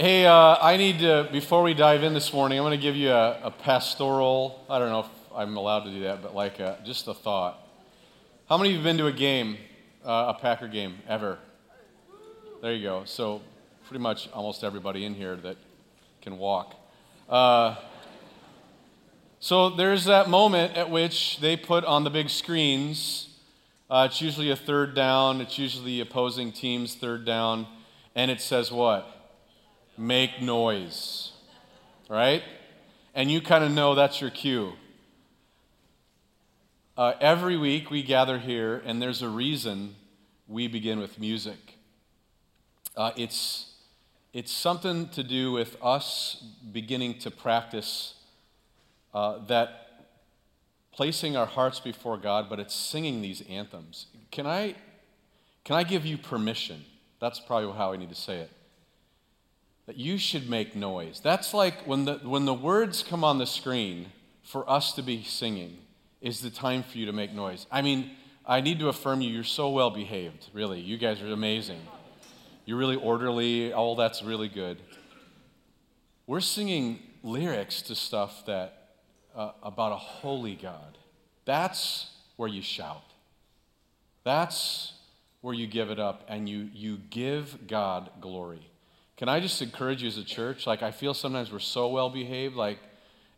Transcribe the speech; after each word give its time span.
Hey, 0.00 0.24
uh, 0.24 0.56
I 0.62 0.78
need 0.78 1.00
to, 1.00 1.28
before 1.30 1.62
we 1.62 1.74
dive 1.74 2.02
in 2.04 2.14
this 2.14 2.32
morning, 2.32 2.56
I'm 2.56 2.64
going 2.64 2.70
to 2.70 2.82
give 2.82 2.96
you 2.96 3.10
a, 3.10 3.38
a, 3.42 3.50
pastoral, 3.50 4.64
I 4.70 4.78
don't 4.78 4.88
know 4.88 5.00
if 5.00 5.08
I'm 5.34 5.58
allowed 5.58 5.80
to 5.80 5.90
do 5.90 6.00
that, 6.04 6.22
but 6.22 6.34
like 6.34 6.58
a, 6.58 6.78
just 6.86 7.06
a 7.06 7.12
thought. 7.12 7.58
How 8.48 8.56
many 8.56 8.70
of 8.70 8.72
you 8.72 8.78
have 8.78 8.84
been 8.84 8.96
to 8.96 9.08
a 9.08 9.12
game, 9.12 9.58
uh, 10.02 10.32
a 10.34 10.40
Packer 10.40 10.68
game, 10.68 10.94
ever? 11.06 11.36
There 12.62 12.72
you 12.72 12.82
go. 12.82 13.02
So, 13.04 13.42
pretty 13.88 14.00
much 14.02 14.30
almost 14.32 14.64
everybody 14.64 15.04
in 15.04 15.12
here 15.12 15.36
that 15.36 15.58
can 16.22 16.38
walk. 16.38 16.76
Uh, 17.28 17.76
so, 19.38 19.68
there's 19.68 20.06
that 20.06 20.30
moment 20.30 20.78
at 20.78 20.88
which 20.88 21.40
they 21.40 21.58
put 21.58 21.84
on 21.84 22.04
the 22.04 22.10
big 22.10 22.30
screens. 22.30 23.28
Uh, 23.90 24.08
it's 24.10 24.22
usually 24.22 24.50
a 24.50 24.56
third 24.56 24.94
down, 24.94 25.42
it's 25.42 25.58
usually 25.58 25.84
the 25.84 26.00
opposing 26.00 26.52
team's 26.52 26.94
third 26.94 27.26
down, 27.26 27.66
and 28.14 28.30
it 28.30 28.40
says 28.40 28.72
what? 28.72 29.19
Make 30.00 30.40
noise, 30.40 31.32
right? 32.08 32.42
And 33.14 33.30
you 33.30 33.42
kind 33.42 33.62
of 33.62 33.70
know 33.70 33.94
that's 33.94 34.18
your 34.20 34.30
cue. 34.30 34.72
Uh, 36.96 37.12
every 37.20 37.56
week 37.56 37.90
we 37.90 38.02
gather 38.02 38.38
here, 38.38 38.82
and 38.86 39.00
there's 39.00 39.20
a 39.20 39.28
reason 39.28 39.94
we 40.48 40.68
begin 40.68 40.98
with 40.98 41.20
music. 41.20 41.76
Uh, 42.96 43.10
it's, 43.14 43.72
it's 44.32 44.50
something 44.50 45.08
to 45.10 45.22
do 45.22 45.52
with 45.52 45.76
us 45.82 46.44
beginning 46.72 47.18
to 47.18 47.30
practice 47.30 48.14
uh, 49.12 49.38
that 49.48 50.06
placing 50.92 51.36
our 51.36 51.46
hearts 51.46 51.78
before 51.78 52.16
God, 52.16 52.48
but 52.48 52.58
it's 52.58 52.74
singing 52.74 53.20
these 53.20 53.42
anthems. 53.50 54.06
Can 54.30 54.46
I, 54.46 54.76
can 55.62 55.76
I 55.76 55.82
give 55.82 56.06
you 56.06 56.16
permission? 56.16 56.84
That's 57.20 57.38
probably 57.38 57.70
how 57.76 57.92
I 57.92 57.96
need 57.96 58.08
to 58.08 58.14
say 58.14 58.38
it 58.38 58.50
that 59.90 59.98
you 59.98 60.16
should 60.18 60.48
make 60.48 60.76
noise. 60.76 61.18
That's 61.18 61.52
like 61.52 61.84
when 61.84 62.04
the, 62.04 62.20
when 62.22 62.44
the 62.44 62.54
words 62.54 63.02
come 63.02 63.24
on 63.24 63.38
the 63.38 63.46
screen 63.46 64.06
for 64.44 64.70
us 64.70 64.92
to 64.92 65.02
be 65.02 65.24
singing, 65.24 65.78
is 66.20 66.42
the 66.42 66.50
time 66.50 66.84
for 66.84 66.96
you 66.96 67.06
to 67.06 67.12
make 67.12 67.32
noise. 67.32 67.66
I 67.72 67.82
mean, 67.82 68.12
I 68.46 68.60
need 68.60 68.78
to 68.78 68.88
affirm 68.88 69.20
you, 69.20 69.30
you're 69.30 69.42
so 69.42 69.68
well 69.70 69.90
behaved, 69.90 70.46
really. 70.52 70.78
You 70.78 70.96
guys 70.96 71.20
are 71.20 71.26
amazing. 71.32 71.80
You're 72.66 72.78
really 72.78 72.94
orderly, 72.94 73.72
all 73.72 73.96
that's 73.96 74.22
really 74.22 74.46
good. 74.46 74.80
We're 76.28 76.38
singing 76.38 77.00
lyrics 77.24 77.82
to 77.82 77.96
stuff 77.96 78.46
that 78.46 78.92
uh, 79.34 79.50
about 79.60 79.90
a 79.90 79.96
holy 79.96 80.54
God. 80.54 80.98
That's 81.46 82.12
where 82.36 82.48
you 82.48 82.62
shout. 82.62 83.02
That's 84.22 84.92
where 85.40 85.52
you 85.52 85.66
give 85.66 85.90
it 85.90 85.98
up 85.98 86.22
and 86.28 86.48
you, 86.48 86.70
you 86.72 86.98
give 87.10 87.66
God 87.66 88.10
glory. 88.20 88.69
Can 89.20 89.28
I 89.28 89.38
just 89.38 89.60
encourage 89.60 90.00
you 90.00 90.08
as 90.08 90.16
a 90.16 90.24
church? 90.24 90.66
Like, 90.66 90.82
I 90.82 90.92
feel 90.92 91.12
sometimes 91.12 91.52
we're 91.52 91.58
so 91.58 91.88
well 91.88 92.08
behaved, 92.08 92.56
like 92.56 92.78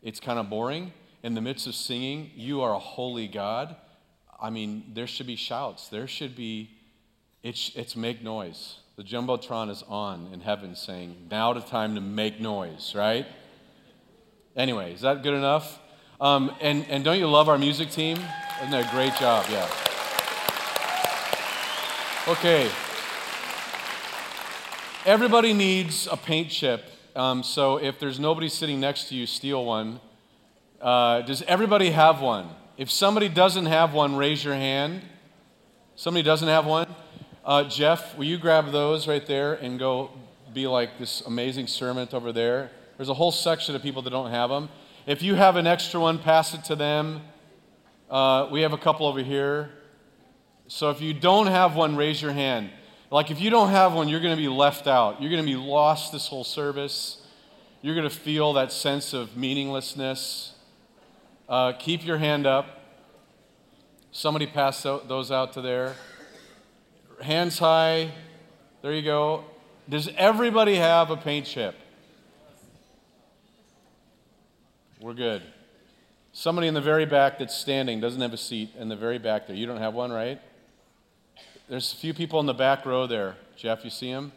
it's 0.00 0.20
kind 0.20 0.39
of 0.39 0.48
boring. 0.48 0.92
In 1.24 1.34
the 1.34 1.41
midst 1.41 1.66
of 1.66 1.74
singing, 1.74 2.30
you 2.36 2.61
are 2.61 2.72
a 2.72 2.78
holy 2.78 3.27
God. 3.27 3.74
I 4.41 4.50
mean, 4.50 4.92
there 4.94 5.08
should 5.08 5.27
be 5.27 5.34
shouts. 5.34 5.89
There 5.89 6.06
should 6.06 6.36
be, 6.36 6.70
it's, 7.42 7.72
it's 7.74 7.97
make 7.97 8.22
noise. 8.22 8.77
The 8.94 9.02
Jumbotron 9.02 9.70
is 9.70 9.83
on 9.89 10.28
in 10.33 10.39
heaven 10.39 10.77
saying, 10.77 11.16
now 11.28 11.52
the 11.52 11.58
time 11.58 11.96
to 11.96 12.00
make 12.00 12.39
noise, 12.39 12.94
right? 12.94 13.27
Anyway, 14.55 14.94
is 14.94 15.00
that 15.00 15.24
good 15.24 15.34
enough? 15.34 15.80
Um, 16.20 16.55
and, 16.61 16.86
and 16.91 17.02
don't 17.02 17.19
you 17.19 17.27
love 17.27 17.48
our 17.48 17.58
music 17.58 17.91
team? 17.91 18.19
Isn't 18.61 18.70
that 18.70 18.86
a 18.86 18.91
great 18.94 19.17
job? 19.17 19.46
Yeah. 19.50 19.69
Okay. 22.28 22.70
Everybody 25.05 25.53
needs 25.53 26.06
a 26.06 26.17
paint 26.17 26.48
chip. 26.48 26.84
Um, 27.17 27.42
so 27.42 27.78
if 27.78 27.98
there's 27.98 28.20
nobody 28.20 28.48
sitting 28.48 28.78
next 28.78 29.08
to 29.08 29.17
you, 29.17 29.27
steal 29.27 29.64
one. 29.64 29.98
Uh, 30.81 31.22
does 31.22 31.42
everybody 31.42 31.91
have 31.91 32.20
one? 32.20 32.50
If 32.77 32.89
somebody 32.89 33.28
doesn't 33.28 33.67
have 33.67 33.95
one, 33.95 34.14
raise 34.14 34.45
your 34.45 34.55
hand. 34.55 35.02
Somebody 35.96 36.23
doesn't 36.23 36.46
have 36.46 36.67
one? 36.67 36.86
Uh, 37.45 37.64
Jeff, 37.64 38.17
will 38.17 38.27
you 38.27 38.39
grab 38.39 38.70
those 38.70 39.08
right 39.08 39.27
there 39.27 39.55
and 39.55 39.77
go 39.77 40.13
be 40.55 40.68
like 40.68 41.01
this 41.01 41.20
amazing 41.23 41.67
sermon 41.67 42.08
over 42.13 42.30
there? 42.30 42.70
There's 42.96 43.08
a 43.08 43.14
whole 43.14 43.33
section 43.33 43.74
of 43.74 43.83
people 43.83 44.02
that 44.02 44.11
don't 44.11 44.30
have 44.30 44.51
them. 44.51 44.69
If 45.07 45.20
you 45.20 45.34
have 45.34 45.57
an 45.57 45.67
extra 45.67 45.98
one, 45.98 46.20
pass 46.20 46.55
it 46.55 46.63
to 46.67 46.77
them. 46.77 47.23
Uh, 48.08 48.46
we 48.52 48.63
have 48.63 48.73
a 48.73 48.79
couple 48.79 49.08
over 49.08 49.20
here. 49.20 49.70
So 50.69 50.90
if 50.90 51.01
you 51.01 51.13
don't 51.13 51.48
have 51.48 51.74
one, 51.74 51.96
raise 51.96 52.23
your 52.23 52.33
hand. 52.33 52.70
Like, 53.12 53.30
if 53.30 53.42
you 53.42 53.50
don't 53.50 53.68
have 53.68 53.92
one, 53.92 54.08
you're 54.08 54.20
going 54.20 54.34
to 54.34 54.42
be 54.42 54.48
left 54.48 54.86
out. 54.86 55.20
You're 55.20 55.30
going 55.30 55.45
to 55.45 55.46
be 55.46 55.55
lost 55.55 56.12
this 56.12 56.28
whole 56.28 56.45
service. 56.45 57.20
You're 57.83 57.95
going 57.95 58.08
to 58.08 58.14
feel 58.14 58.55
that 58.55 58.73
sense 58.73 59.12
of 59.12 59.36
meaninglessness. 59.36 60.55
Uh, 61.46 61.74
keep 61.74 62.06
your 62.06 62.17
hand 62.17 62.46
up. 62.46 62.80
Somebody 64.12 64.46
pass 64.46 64.83
those 64.83 65.30
out 65.30 65.52
to 65.52 65.61
there. 65.61 65.95
Hands 67.20 67.56
high. 67.58 68.12
There 68.80 68.95
you 68.95 69.02
go. 69.02 69.45
Does 69.86 70.08
everybody 70.17 70.77
have 70.77 71.11
a 71.11 71.17
paint 71.18 71.45
chip? 71.45 71.74
We're 75.02 75.12
good. 75.12 75.42
Somebody 76.33 76.67
in 76.67 76.72
the 76.72 76.80
very 76.80 77.05
back 77.05 77.39
that's 77.40 77.55
standing 77.55 78.01
doesn't 78.01 78.22
have 78.22 78.33
a 78.33 78.39
seat 78.39 78.70
in 78.78 78.89
the 78.89 78.96
very 78.96 79.18
back 79.18 79.48
there. 79.48 79.55
You 79.55 79.67
don't 79.67 79.83
have 79.83 79.92
one, 79.92 80.11
right? 80.11 80.40
There's 81.72 81.90
a 81.94 81.96
few 81.96 82.12
people 82.12 82.38
in 82.38 82.44
the 82.44 82.52
back 82.52 82.84
row 82.84 83.06
there. 83.06 83.34
Jeff, 83.56 83.83
you 83.83 83.88
see 83.88 84.12
them? 84.12 84.33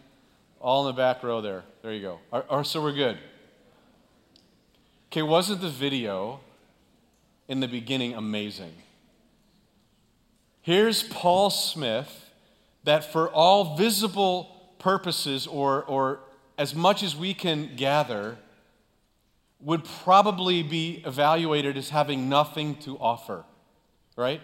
All 0.61 0.87
in 0.87 0.95
the 0.95 0.97
back 0.97 1.21
row 1.21 1.41
there. 1.41 1.65
There 1.81 1.91
you 1.91 2.01
go. 2.01 2.19
Or, 2.31 2.63
so 2.63 2.81
we're 2.81 2.93
good. 2.93 3.17
Okay, 5.11 5.21
wasn't 5.21 5.59
the 5.59 5.67
video 5.67 6.39
in 7.49 7.59
the 7.59 7.67
beginning 7.67 8.13
amazing? 8.13 8.71
Here's 10.61 11.03
Paul 11.03 11.49
Smith 11.49 12.29
that 12.85 13.11
for 13.11 13.27
all 13.27 13.75
visible 13.75 14.71
purposes 14.79 15.45
or, 15.45 15.83
or 15.83 16.21
as 16.57 16.73
much 16.73 17.03
as 17.03 17.17
we 17.17 17.33
can 17.33 17.75
gather, 17.75 18.37
would 19.59 19.83
probably 19.83 20.63
be 20.63 21.03
evaluated 21.05 21.75
as 21.75 21.89
having 21.89 22.29
nothing 22.29 22.75
to 22.75 22.97
offer, 22.97 23.43
right? 24.15 24.39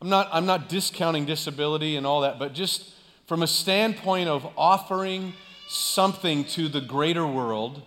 I'm 0.00 0.08
not, 0.08 0.28
I'm 0.32 0.46
not 0.46 0.68
discounting 0.68 1.26
disability 1.26 1.96
and 1.96 2.06
all 2.06 2.22
that, 2.22 2.38
but 2.38 2.54
just 2.54 2.94
from 3.26 3.42
a 3.42 3.46
standpoint 3.46 4.28
of 4.28 4.46
offering 4.56 5.34
something 5.68 6.44
to 6.44 6.68
the 6.68 6.80
greater 6.80 7.26
world, 7.26 7.82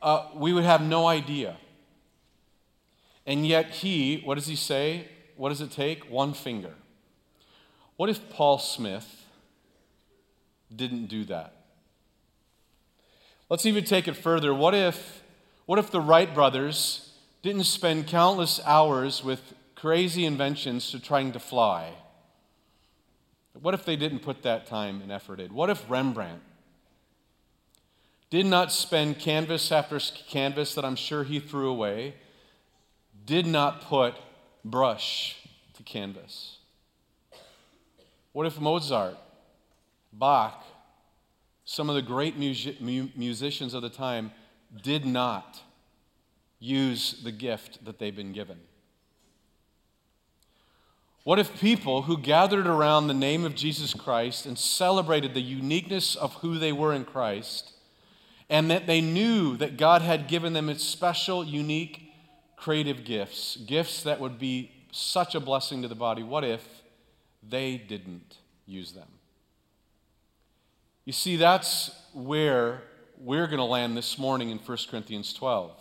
uh, 0.00 0.28
we 0.34 0.52
would 0.52 0.64
have 0.64 0.80
no 0.80 1.06
idea. 1.06 1.56
And 3.26 3.46
yet, 3.46 3.70
he, 3.70 4.20
what 4.24 4.36
does 4.36 4.46
he 4.46 4.56
say? 4.56 5.08
What 5.36 5.48
does 5.48 5.60
it 5.60 5.70
take? 5.70 6.04
One 6.10 6.34
finger. 6.34 6.74
What 7.96 8.08
if 8.08 8.30
Paul 8.30 8.58
Smith 8.58 9.24
didn't 10.74 11.06
do 11.06 11.24
that? 11.24 11.54
Let's 13.48 13.66
even 13.66 13.84
take 13.84 14.08
it 14.08 14.16
further. 14.16 14.54
What 14.54 14.74
if, 14.74 15.22
what 15.66 15.78
if 15.78 15.90
the 15.90 16.00
Wright 16.00 16.32
brothers 16.32 17.12
didn't 17.42 17.64
spend 17.64 18.06
countless 18.06 18.60
hours 18.64 19.22
with 19.22 19.54
crazy 19.84 20.24
inventions 20.24 20.90
to 20.90 20.98
trying 20.98 21.30
to 21.30 21.38
fly. 21.38 21.92
What 23.52 23.74
if 23.74 23.84
they 23.84 23.96
didn't 23.96 24.20
put 24.20 24.42
that 24.42 24.64
time 24.66 25.02
and 25.02 25.12
effort 25.12 25.38
in? 25.38 25.52
What 25.52 25.68
if 25.68 25.84
Rembrandt 25.90 26.40
did 28.30 28.46
not 28.46 28.72
spend 28.72 29.18
canvas 29.18 29.70
after 29.70 30.00
canvas 30.26 30.74
that 30.74 30.86
I'm 30.86 30.96
sure 30.96 31.22
he 31.22 31.38
threw 31.38 31.68
away, 31.68 32.14
did 33.26 33.46
not 33.46 33.82
put 33.82 34.14
brush 34.64 35.36
to 35.74 35.82
canvas? 35.82 36.60
What 38.32 38.46
if 38.46 38.58
Mozart, 38.58 39.18
Bach, 40.14 40.64
some 41.66 41.90
of 41.90 41.94
the 41.94 42.00
great 42.00 42.38
music- 42.38 42.80
musicians 42.80 43.74
of 43.74 43.82
the 43.82 43.90
time 43.90 44.32
did 44.82 45.04
not 45.04 45.60
use 46.58 47.20
the 47.22 47.32
gift 47.32 47.84
that 47.84 47.98
they've 47.98 48.16
been 48.16 48.32
given? 48.32 48.60
What 51.24 51.38
if 51.38 51.58
people 51.58 52.02
who 52.02 52.18
gathered 52.18 52.66
around 52.66 53.06
the 53.06 53.14
name 53.14 53.46
of 53.46 53.54
Jesus 53.54 53.94
Christ 53.94 54.44
and 54.44 54.58
celebrated 54.58 55.32
the 55.32 55.40
uniqueness 55.40 56.16
of 56.16 56.34
who 56.34 56.58
they 56.58 56.70
were 56.70 56.92
in 56.92 57.06
Christ, 57.06 57.72
and 58.50 58.70
that 58.70 58.86
they 58.86 59.00
knew 59.00 59.56
that 59.56 59.78
God 59.78 60.02
had 60.02 60.28
given 60.28 60.52
them 60.52 60.68
its 60.68 60.84
special, 60.84 61.42
unique, 61.42 62.12
creative 62.56 63.04
gifts, 63.04 63.56
gifts 63.56 64.02
that 64.02 64.20
would 64.20 64.38
be 64.38 64.70
such 64.92 65.34
a 65.34 65.40
blessing 65.40 65.80
to 65.80 65.88
the 65.88 65.94
body, 65.94 66.22
what 66.22 66.44
if 66.44 66.82
they 67.42 67.78
didn't 67.78 68.36
use 68.66 68.92
them? 68.92 69.08
You 71.06 71.14
see, 71.14 71.36
that's 71.36 71.90
where 72.12 72.82
we're 73.18 73.46
going 73.46 73.58
to 73.58 73.64
land 73.64 73.96
this 73.96 74.18
morning 74.18 74.50
in 74.50 74.58
1 74.58 74.78
Corinthians 74.90 75.32
12. 75.32 75.72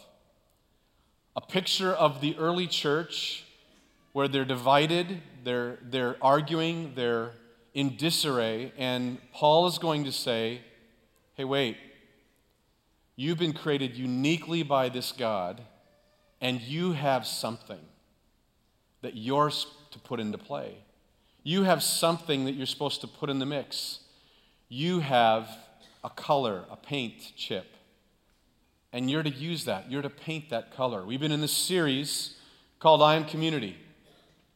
A 1.36 1.42
picture 1.42 1.92
of 1.92 2.22
the 2.22 2.38
early 2.38 2.68
church 2.68 3.44
where 4.14 4.28
they're 4.28 4.46
divided, 4.46 5.22
they're, 5.44 5.78
they're 5.82 6.18
arguing, 6.22 6.94
they're 6.96 7.32
in 7.74 7.98
disarray, 7.98 8.72
and 8.78 9.18
Paul 9.34 9.68
is 9.68 9.78
going 9.78 10.06
to 10.06 10.12
say, 10.12 10.62
hey, 11.36 11.44
wait. 11.44 11.78
You've 13.16 13.38
been 13.38 13.54
created 13.54 13.96
uniquely 13.96 14.64
by 14.64 14.90
this 14.90 15.12
God, 15.12 15.62
and 16.42 16.60
you 16.62 16.94
have 16.94 17.28
something 17.28 17.80
that 19.02 19.16
you're 19.16 19.52
to 19.52 20.00
put 20.00 20.20
into 20.20 20.38
play. 20.38 20.78
You 21.44 21.64
have 21.64 21.84
something 21.84 22.46
that 22.46 22.54
you're 22.54 22.66
supposed 22.66 23.02
to 23.02 23.08
put 23.08 23.30
in 23.30 23.38
the 23.38 23.46
mix. 23.46 24.00
You 24.68 25.02
have 25.02 25.48
a 26.04 26.10
color, 26.10 26.66
a 26.72 26.76
paint 26.76 27.34
chip, 27.36 27.68
and 28.92 29.12
you're 29.12 29.24
to 29.24 29.30
use 29.30 29.66
that. 29.66 29.92
You're 29.92 30.02
to 30.02 30.10
paint 30.10 30.50
that 30.50 30.76
color. 30.76 31.06
We've 31.06 31.20
been 31.20 31.32
in 31.32 31.42
this 31.42 31.52
series 31.52 32.38
called 32.80 33.02
I 33.02 33.16
Am 33.16 33.26
Community. 33.26 33.78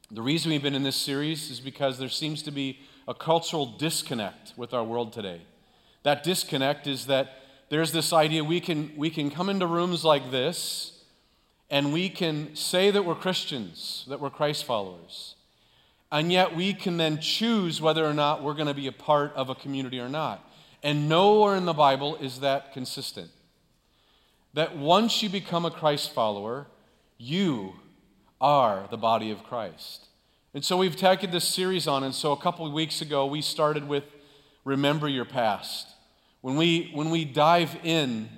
The 0.09 0.21
reason 0.21 0.51
we've 0.51 0.63
been 0.63 0.73
in 0.73 0.83
this 0.83 0.95
series 0.95 1.51
is 1.51 1.59
because 1.59 1.99
there 1.99 2.07
seems 2.07 2.41
to 2.43 2.51
be 2.51 2.79
a 3.09 3.13
cultural 3.13 3.65
disconnect 3.65 4.53
with 4.55 4.73
our 4.73 4.83
world 4.83 5.11
today. 5.11 5.41
That 6.03 6.23
disconnect 6.23 6.87
is 6.87 7.07
that 7.07 7.33
there's 7.67 7.91
this 7.91 8.13
idea 8.13 8.41
we 8.41 8.61
can, 8.61 8.93
we 8.95 9.09
can 9.09 9.29
come 9.29 9.49
into 9.49 9.67
rooms 9.67 10.05
like 10.05 10.31
this 10.31 11.03
and 11.69 11.91
we 11.91 12.07
can 12.07 12.55
say 12.55 12.89
that 12.89 13.03
we're 13.03 13.15
Christians, 13.15 14.05
that 14.07 14.21
we're 14.21 14.29
Christ 14.29 14.63
followers, 14.63 15.35
and 16.09 16.31
yet 16.31 16.55
we 16.55 16.73
can 16.73 16.95
then 16.95 17.19
choose 17.19 17.81
whether 17.81 18.05
or 18.05 18.13
not 18.13 18.41
we're 18.41 18.53
going 18.53 18.67
to 18.67 18.73
be 18.73 18.87
a 18.87 18.93
part 18.93 19.33
of 19.33 19.49
a 19.49 19.55
community 19.55 19.99
or 19.99 20.07
not. 20.07 20.49
And 20.83 21.09
nowhere 21.09 21.57
in 21.57 21.65
the 21.65 21.73
Bible 21.73 22.15
is 22.15 22.39
that 22.39 22.71
consistent. 22.71 23.29
That 24.53 24.77
once 24.77 25.21
you 25.21 25.27
become 25.27 25.65
a 25.65 25.71
Christ 25.71 26.13
follower, 26.13 26.67
you 27.17 27.73
are 28.39 28.87
the 28.89 28.97
body 28.97 29.31
of 29.31 29.43
Christ. 29.43 30.05
And 30.53 30.63
so 30.63 30.77
we've 30.77 30.95
taken 30.95 31.31
this 31.31 31.47
series 31.47 31.87
on, 31.87 32.03
and 32.03 32.13
so 32.13 32.31
a 32.31 32.37
couple 32.37 32.65
of 32.65 32.73
weeks 32.73 33.01
ago 33.01 33.25
we 33.25 33.41
started 33.41 33.87
with 33.87 34.03
Remember 34.63 35.07
Your 35.07 35.25
Past. 35.25 35.87
When 36.41 36.55
we, 36.55 36.91
when 36.93 37.09
we 37.09 37.25
dive 37.25 37.77
in 37.83 38.29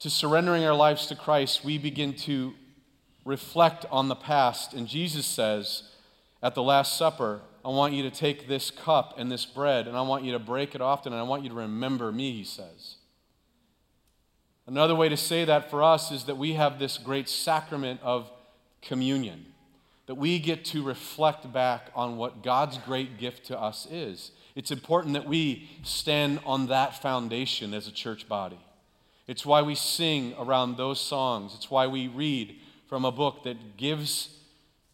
to 0.00 0.10
surrendering 0.10 0.64
our 0.64 0.74
lives 0.74 1.06
to 1.06 1.16
Christ, 1.16 1.64
we 1.64 1.78
begin 1.78 2.14
to 2.14 2.54
reflect 3.24 3.84
on 3.90 4.08
the 4.08 4.14
past. 4.14 4.72
And 4.74 4.86
Jesus 4.86 5.26
says 5.26 5.82
at 6.42 6.54
the 6.54 6.62
Last 6.62 6.96
Supper, 6.96 7.40
I 7.64 7.68
want 7.68 7.92
you 7.92 8.02
to 8.04 8.10
take 8.10 8.48
this 8.48 8.70
cup 8.70 9.18
and 9.18 9.30
this 9.30 9.44
bread, 9.44 9.88
and 9.88 9.96
I 9.96 10.02
want 10.02 10.24
you 10.24 10.32
to 10.32 10.38
break 10.38 10.74
it 10.74 10.80
often, 10.80 11.12
and 11.12 11.20
I 11.20 11.24
want 11.24 11.42
you 11.42 11.48
to 11.48 11.54
remember 11.54 12.12
me, 12.12 12.32
he 12.32 12.44
says. 12.44 12.96
Another 14.66 14.94
way 14.94 15.08
to 15.08 15.16
say 15.16 15.44
that 15.44 15.70
for 15.70 15.82
us 15.82 16.10
is 16.10 16.24
that 16.24 16.36
we 16.36 16.52
have 16.52 16.78
this 16.78 16.96
great 16.98 17.28
sacrament 17.28 18.00
of 18.02 18.30
communion, 18.82 19.46
that 20.06 20.14
we 20.14 20.38
get 20.38 20.64
to 20.66 20.82
reflect 20.82 21.52
back 21.52 21.90
on 21.94 22.16
what 22.16 22.42
God's 22.42 22.78
great 22.78 23.18
gift 23.18 23.46
to 23.46 23.60
us 23.60 23.86
is. 23.90 24.32
It's 24.54 24.70
important 24.70 25.14
that 25.14 25.26
we 25.26 25.68
stand 25.82 26.40
on 26.44 26.66
that 26.68 27.00
foundation 27.00 27.74
as 27.74 27.86
a 27.86 27.92
church 27.92 28.28
body. 28.28 28.58
It's 29.26 29.44
why 29.44 29.62
we 29.62 29.74
sing 29.74 30.34
around 30.38 30.76
those 30.76 31.00
songs. 31.00 31.54
It's 31.54 31.70
why 31.70 31.86
we 31.86 32.08
read 32.08 32.56
from 32.88 33.04
a 33.04 33.12
book 33.12 33.44
that 33.44 33.76
gives 33.76 34.38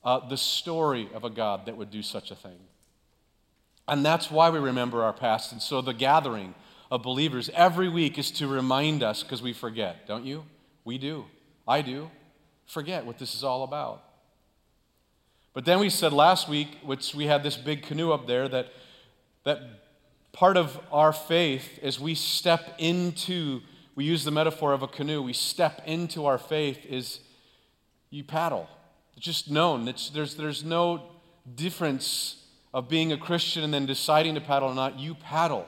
uh, 0.02 0.28
the 0.28 0.36
story 0.36 1.08
of 1.14 1.24
a 1.24 1.30
God 1.30 1.66
that 1.66 1.76
would 1.76 1.90
do 1.90 2.02
such 2.02 2.30
a 2.30 2.34
thing. 2.34 2.58
And 3.86 4.04
that's 4.04 4.30
why 4.30 4.50
we 4.50 4.58
remember 4.58 5.02
our 5.02 5.12
past. 5.12 5.52
And 5.52 5.62
so 5.62 5.80
the 5.80 5.94
gathering 5.94 6.54
of 6.90 7.02
believers 7.02 7.50
every 7.54 7.88
week 7.88 8.18
is 8.18 8.30
to 8.32 8.48
remind 8.48 9.02
us 9.02 9.22
because 9.22 9.42
we 9.42 9.52
forget, 9.52 10.06
don't 10.06 10.24
you? 10.24 10.44
We 10.84 10.98
do. 10.98 11.26
I 11.66 11.82
do. 11.82 12.10
Forget 12.66 13.04
what 13.06 13.18
this 13.18 13.34
is 13.34 13.44
all 13.44 13.62
about. 13.62 14.02
But 15.52 15.64
then 15.64 15.78
we 15.78 15.88
said 15.88 16.12
last 16.12 16.48
week, 16.48 16.78
which 16.82 17.14
we 17.14 17.26
had 17.26 17.42
this 17.42 17.56
big 17.56 17.82
canoe 17.82 18.12
up 18.12 18.26
there, 18.26 18.48
that, 18.48 18.72
that 19.44 19.60
part 20.32 20.56
of 20.56 20.78
our 20.90 21.12
faith 21.12 21.78
as 21.82 22.00
we 22.00 22.14
step 22.14 22.74
into, 22.78 23.60
we 23.94 24.04
use 24.04 24.24
the 24.24 24.32
metaphor 24.32 24.72
of 24.72 24.82
a 24.82 24.88
canoe, 24.88 25.22
we 25.22 25.32
step 25.32 25.82
into 25.86 26.26
our 26.26 26.38
faith 26.38 26.84
is 26.86 27.20
you 28.10 28.24
paddle. 28.24 28.68
It's 29.16 29.24
just 29.24 29.50
known. 29.50 29.86
It's, 29.86 30.10
there's, 30.10 30.34
there's 30.34 30.64
no 30.64 31.02
difference 31.54 32.44
of 32.72 32.88
being 32.88 33.12
a 33.12 33.16
Christian 33.16 33.62
and 33.62 33.72
then 33.72 33.86
deciding 33.86 34.34
to 34.34 34.40
paddle 34.40 34.70
or 34.70 34.74
not. 34.74 34.98
You 34.98 35.14
paddle. 35.14 35.66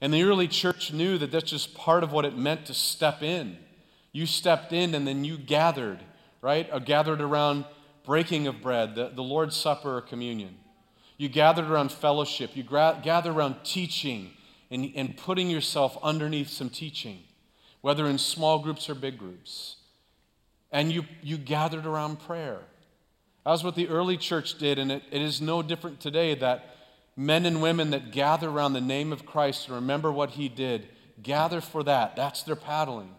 And 0.00 0.14
the 0.14 0.22
early 0.22 0.48
church 0.48 0.92
knew 0.92 1.18
that 1.18 1.30
that's 1.30 1.50
just 1.50 1.74
part 1.74 2.02
of 2.02 2.12
what 2.12 2.24
it 2.24 2.36
meant 2.36 2.66
to 2.66 2.74
step 2.74 3.22
in. 3.22 3.58
You 4.12 4.24
stepped 4.24 4.72
in 4.72 4.94
and 4.94 5.06
then 5.06 5.24
you 5.24 5.36
gathered, 5.36 6.00
right? 6.42 6.70
are 6.70 6.80
gathered 6.80 7.20
around 7.20 7.64
breaking 8.04 8.46
of 8.46 8.62
bread, 8.62 8.94
the, 8.94 9.10
the 9.14 9.22
Lord's 9.22 9.56
Supper 9.56 9.98
or 9.98 10.00
communion. 10.00 10.56
You 11.16 11.28
gathered 11.28 11.66
around 11.66 11.92
fellowship. 11.92 12.56
You 12.56 12.62
gra- 12.62 12.98
gathered 13.02 13.36
around 13.36 13.56
teaching 13.62 14.30
and, 14.70 14.90
and 14.94 15.16
putting 15.16 15.50
yourself 15.50 15.98
underneath 16.02 16.48
some 16.48 16.70
teaching, 16.70 17.20
whether 17.82 18.06
in 18.06 18.18
small 18.18 18.58
groups 18.58 18.88
or 18.88 18.94
big 18.94 19.18
groups. 19.18 19.76
And 20.72 20.90
you, 20.90 21.04
you 21.22 21.36
gathered 21.36 21.84
around 21.84 22.20
prayer. 22.20 22.60
That 23.44 23.50
was 23.50 23.64
what 23.64 23.74
the 23.74 23.88
early 23.88 24.16
church 24.16 24.58
did, 24.58 24.78
and 24.78 24.92
it, 24.92 25.02
it 25.10 25.20
is 25.20 25.40
no 25.40 25.62
different 25.62 26.00
today 26.00 26.34
that 26.36 26.76
men 27.16 27.44
and 27.46 27.60
women 27.60 27.90
that 27.90 28.12
gather 28.12 28.48
around 28.48 28.72
the 28.72 28.80
name 28.80 29.12
of 29.12 29.26
Christ 29.26 29.66
and 29.66 29.74
remember 29.74 30.10
what 30.10 30.30
he 30.30 30.48
did 30.48 30.88
gather 31.22 31.60
for 31.60 31.82
that. 31.82 32.16
That's 32.16 32.42
their 32.42 32.56
paddling. 32.56 33.14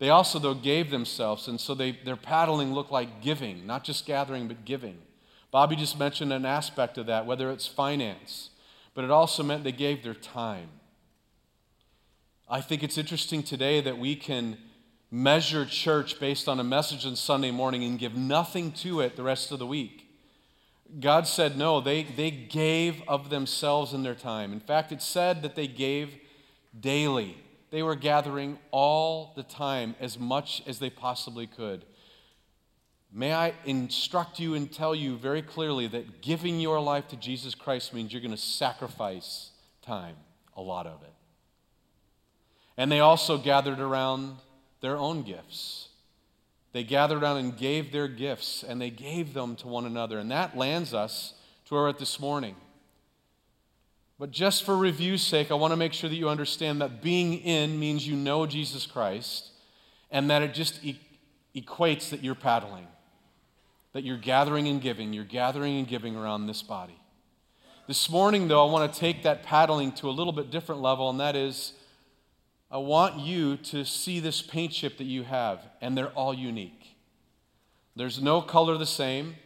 They 0.00 0.08
also, 0.08 0.38
though, 0.38 0.54
gave 0.54 0.90
themselves, 0.90 1.46
and 1.46 1.60
so 1.60 1.74
they, 1.74 1.92
their 1.92 2.16
paddling 2.16 2.72
looked 2.72 2.90
like 2.90 3.20
giving, 3.20 3.66
not 3.66 3.84
just 3.84 4.06
gathering, 4.06 4.48
but 4.48 4.64
giving. 4.64 4.96
Bobby 5.50 5.76
just 5.76 5.98
mentioned 5.98 6.32
an 6.32 6.46
aspect 6.46 6.96
of 6.96 7.04
that, 7.06 7.26
whether 7.26 7.50
it's 7.50 7.66
finance, 7.66 8.48
but 8.94 9.04
it 9.04 9.10
also 9.10 9.42
meant 9.42 9.62
they 9.62 9.72
gave 9.72 10.02
their 10.02 10.14
time. 10.14 10.68
I 12.48 12.62
think 12.62 12.82
it's 12.82 12.96
interesting 12.96 13.42
today 13.42 13.82
that 13.82 13.98
we 13.98 14.16
can 14.16 14.56
measure 15.10 15.66
church 15.66 16.18
based 16.18 16.48
on 16.48 16.58
a 16.58 16.64
message 16.64 17.04
on 17.04 17.14
Sunday 17.14 17.50
morning 17.50 17.84
and 17.84 17.98
give 17.98 18.16
nothing 18.16 18.72
to 18.72 19.00
it 19.00 19.16
the 19.16 19.22
rest 19.22 19.52
of 19.52 19.58
the 19.58 19.66
week. 19.66 20.08
God 20.98 21.26
said 21.26 21.58
no, 21.58 21.80
they, 21.80 22.04
they 22.04 22.30
gave 22.30 23.02
of 23.06 23.28
themselves 23.28 23.92
in 23.92 24.02
their 24.02 24.14
time. 24.14 24.50
In 24.50 24.60
fact, 24.60 24.92
it 24.92 25.02
said 25.02 25.42
that 25.42 25.56
they 25.56 25.66
gave 25.66 26.14
daily. 26.78 27.36
They 27.70 27.82
were 27.82 27.94
gathering 27.94 28.58
all 28.70 29.32
the 29.36 29.42
time 29.42 29.94
as 30.00 30.18
much 30.18 30.62
as 30.66 30.78
they 30.78 30.90
possibly 30.90 31.46
could. 31.46 31.84
May 33.12 33.32
I 33.32 33.54
instruct 33.64 34.38
you 34.38 34.54
and 34.54 34.72
tell 34.72 34.94
you 34.94 35.16
very 35.16 35.42
clearly 35.42 35.86
that 35.88 36.22
giving 36.22 36.60
your 36.60 36.80
life 36.80 37.08
to 37.08 37.16
Jesus 37.16 37.54
Christ 37.54 37.92
means 37.92 38.12
you're 38.12 38.22
going 38.22 38.30
to 38.30 38.36
sacrifice 38.36 39.50
time, 39.82 40.16
a 40.56 40.60
lot 40.60 40.86
of 40.86 41.02
it. 41.02 41.12
And 42.76 42.90
they 42.90 43.00
also 43.00 43.36
gathered 43.36 43.80
around 43.80 44.36
their 44.80 44.96
own 44.96 45.22
gifts. 45.22 45.88
They 46.72 46.84
gathered 46.84 47.22
around 47.22 47.38
and 47.38 47.56
gave 47.56 47.90
their 47.90 48.06
gifts, 48.06 48.62
and 48.62 48.80
they 48.80 48.90
gave 48.90 49.34
them 49.34 49.56
to 49.56 49.66
one 49.66 49.86
another. 49.86 50.18
And 50.18 50.30
that 50.30 50.56
lands 50.56 50.94
us 50.94 51.34
to 51.66 51.74
where 51.74 51.82
we're 51.84 51.88
at 51.90 51.98
this 51.98 52.20
morning. 52.20 52.54
But 54.20 54.32
just 54.32 54.64
for 54.64 54.76
review's 54.76 55.22
sake, 55.22 55.50
I 55.50 55.54
want 55.54 55.72
to 55.72 55.78
make 55.78 55.94
sure 55.94 56.10
that 56.10 56.14
you 56.14 56.28
understand 56.28 56.82
that 56.82 57.00
being 57.00 57.38
in 57.38 57.80
means 57.80 58.06
you 58.06 58.14
know 58.14 58.44
Jesus 58.44 58.84
Christ, 58.84 59.48
and 60.10 60.28
that 60.28 60.42
it 60.42 60.52
just 60.52 60.84
e- 60.84 61.00
equates 61.56 62.10
that 62.10 62.22
you're 62.22 62.34
paddling, 62.34 62.86
that 63.94 64.04
you're 64.04 64.18
gathering 64.18 64.68
and 64.68 64.82
giving, 64.82 65.14
you're 65.14 65.24
gathering 65.24 65.78
and 65.78 65.88
giving 65.88 66.16
around 66.16 66.46
this 66.46 66.62
body. 66.62 67.00
This 67.88 68.10
morning, 68.10 68.46
though, 68.46 68.68
I 68.68 68.70
want 68.70 68.92
to 68.92 69.00
take 69.00 69.22
that 69.22 69.42
paddling 69.42 69.90
to 69.92 70.10
a 70.10 70.12
little 70.12 70.34
bit 70.34 70.50
different 70.50 70.82
level, 70.82 71.08
and 71.08 71.18
that 71.18 71.34
is 71.34 71.72
I 72.70 72.76
want 72.76 73.20
you 73.20 73.56
to 73.56 73.86
see 73.86 74.20
this 74.20 74.42
paint 74.42 74.72
chip 74.72 74.98
that 74.98 75.04
you 75.04 75.22
have, 75.22 75.60
and 75.80 75.96
they're 75.96 76.08
all 76.08 76.34
unique. 76.34 76.94
There's 77.96 78.20
no 78.20 78.42
color 78.42 78.76
the 78.76 78.84
same. 78.84 79.36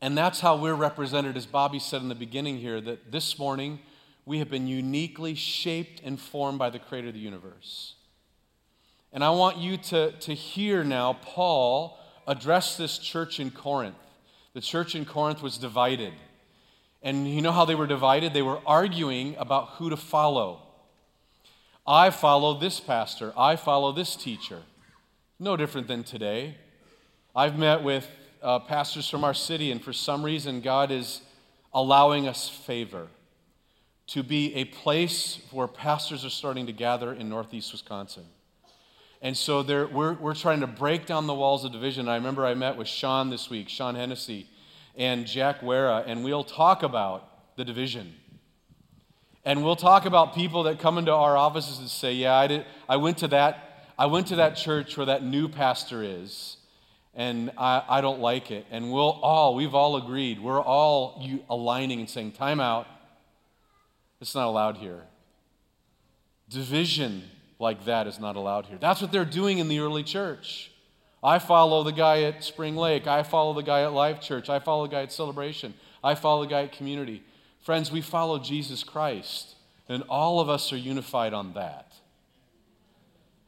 And 0.00 0.16
that's 0.16 0.40
how 0.40 0.56
we're 0.56 0.74
represented, 0.74 1.36
as 1.36 1.46
Bobby 1.46 1.78
said 1.78 2.02
in 2.02 2.08
the 2.08 2.14
beginning 2.14 2.58
here, 2.58 2.80
that 2.80 3.10
this 3.10 3.38
morning 3.38 3.80
we 4.26 4.38
have 4.38 4.50
been 4.50 4.66
uniquely 4.66 5.34
shaped 5.34 6.02
and 6.04 6.20
formed 6.20 6.58
by 6.58 6.68
the 6.68 6.78
creator 6.78 7.08
of 7.08 7.14
the 7.14 7.20
universe. 7.20 7.94
And 9.12 9.24
I 9.24 9.30
want 9.30 9.56
you 9.56 9.78
to, 9.78 10.12
to 10.12 10.34
hear 10.34 10.84
now 10.84 11.14
Paul 11.22 11.98
address 12.26 12.76
this 12.76 12.98
church 12.98 13.40
in 13.40 13.50
Corinth. 13.50 13.96
The 14.52 14.60
church 14.60 14.94
in 14.94 15.04
Corinth 15.04 15.42
was 15.42 15.58
divided. 15.58 16.12
And 17.02 17.26
you 17.26 17.40
know 17.40 17.52
how 17.52 17.64
they 17.64 17.74
were 17.74 17.86
divided? 17.86 18.34
They 18.34 18.42
were 18.42 18.60
arguing 18.66 19.36
about 19.38 19.70
who 19.70 19.90
to 19.90 19.96
follow. 19.96 20.62
I 21.86 22.10
follow 22.10 22.58
this 22.58 22.80
pastor. 22.80 23.32
I 23.36 23.56
follow 23.56 23.92
this 23.92 24.16
teacher. 24.16 24.62
No 25.38 25.56
different 25.56 25.86
than 25.86 26.02
today. 26.02 26.56
I've 27.34 27.56
met 27.56 27.82
with 27.82 28.08
uh, 28.46 28.60
pastors 28.60 29.08
from 29.08 29.24
our 29.24 29.34
city, 29.34 29.72
and 29.72 29.82
for 29.82 29.92
some 29.92 30.22
reason, 30.22 30.60
God 30.60 30.92
is 30.92 31.20
allowing 31.74 32.28
us 32.28 32.48
favor 32.48 33.08
to 34.06 34.22
be 34.22 34.54
a 34.54 34.64
place 34.66 35.40
where 35.50 35.66
pastors 35.66 36.24
are 36.24 36.30
starting 36.30 36.64
to 36.66 36.72
gather 36.72 37.12
in 37.12 37.28
northeast 37.28 37.72
Wisconsin. 37.72 38.22
And 39.20 39.36
so 39.36 39.62
we're, 39.92 40.12
we're 40.14 40.36
trying 40.36 40.60
to 40.60 40.68
break 40.68 41.06
down 41.06 41.26
the 41.26 41.34
walls 41.34 41.64
of 41.64 41.72
division. 41.72 42.08
I 42.08 42.14
remember 42.14 42.46
I 42.46 42.54
met 42.54 42.76
with 42.76 42.86
Sean 42.86 43.30
this 43.30 43.50
week, 43.50 43.68
Sean 43.68 43.96
Hennessy, 43.96 44.46
and 44.94 45.26
Jack 45.26 45.60
Wera, 45.60 46.04
and 46.06 46.22
we'll 46.22 46.44
talk 46.44 46.84
about 46.84 47.56
the 47.56 47.64
division 47.64 48.14
And 49.44 49.64
we'll 49.64 49.76
talk 49.76 50.04
about 50.06 50.34
people 50.34 50.64
that 50.64 50.78
come 50.78 50.98
into 50.98 51.12
our 51.12 51.36
offices 51.36 51.80
and 51.80 51.88
say, 51.88 52.12
Yeah, 52.14 52.36
I, 52.36 52.46
did, 52.46 52.64
I, 52.88 52.96
went, 52.96 53.18
to 53.18 53.28
that, 53.28 53.88
I 53.98 54.06
went 54.06 54.28
to 54.28 54.36
that 54.36 54.54
church 54.54 54.96
where 54.96 55.06
that 55.06 55.24
new 55.24 55.48
pastor 55.48 56.04
is, 56.04 56.55
and 57.16 57.50
I, 57.56 57.82
I 57.88 58.00
don't 58.02 58.20
like 58.20 58.50
it. 58.50 58.66
And 58.70 58.92
we'll 58.92 59.18
all, 59.22 59.54
we've 59.54 59.74
all 59.74 59.96
agreed, 59.96 60.38
we're 60.40 60.62
all 60.62 61.26
aligning 61.48 61.98
and 62.00 62.08
saying, 62.08 62.32
Time 62.32 62.60
out. 62.60 62.86
It's 64.20 64.34
not 64.34 64.46
allowed 64.46 64.76
here. 64.76 65.02
Division 66.48 67.24
like 67.58 67.84
that 67.86 68.06
is 68.06 68.20
not 68.20 68.36
allowed 68.36 68.66
here. 68.66 68.78
That's 68.78 69.00
what 69.02 69.12
they're 69.12 69.24
doing 69.24 69.58
in 69.58 69.68
the 69.68 69.80
early 69.80 70.02
church. 70.02 70.70
I 71.22 71.38
follow 71.38 71.82
the 71.82 71.92
guy 71.92 72.22
at 72.22 72.44
Spring 72.44 72.76
Lake. 72.76 73.06
I 73.06 73.22
follow 73.22 73.52
the 73.54 73.62
guy 73.62 73.82
at 73.82 73.92
Life 73.92 74.20
Church. 74.20 74.48
I 74.48 74.58
follow 74.58 74.86
the 74.86 74.92
guy 74.92 75.02
at 75.02 75.12
Celebration. 75.12 75.74
I 76.04 76.14
follow 76.14 76.42
the 76.42 76.50
guy 76.50 76.62
at 76.62 76.72
Community. 76.72 77.22
Friends, 77.60 77.90
we 77.90 78.00
follow 78.00 78.38
Jesus 78.38 78.84
Christ, 78.84 79.56
and 79.88 80.02
all 80.08 80.38
of 80.38 80.48
us 80.48 80.72
are 80.72 80.76
unified 80.76 81.32
on 81.32 81.54
that. 81.54 81.92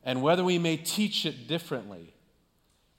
And 0.02 0.22
whether 0.22 0.42
we 0.42 0.58
may 0.58 0.76
teach 0.76 1.24
it 1.24 1.46
differently, 1.46 2.14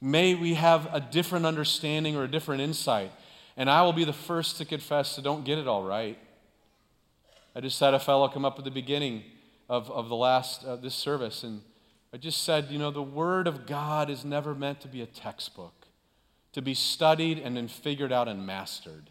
may 0.01 0.35
we 0.35 0.53
have 0.53 0.87
a 0.93 0.99
different 0.99 1.45
understanding 1.45 2.15
or 2.15 2.23
a 2.23 2.27
different 2.27 2.61
insight, 2.61 3.11
and 3.57 3.69
I 3.69 3.81
will 3.81 3.93
be 3.93 4.05
the 4.05 4.13
first 4.13 4.57
to 4.57 4.65
confess 4.65 5.15
to 5.15 5.21
don't 5.21 5.43
get 5.43 5.57
it 5.57 5.67
all 5.67 5.83
right. 5.83 6.17
I 7.55 7.61
just 7.61 7.79
had 7.79 7.93
a 7.93 7.99
fellow 7.99 8.27
come 8.29 8.45
up 8.45 8.57
at 8.57 8.65
the 8.65 8.71
beginning 8.71 9.23
of, 9.67 9.89
of 9.91 10.07
the 10.09 10.15
last 10.15 10.63
uh, 10.63 10.75
this 10.75 10.95
service, 10.95 11.43
and 11.43 11.61
I 12.13 12.17
just 12.17 12.43
said, 12.43 12.67
you 12.69 12.79
know, 12.79 12.91
the 12.91 13.03
Word 13.03 13.47
of 13.47 13.65
God 13.67 14.09
is 14.09 14.25
never 14.25 14.55
meant 14.55 14.81
to 14.81 14.87
be 14.87 15.01
a 15.01 15.05
textbook, 15.05 15.87
to 16.53 16.61
be 16.61 16.73
studied 16.73 17.39
and 17.39 17.55
then 17.55 17.67
figured 17.67 18.11
out 18.11 18.27
and 18.27 18.45
mastered. 18.45 19.09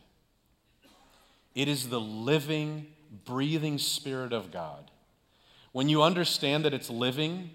It 1.55 1.69
is 1.69 1.89
the 1.89 2.01
living, 2.01 2.87
breathing 3.25 3.79
Spirit 3.79 4.33
of 4.33 4.53
God. 4.53 4.91
When 5.73 5.89
you 5.89 6.03
understand 6.03 6.65
that 6.65 6.75
it's 6.75 6.91
living, 6.91 7.51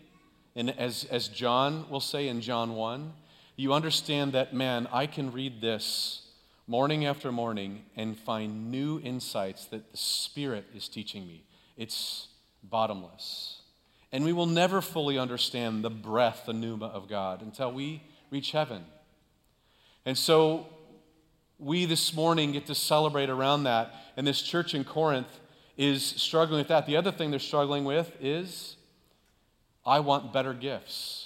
and 0.56 0.78
as, 0.80 1.06
as 1.06 1.28
John 1.28 1.90
will 1.90 2.00
say 2.00 2.28
in 2.28 2.42
John 2.42 2.76
1, 2.76 3.14
you 3.56 3.74
understand 3.74 4.34
that, 4.34 4.54
man, 4.54 4.88
I 4.92 5.06
can 5.06 5.32
read 5.32 5.62
this 5.62 6.22
morning 6.66 7.06
after 7.06 7.32
morning 7.32 7.84
and 7.96 8.18
find 8.18 8.72
new 8.72 9.00
insights 9.02 9.66
that 9.66 9.92
the 9.92 9.98
Spirit 9.98 10.66
is 10.76 10.88
teaching 10.88 11.28
me. 11.28 11.44
It's 11.78 12.28
bottomless. 12.64 13.62
And 14.12 14.24
we 14.24 14.34
will 14.34 14.46
never 14.46 14.82
fully 14.82 15.18
understand 15.18 15.84
the 15.84 15.90
breath, 15.90 16.44
the 16.46 16.54
pneuma 16.54 16.88
of 16.88 17.08
God 17.08 17.42
until 17.42 17.72
we 17.72 18.04
reach 18.32 18.52
heaven. 18.52 18.86
And 20.06 20.18
so 20.18 20.68
we 21.60 21.86
this 21.86 22.14
morning 22.14 22.52
get 22.52 22.66
to 22.68 22.76
celebrate 22.76 23.30
around 23.30 23.64
that. 23.64 23.94
And 24.18 24.26
this 24.26 24.42
church 24.42 24.74
in 24.74 24.84
Corinth 24.84 25.40
is 25.78 26.04
struggling 26.04 26.60
with 26.60 26.68
that. 26.68 26.86
The 26.86 26.98
other 26.98 27.12
thing 27.12 27.32
they're 27.32 27.40
struggling 27.40 27.86
with 27.86 28.12
is 28.22 28.78
I 29.86 30.00
want 30.00 30.34
better 30.34 30.54
gifts. 30.54 31.23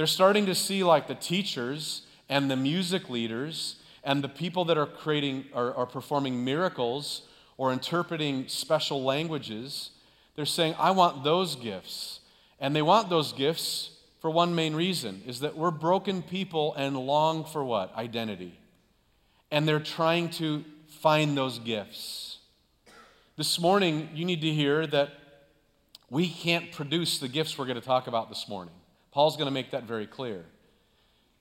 They're 0.00 0.06
starting 0.06 0.46
to 0.46 0.54
see 0.54 0.82
like 0.82 1.08
the 1.08 1.14
teachers 1.14 2.06
and 2.30 2.50
the 2.50 2.56
music 2.56 3.10
leaders 3.10 3.76
and 4.02 4.24
the 4.24 4.30
people 4.30 4.64
that 4.64 4.78
are 4.78 4.86
creating 4.86 5.44
or 5.52 5.74
are 5.74 5.84
performing 5.84 6.42
miracles 6.42 7.28
or 7.58 7.70
interpreting 7.70 8.48
special 8.48 9.04
languages 9.04 9.90
they're 10.36 10.46
saying, 10.46 10.74
I 10.78 10.92
want 10.92 11.22
those 11.22 11.54
gifts. 11.54 12.20
And 12.58 12.74
they 12.74 12.80
want 12.80 13.10
those 13.10 13.34
gifts 13.34 13.90
for 14.20 14.30
one 14.30 14.54
main 14.54 14.74
reason 14.74 15.20
is 15.26 15.40
that 15.40 15.54
we're 15.54 15.70
broken 15.70 16.22
people 16.22 16.72
and 16.76 16.96
long 16.96 17.44
for 17.44 17.62
what? 17.62 17.94
Identity. 17.94 18.58
And 19.50 19.68
they're 19.68 19.80
trying 19.80 20.30
to 20.30 20.64
find 20.88 21.36
those 21.36 21.58
gifts. 21.58 22.38
This 23.36 23.60
morning, 23.60 24.08
you 24.14 24.24
need 24.24 24.40
to 24.40 24.50
hear 24.50 24.86
that 24.86 25.10
we 26.08 26.26
can't 26.26 26.72
produce 26.72 27.18
the 27.18 27.28
gifts 27.28 27.58
we're 27.58 27.66
going 27.66 27.78
to 27.78 27.86
talk 27.86 28.06
about 28.06 28.30
this 28.30 28.48
morning. 28.48 28.72
Paul's 29.12 29.36
going 29.36 29.46
to 29.46 29.52
make 29.52 29.70
that 29.72 29.84
very 29.84 30.06
clear. 30.06 30.44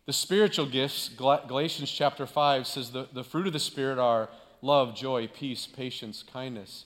The 0.05 0.13
spiritual 0.13 0.65
gifts, 0.65 1.09
Galatians 1.09 1.91
chapter 1.91 2.25
5 2.25 2.65
says 2.65 2.91
the, 2.91 3.07
the 3.13 3.23
fruit 3.23 3.45
of 3.45 3.53
the 3.53 3.59
Spirit 3.59 3.99
are 3.99 4.29
love, 4.61 4.95
joy, 4.95 5.27
peace, 5.27 5.67
patience, 5.67 6.23
kindness, 6.23 6.85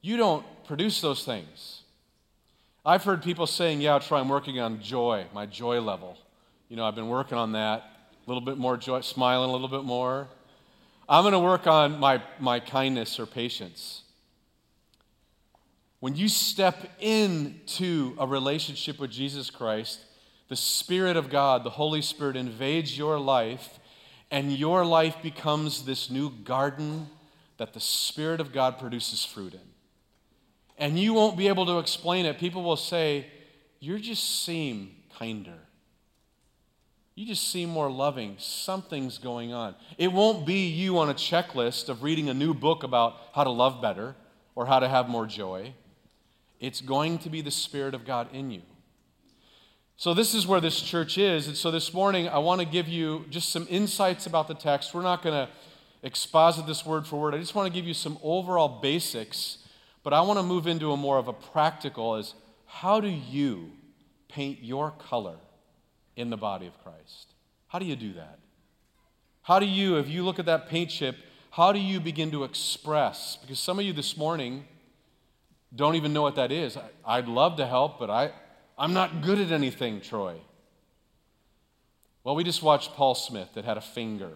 you 0.00 0.16
don't 0.16 0.44
produce 0.64 1.00
those 1.00 1.24
things. 1.24 1.82
I've 2.86 3.04
heard 3.04 3.22
people 3.22 3.46
saying, 3.46 3.80
Yeah, 3.80 3.98
try, 3.98 4.20
I'm 4.20 4.28
working 4.28 4.60
on 4.60 4.80
joy, 4.80 5.26
my 5.34 5.46
joy 5.46 5.80
level. 5.80 6.16
You 6.68 6.76
know, 6.76 6.84
I've 6.84 6.94
been 6.94 7.08
working 7.08 7.36
on 7.36 7.52
that. 7.52 7.82
A 8.26 8.30
little 8.30 8.40
bit 8.40 8.58
more 8.58 8.76
joy, 8.76 9.00
smiling 9.00 9.48
a 9.48 9.52
little 9.52 9.68
bit 9.68 9.84
more. 9.84 10.28
I'm 11.08 11.22
going 11.22 11.32
to 11.32 11.38
work 11.38 11.66
on 11.66 11.98
my, 11.98 12.22
my 12.38 12.60
kindness 12.60 13.18
or 13.18 13.26
patience. 13.26 14.02
When 16.00 16.14
you 16.14 16.28
step 16.28 16.76
into 17.00 18.14
a 18.18 18.26
relationship 18.26 18.98
with 18.98 19.10
Jesus 19.10 19.50
Christ, 19.50 20.00
the 20.48 20.56
Spirit 20.56 21.16
of 21.16 21.28
God, 21.28 21.64
the 21.64 21.70
Holy 21.70 22.02
Spirit, 22.02 22.36
invades 22.36 22.96
your 22.96 23.18
life, 23.18 23.78
and 24.30 24.52
your 24.52 24.84
life 24.84 25.16
becomes 25.22 25.84
this 25.84 26.10
new 26.10 26.30
garden 26.30 27.08
that 27.56 27.74
the 27.74 27.80
Spirit 27.80 28.40
of 28.40 28.52
God 28.52 28.78
produces 28.78 29.24
fruit 29.24 29.54
in 29.54 29.68
and 30.78 30.98
you 30.98 31.12
won't 31.12 31.36
be 31.36 31.48
able 31.48 31.66
to 31.66 31.78
explain 31.78 32.24
it. 32.24 32.38
People 32.38 32.62
will 32.62 32.76
say, 32.76 33.26
You 33.80 33.98
just 33.98 34.44
seem 34.44 34.94
kinder. 35.18 35.58
You 37.16 37.26
just 37.26 37.50
seem 37.50 37.68
more 37.68 37.90
loving. 37.90 38.36
Something's 38.38 39.18
going 39.18 39.52
on. 39.52 39.74
It 39.98 40.12
won't 40.12 40.46
be 40.46 40.68
you 40.68 40.98
on 40.98 41.10
a 41.10 41.14
checklist 41.14 41.88
of 41.88 42.04
reading 42.04 42.28
a 42.28 42.34
new 42.34 42.54
book 42.54 42.84
about 42.84 43.16
how 43.34 43.42
to 43.42 43.50
love 43.50 43.82
better 43.82 44.14
or 44.54 44.66
how 44.66 44.78
to 44.78 44.88
have 44.88 45.08
more 45.08 45.26
joy. 45.26 45.74
It's 46.60 46.80
going 46.80 47.18
to 47.18 47.30
be 47.30 47.40
the 47.40 47.50
Spirit 47.50 47.94
of 47.94 48.04
God 48.04 48.28
in 48.32 48.50
you. 48.50 48.62
So, 49.96 50.14
this 50.14 50.34
is 50.34 50.46
where 50.46 50.60
this 50.60 50.80
church 50.80 51.18
is. 51.18 51.48
And 51.48 51.56
so, 51.56 51.70
this 51.70 51.92
morning, 51.92 52.28
I 52.28 52.38
want 52.38 52.60
to 52.60 52.66
give 52.66 52.88
you 52.88 53.24
just 53.30 53.50
some 53.50 53.66
insights 53.68 54.26
about 54.26 54.48
the 54.48 54.54
text. 54.54 54.94
We're 54.94 55.02
not 55.02 55.22
going 55.22 55.46
to 55.46 55.52
exposit 56.02 56.66
this 56.66 56.86
word 56.86 57.06
for 57.06 57.20
word. 57.20 57.34
I 57.34 57.38
just 57.38 57.54
want 57.54 57.66
to 57.66 57.72
give 57.72 57.86
you 57.86 57.94
some 57.94 58.18
overall 58.22 58.80
basics 58.80 59.58
but 60.08 60.14
I 60.14 60.22
want 60.22 60.38
to 60.38 60.42
move 60.42 60.66
into 60.66 60.92
a 60.92 60.96
more 60.96 61.18
of 61.18 61.28
a 61.28 61.34
practical 61.34 62.14
as 62.14 62.32
how 62.64 62.98
do 62.98 63.08
you 63.08 63.72
paint 64.28 64.60
your 64.62 64.90
color 64.92 65.36
in 66.16 66.30
the 66.30 66.36
body 66.38 66.66
of 66.66 66.82
Christ? 66.82 67.34
How 67.66 67.78
do 67.78 67.84
you 67.84 67.94
do 67.94 68.14
that? 68.14 68.38
How 69.42 69.58
do 69.58 69.66
you, 69.66 69.96
if 69.98 70.08
you 70.08 70.24
look 70.24 70.38
at 70.38 70.46
that 70.46 70.66
paint 70.66 70.88
chip, 70.88 71.16
how 71.50 71.72
do 71.72 71.78
you 71.78 72.00
begin 72.00 72.30
to 72.30 72.44
express? 72.44 73.36
Because 73.36 73.58
some 73.58 73.78
of 73.78 73.84
you 73.84 73.92
this 73.92 74.16
morning 74.16 74.64
don't 75.74 75.96
even 75.96 76.12
know 76.12 76.22
what 76.22 76.36
that 76.36 76.50
is. 76.50 76.76
I, 77.04 77.20
would 77.20 77.28
love 77.28 77.56
to 77.56 77.66
help, 77.66 77.98
but 77.98 78.10
I, 78.10 78.32
I'm 78.78 78.94
not 78.94 79.22
good 79.22 79.38
at 79.38 79.52
anything, 79.52 80.00
Troy. 80.00 80.36
Well, 82.24 82.34
we 82.34 82.44
just 82.44 82.62
watched 82.62 82.94
Paul 82.94 83.14
Smith 83.14 83.48
that 83.54 83.64
had 83.64 83.76
a 83.76 83.82
finger 83.82 84.32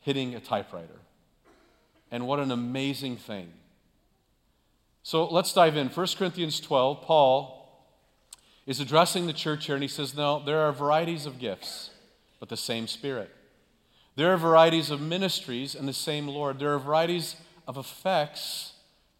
hitting 0.00 0.34
a 0.34 0.40
typewriter. 0.40 1.00
And 2.10 2.26
what 2.26 2.38
an 2.38 2.50
amazing 2.50 3.16
thing. 3.16 3.48
So 5.02 5.26
let's 5.26 5.52
dive 5.52 5.76
in. 5.76 5.88
1 5.88 6.06
Corinthians 6.16 6.60
12, 6.60 7.02
Paul 7.02 7.64
is 8.66 8.80
addressing 8.80 9.26
the 9.26 9.32
church 9.32 9.66
here, 9.66 9.74
and 9.74 9.82
he 9.82 9.88
says, 9.88 10.14
No, 10.14 10.42
there 10.44 10.60
are 10.60 10.72
varieties 10.72 11.26
of 11.26 11.38
gifts, 11.38 11.90
but 12.40 12.48
the 12.48 12.56
same 12.56 12.86
Spirit. 12.86 13.30
There 14.16 14.32
are 14.32 14.36
varieties 14.36 14.90
of 14.90 15.00
ministries 15.00 15.74
and 15.74 15.88
the 15.88 15.92
same 15.92 16.28
Lord. 16.28 16.58
There 16.58 16.72
are 16.72 16.78
varieties 16.78 17.36
of 17.66 17.76
effects, 17.76 18.73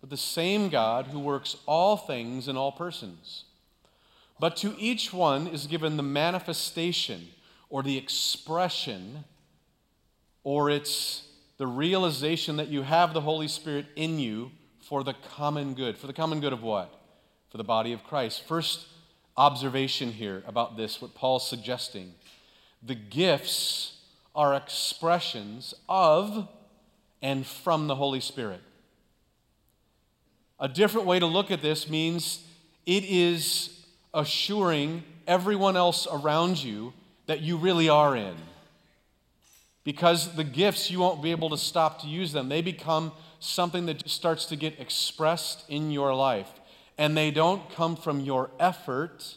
but 0.04 0.10
the 0.10 0.16
same 0.18 0.68
God 0.68 1.06
who 1.06 1.18
works 1.18 1.56
all 1.64 1.96
things 1.96 2.46
in 2.46 2.58
all 2.58 2.72
persons. 2.72 3.44
But 4.38 4.54
to 4.58 4.76
each 4.78 5.14
one 5.14 5.46
is 5.46 5.66
given 5.66 5.96
the 5.96 6.02
manifestation 6.02 7.28
or 7.70 7.82
the 7.82 7.96
expression 7.96 9.24
or 10.42 10.68
it's 10.68 11.26
the 11.56 11.66
realization 11.66 12.58
that 12.58 12.68
you 12.68 12.82
have 12.82 13.14
the 13.14 13.22
Holy 13.22 13.48
Spirit 13.48 13.86
in 13.96 14.18
you 14.18 14.50
for 14.78 15.02
the 15.02 15.14
common 15.14 15.72
good. 15.72 15.96
For 15.96 16.06
the 16.06 16.12
common 16.12 16.38
good 16.40 16.52
of 16.52 16.62
what? 16.62 16.94
For 17.48 17.56
the 17.56 17.64
body 17.64 17.94
of 17.94 18.04
Christ. 18.04 18.46
First 18.46 18.86
observation 19.38 20.12
here 20.12 20.42
about 20.46 20.76
this, 20.76 21.00
what 21.00 21.14
Paul's 21.14 21.48
suggesting. 21.48 22.12
The 22.82 22.94
gifts 22.94 24.02
are 24.34 24.52
expressions 24.52 25.72
of 25.88 26.46
and 27.22 27.46
from 27.46 27.86
the 27.86 27.94
Holy 27.94 28.20
Spirit. 28.20 28.60
A 30.60 30.68
different 30.68 31.06
way 31.06 31.18
to 31.18 31.26
look 31.26 31.50
at 31.50 31.62
this 31.62 31.88
means 31.88 32.44
it 32.86 33.04
is 33.04 33.84
assuring 34.12 35.02
everyone 35.26 35.76
else 35.76 36.06
around 36.10 36.62
you 36.62 36.92
that 37.26 37.40
you 37.40 37.56
really 37.56 37.88
are 37.88 38.16
in. 38.16 38.36
Because 39.82 40.34
the 40.34 40.44
gifts, 40.44 40.90
you 40.90 41.00
won't 41.00 41.22
be 41.22 41.30
able 41.30 41.50
to 41.50 41.58
stop 41.58 42.00
to 42.02 42.06
use 42.06 42.32
them. 42.32 42.48
They 42.48 42.62
become 42.62 43.12
something 43.38 43.86
that 43.86 44.02
just 44.02 44.14
starts 44.14 44.46
to 44.46 44.56
get 44.56 44.80
expressed 44.80 45.68
in 45.68 45.90
your 45.90 46.14
life. 46.14 46.48
And 46.96 47.16
they 47.16 47.30
don't 47.30 47.68
come 47.70 47.96
from 47.96 48.20
your 48.20 48.50
effort 48.58 49.36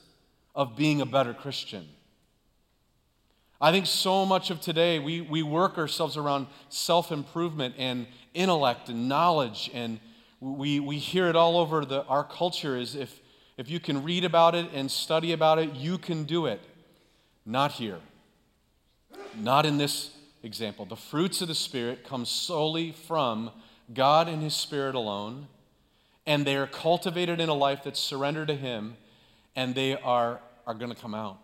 of 0.56 0.78
being 0.78 1.02
a 1.02 1.06
better 1.06 1.34
Christian. 1.34 1.88
I 3.60 3.72
think 3.72 3.88
so 3.88 4.26
much 4.26 4.52
of 4.52 4.62
today, 4.62 5.00
we, 5.00 5.22
we 5.22 5.42
work 5.42 5.78
ourselves 5.78 6.16
around 6.16 6.48
self 6.70 7.12
improvement 7.12 7.76
and 7.78 8.06
intellect 8.36 8.88
and 8.88 9.10
knowledge 9.10 9.72
and 9.74 10.00
we, 10.40 10.80
we 10.80 10.98
hear 10.98 11.28
it 11.28 11.36
all 11.36 11.58
over 11.58 11.86
the, 11.86 12.04
our 12.06 12.24
culture 12.24 12.78
is 12.78 12.96
if, 12.96 13.20
if 13.58 13.70
you 13.70 13.80
can 13.80 14.04
read 14.04 14.24
about 14.24 14.56
it 14.56 14.68
and 14.74 14.90
study 14.90 15.32
about 15.32 15.60
it, 15.60 15.74
you 15.74 15.98
can 15.98 16.26
do 16.26 16.46
it. 16.46 16.62
Not 17.46 17.74
here. 17.74 18.00
Not 19.36 19.66
in 19.66 19.78
this 19.78 20.12
example. 20.44 20.86
The 20.86 20.96
fruits 20.96 21.42
of 21.42 21.48
the 21.48 21.56
Spirit 21.56 22.04
come 22.04 22.26
solely 22.26 22.92
from 22.92 23.52
God 23.94 24.28
and 24.28 24.44
His 24.44 24.56
Spirit 24.56 24.96
alone, 24.96 25.48
and 26.26 26.46
they 26.46 26.56
are 26.56 26.68
cultivated 26.68 27.40
in 27.40 27.50
a 27.50 27.54
life 27.54 27.84
that's 27.84 28.00
surrendered 28.00 28.50
to 28.50 28.56
Him, 28.56 28.98
and 29.56 29.74
they 29.74 29.98
are, 29.98 30.40
are 30.68 30.74
going 30.74 30.92
to 30.92 31.02
come 31.02 31.16
out. 31.16 31.40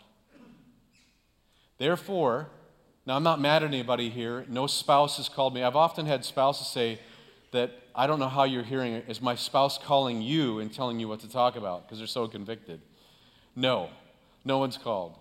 Therefore, 1.78 2.50
now 3.06 3.16
I'm 3.16 3.24
not 3.24 3.42
mad 3.42 3.64
at 3.64 3.68
anybody 3.68 4.10
here. 4.10 4.46
No 4.48 4.68
spouse 4.68 5.18
has 5.18 5.28
called 5.28 5.54
me. 5.54 5.64
I've 5.64 5.76
often 5.76 6.06
had 6.06 6.24
spouses 6.24 6.68
say 6.68 7.00
that 7.52 7.72
I 7.96 8.08
don't 8.08 8.20
know 8.20 8.28
how 8.28 8.44
you're 8.44 8.64
hearing 8.64 8.94
it. 8.94 9.06
Is 9.08 9.22
my 9.22 9.36
spouse 9.36 9.78
calling 9.78 10.22
you 10.22 10.60
and 10.60 10.74
telling 10.74 11.00
you 11.00 11.08
what 11.08 11.20
to 11.22 11.30
talk 11.30 11.56
about 11.56 11.84
because 11.84 12.00
they're 12.00 12.08
so 12.08 12.28
convicted? 12.28 12.82
No, 13.56 13.90
no 14.44 14.58
one's 14.58 14.78
called. 14.78 15.18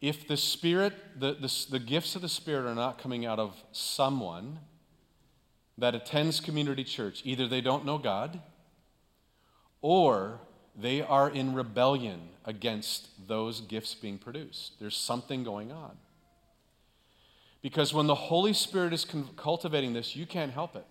If 0.00 0.28
the 0.28 0.36
Spirit, 0.36 0.92
the, 1.18 1.34
the, 1.34 1.66
the 1.70 1.78
gifts 1.78 2.14
of 2.16 2.22
the 2.22 2.28
Spirit 2.28 2.68
are 2.68 2.74
not 2.74 2.98
coming 2.98 3.26
out 3.26 3.38
of 3.38 3.56
someone 3.72 4.60
that 5.76 5.94
attends 5.94 6.40
community 6.40 6.84
church, 6.84 7.22
either 7.24 7.46
they 7.48 7.60
don't 7.60 7.84
know 7.84 7.98
God 7.98 8.40
or 9.80 10.40
they 10.76 11.02
are 11.02 11.30
in 11.30 11.54
rebellion 11.54 12.20
against 12.44 13.08
those 13.26 13.60
gifts 13.60 13.94
being 13.94 14.18
produced. 14.18 14.78
There's 14.80 14.96
something 14.96 15.42
going 15.44 15.72
on. 15.72 15.96
Because 17.60 17.92
when 17.92 18.06
the 18.06 18.14
Holy 18.14 18.52
Spirit 18.52 18.92
is 18.92 19.06
cultivating 19.36 19.92
this, 19.92 20.14
you 20.14 20.26
can't 20.26 20.52
help 20.52 20.76
it. 20.76 20.86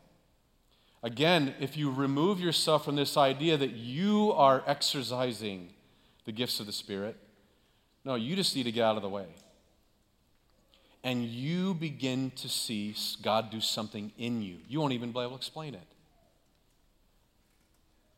Again, 1.03 1.53
if 1.59 1.77
you 1.77 1.91
remove 1.91 2.39
yourself 2.39 2.83
from 2.83 2.95
this 2.95 3.15
idea 3.15 3.55
that 3.55 3.71
you 3.71 4.33
are 4.33 4.63
exercising 4.67 5.69
the 6.25 6.31
gifts 6.31 6.59
of 6.59 6.65
the 6.65 6.74
Spirit, 6.74 7.15
no, 8.03 8.15
you 8.15 8.36
just 8.36 8.55
need 8.55 8.63
to 8.63 8.71
get 8.71 8.83
out 8.83 8.97
of 8.97 9.01
the 9.01 9.09
way. 9.09 9.27
And 11.03 11.24
you 11.24 11.74
begin 11.74 12.31
to 12.38 12.50
see 12.50 12.95
God 13.21 13.50
do 13.51 13.62
something 13.62 14.12
in 14.17 14.41
you. 14.41 14.57
You 14.67 14.81
won't 14.81 14.93
even 14.93 15.12
be 15.12 15.19
able 15.19 15.31
to 15.31 15.36
explain 15.36 15.75
it. 15.75 15.88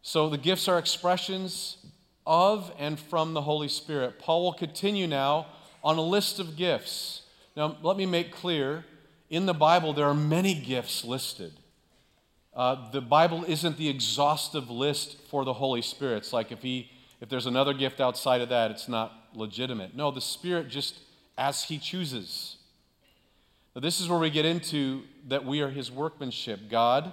So 0.01 0.29
the 0.29 0.37
gifts 0.37 0.67
are 0.67 0.79
expressions 0.79 1.77
of 2.25 2.71
and 2.79 2.99
from 2.99 3.33
the 3.33 3.41
Holy 3.41 3.67
Spirit. 3.67 4.17
Paul 4.17 4.43
will 4.43 4.53
continue 4.53 5.05
now 5.05 5.47
on 5.83 5.97
a 5.97 6.01
list 6.01 6.39
of 6.39 6.55
gifts. 6.55 7.18
Now, 7.59 7.75
let 7.81 7.97
me 7.97 8.05
make 8.05 8.31
clear 8.31 8.85
in 9.29 9.45
the 9.45 9.53
Bible, 9.53 9.91
there 9.91 10.05
are 10.05 10.13
many 10.13 10.53
gifts 10.53 11.03
listed. 11.03 11.51
Uh, 12.53 12.89
the 12.91 13.01
Bible 13.01 13.43
isn't 13.43 13.75
the 13.75 13.89
exhaustive 13.89 14.69
list 14.69 15.17
for 15.29 15.43
the 15.43 15.51
Holy 15.51 15.81
Spirit. 15.81 16.19
It's 16.19 16.31
like 16.31 16.53
if, 16.53 16.61
he, 16.61 16.89
if 17.19 17.27
there's 17.27 17.47
another 17.47 17.73
gift 17.73 17.99
outside 17.99 18.39
of 18.39 18.47
that, 18.47 18.71
it's 18.71 18.87
not 18.87 19.11
legitimate. 19.35 19.93
No, 19.93 20.09
the 20.09 20.21
Spirit 20.21 20.69
just 20.69 20.99
as 21.37 21.65
He 21.65 21.77
chooses. 21.79 22.55
Now, 23.75 23.81
this 23.81 23.99
is 23.99 24.07
where 24.07 24.19
we 24.19 24.29
get 24.29 24.45
into 24.45 25.03
that 25.27 25.43
we 25.43 25.59
are 25.59 25.69
His 25.69 25.91
workmanship. 25.91 26.69
God, 26.69 27.11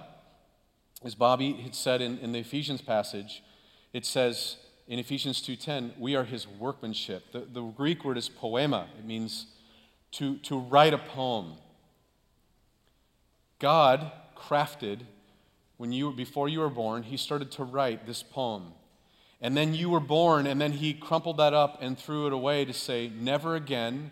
as 1.03 1.13
Bobby 1.13 1.55
had 1.55 1.75
said 1.75 2.01
in, 2.01 2.19
in 2.19 2.31
the 2.31 2.39
Ephesians 2.39 2.81
passage, 2.81 3.43
it 3.91 4.05
says 4.05 4.55
in 4.87 4.97
Ephesians 4.97 5.41
2.10, 5.41 5.99
we 5.99 6.15
are 6.15 6.23
His 6.23 6.47
workmanship. 6.47 7.33
The, 7.33 7.39
the 7.39 7.63
Greek 7.63 8.05
word 8.05 8.17
is 8.17 8.29
poema. 8.29 8.87
It 8.97 9.03
means 9.03 9.47
to, 10.17 10.37
to 10.37 10.59
write 10.59 10.93
a 10.93 10.97
poem. 10.97 11.53
God 13.59 14.11
crafted, 14.35 15.01
when 15.77 15.91
you, 15.91 16.11
before 16.11 16.47
you 16.49 16.59
were 16.59 16.69
born, 16.69 17.03
He 17.03 17.17
started 17.17 17.51
to 17.51 17.63
write 17.63 18.05
this 18.05 18.23
poem. 18.23 18.73
And 19.39 19.55
then 19.55 19.73
you 19.73 19.89
were 19.89 19.99
born, 19.99 20.47
and 20.47 20.59
then 20.59 20.71
he 20.71 20.93
crumpled 20.93 21.37
that 21.37 21.53
up 21.53 21.77
and 21.79 21.97
threw 21.97 22.25
it 22.25 22.33
away 22.33 22.65
to 22.65 22.73
say, 22.73 23.11
Never 23.15 23.55
again 23.55 24.11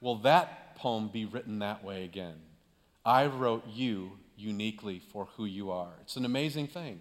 will 0.00 0.16
that 0.16 0.76
poem 0.76 1.08
be 1.08 1.24
written 1.24 1.60
that 1.60 1.82
way 1.82 2.04
again. 2.04 2.36
I 3.04 3.26
wrote 3.26 3.64
you 3.66 4.12
uniquely 4.36 4.98
for 4.98 5.28
who 5.36 5.46
you 5.46 5.70
are. 5.70 5.94
It's 6.02 6.16
an 6.16 6.26
amazing 6.26 6.68
thing. 6.68 7.00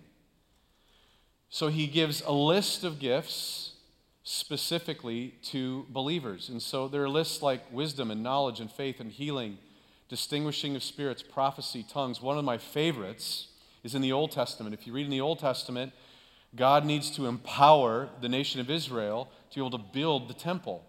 So 1.50 1.68
he 1.68 1.88
gives 1.88 2.22
a 2.22 2.32
list 2.32 2.86
of 2.86 3.00
gifts 3.00 3.74
specifically 4.26 5.36
to 5.44 5.86
believers. 5.90 6.50
And 6.50 6.62
so 6.62 6.88
there 6.88 7.04
are 7.04 7.10
lists 7.10 7.44
like 7.44 7.62
wisdom 7.72 8.10
and 8.10 8.24
knowledge 8.24 8.60
and 8.60 8.70
faith 8.70 9.00
and 9.00 9.12
healing, 9.12 9.60
distinguishing 10.10 10.76
of 10.76 10.84
spirits, 10.84 11.22
prophecy, 11.22 11.86
tongues. 11.88 12.22
One 12.22 12.38
of 12.38 12.44
my 12.44 12.58
favorites 12.58 13.50
is 13.84 13.94
in 13.94 14.02
the 14.02 14.12
Old 14.12 14.32
Testament. 14.32 14.74
If 14.74 14.88
you 14.88 14.94
read 14.94 15.06
in 15.06 15.12
the 15.12 15.22
Old 15.22 15.38
Testament, 15.38 15.94
God 16.56 16.86
needs 16.86 17.12
to 17.12 17.28
empower 17.28 18.10
the 18.20 18.28
nation 18.28 18.60
of 18.60 18.72
Israel 18.72 19.30
to 19.52 19.56
be 19.56 19.62
able 19.62 19.78
to 19.78 19.86
build 19.94 20.28
the 20.28 20.34
temple. 20.34 20.84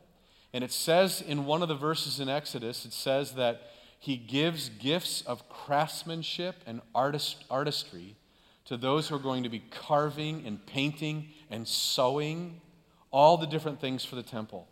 And 0.55 0.65
it 0.65 0.73
says 0.73 1.21
in 1.21 1.45
one 1.45 1.61
of 1.61 1.69
the 1.69 1.75
verses 1.75 2.19
in 2.21 2.31
Exodus, 2.31 2.87
it 2.87 2.95
says 2.95 3.33
that 3.33 3.71
he 3.99 4.17
gives 4.17 4.71
gifts 4.71 5.21
of 5.23 5.47
craftsmanship 5.51 6.57
and 6.67 6.81
artist, 6.95 7.45
artistry 7.51 8.17
to 8.65 8.79
those 8.79 9.09
who 9.09 9.17
are 9.17 9.21
going 9.21 9.43
to 9.43 9.51
be 9.51 9.63
carving 9.71 10.47
and 10.47 10.65
painting 10.65 11.29
and 11.51 11.69
sewing 11.69 12.63
all 13.11 13.37
the 13.37 13.47
different 13.47 13.81
things 13.81 14.05
for 14.05 14.17
the 14.17 14.23
temple. 14.23 14.69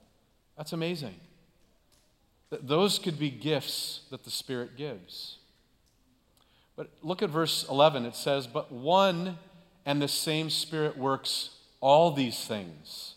That's 0.57 0.73
amazing. 0.73 1.15
Those 2.51 2.99
could 2.99 3.19
be 3.19 3.31
gifts 3.31 4.03
that 4.11 4.25
the 4.25 4.31
Spirit 4.31 4.77
gives. 4.77 5.39
But 6.77 6.91
look 7.03 7.23
at 7.23 7.31
verse 7.31 7.67
11. 7.69 8.05
It 8.05 8.15
says, 8.15 8.47
But 8.47 8.71
one 8.73 9.39
and 9.87 10.01
the 10.01 10.09
same 10.09 10.51
Spirit 10.51 10.97
works 10.97 11.51
all 11.81 12.13
these 12.13 12.45
things, 12.45 13.15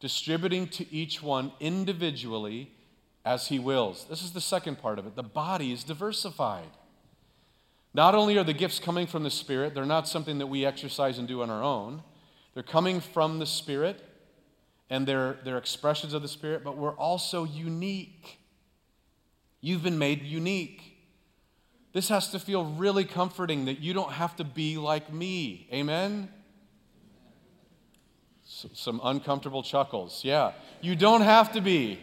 distributing 0.00 0.68
to 0.68 0.92
each 0.92 1.22
one 1.22 1.52
individually 1.60 2.72
as 3.24 3.48
He 3.48 3.58
wills. 3.58 4.06
This 4.08 4.22
is 4.22 4.32
the 4.32 4.40
second 4.40 4.78
part 4.78 4.98
of 4.98 5.06
it. 5.06 5.16
The 5.16 5.22
body 5.22 5.72
is 5.72 5.84
diversified. 5.84 6.70
Not 7.92 8.14
only 8.14 8.38
are 8.38 8.44
the 8.44 8.52
gifts 8.52 8.78
coming 8.78 9.06
from 9.06 9.24
the 9.24 9.30
Spirit, 9.30 9.74
they're 9.74 9.84
not 9.84 10.06
something 10.06 10.38
that 10.38 10.46
we 10.46 10.64
exercise 10.64 11.18
and 11.18 11.26
do 11.26 11.42
on 11.42 11.50
our 11.50 11.62
own, 11.62 12.02
they're 12.54 12.62
coming 12.62 13.00
from 13.00 13.38
the 13.38 13.46
Spirit 13.46 14.04
and 14.90 15.06
they're, 15.06 15.38
they're 15.44 15.58
expressions 15.58 16.12
of 16.12 16.20
the 16.20 16.28
Spirit, 16.28 16.62
but 16.64 16.76
we're 16.76 16.96
also 16.96 17.44
unique. 17.44 18.38
You've 19.60 19.82
been 19.82 19.98
made 19.98 20.22
unique. 20.22 20.82
This 21.92 22.08
has 22.08 22.28
to 22.30 22.38
feel 22.38 22.64
really 22.64 23.04
comforting 23.04 23.64
that 23.64 23.78
you 23.80 23.94
don't 23.94 24.12
have 24.12 24.36
to 24.36 24.44
be 24.44 24.76
like 24.76 25.12
me. 25.12 25.68
Amen? 25.72 26.28
some 28.74 29.00
uncomfortable 29.04 29.62
chuckles. 29.62 30.24
Yeah. 30.24 30.52
You 30.80 30.96
don't 30.96 31.22
have 31.22 31.52
to 31.52 31.60
be. 31.60 32.00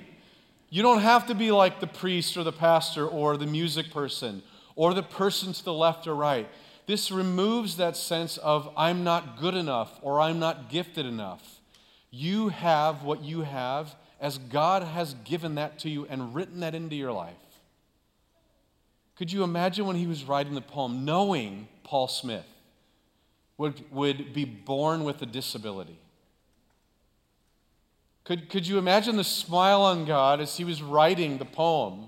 You 0.69 0.82
don't 0.82 1.02
have 1.02 1.28
to 1.28 1.36
be 1.36 1.52
like 1.52 1.80
the 1.80 1.88
priest 1.88 2.36
or 2.38 2.43
the 2.43 2.52
pastor 2.52 3.08
or 3.08 3.38
the 3.38 3.45
music 3.45 3.91
person 3.91 4.43
or 4.76 4.93
the 4.93 5.04
person 5.04 5.54
to 5.54 5.63
the 5.63 5.73
left 5.73 6.08
or 6.08 6.15
right. 6.15 6.50
This 6.86 7.12
removes 7.12 7.78
that 7.78 7.97
sense 7.97 8.38
of 8.38 8.69
I'm 8.78 9.04
not 9.04 9.39
good 9.39 9.56
enough 9.56 10.00
or 10.02 10.21
I'm 10.21 10.39
not 10.39 10.69
gifted 10.69 11.06
enough. 11.06 11.57
You 12.18 12.50
have 12.50 13.04
what 13.04 13.22
you 13.22 13.42
have 13.42 13.96
as 14.20 14.40
God 14.40 14.82
has 14.82 15.14
given 15.24 15.56
that 15.56 15.78
to 15.80 15.90
you 15.90 16.08
and 16.10 16.34
written 16.34 16.62
that 16.62 16.74
into 16.74 16.96
your 16.96 17.12
life. 17.12 17.36
Could 19.16 19.32
you 19.32 19.44
imagine 19.44 19.86
when 19.86 19.96
he 19.96 20.08
was 20.08 20.24
writing 20.24 20.56
the 20.56 20.62
poem, 20.62 21.06
knowing 21.06 21.68
Paul 21.84 22.08
Smith 22.08 22.48
would, 23.60 23.84
would 23.92 24.34
be 24.34 24.46
born 24.46 25.04
with 25.04 25.22
a 25.22 25.28
disability? 25.28 26.00
Could, 28.24 28.50
could 28.50 28.68
you 28.68 28.80
imagine 28.80 29.16
the 29.16 29.24
smile 29.24 29.84
on 29.84 30.06
God 30.06 30.42
as 30.42 30.58
he 30.58 30.64
was 30.64 30.82
writing 30.82 31.38
the 31.38 31.46
poem? 31.46 32.08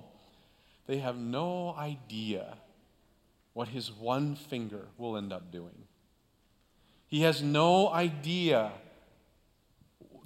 They 0.88 0.98
have 0.98 1.18
no 1.18 1.76
idea 1.76 2.58
what 3.54 3.68
his 3.68 3.92
one 3.92 4.36
finger 4.36 4.88
will 4.98 5.18
end 5.18 5.32
up 5.32 5.52
doing. 5.52 5.84
He 7.08 7.22
has 7.22 7.44
no 7.44 7.90
idea, 7.90 8.72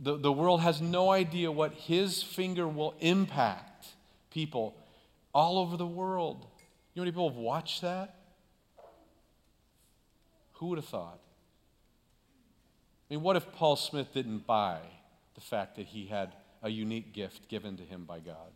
the, 0.03 0.17
the 0.17 0.31
world 0.31 0.61
has 0.61 0.81
no 0.81 1.11
idea 1.11 1.51
what 1.51 1.73
his 1.73 2.21
finger 2.21 2.67
will 2.67 2.93
impact 2.99 3.87
people 4.31 4.75
all 5.33 5.57
over 5.57 5.77
the 5.77 5.87
world. 5.87 6.45
You 6.93 7.01
know 7.01 7.01
how 7.01 7.01
many 7.01 7.11
people 7.11 7.29
have 7.29 7.37
watched 7.37 7.81
that? 7.81 8.15
Who 10.53 10.67
would 10.67 10.77
have 10.77 10.87
thought? 10.87 11.19
I 13.09 13.13
mean, 13.13 13.23
what 13.23 13.35
if 13.35 13.51
Paul 13.53 13.75
Smith 13.75 14.13
didn't 14.13 14.45
buy 14.45 14.79
the 15.35 15.41
fact 15.41 15.77
that 15.77 15.87
he 15.87 16.07
had 16.07 16.33
a 16.61 16.69
unique 16.69 17.13
gift 17.13 17.47
given 17.47 17.77
to 17.77 17.83
him 17.83 18.03
by 18.05 18.19
God? 18.19 18.51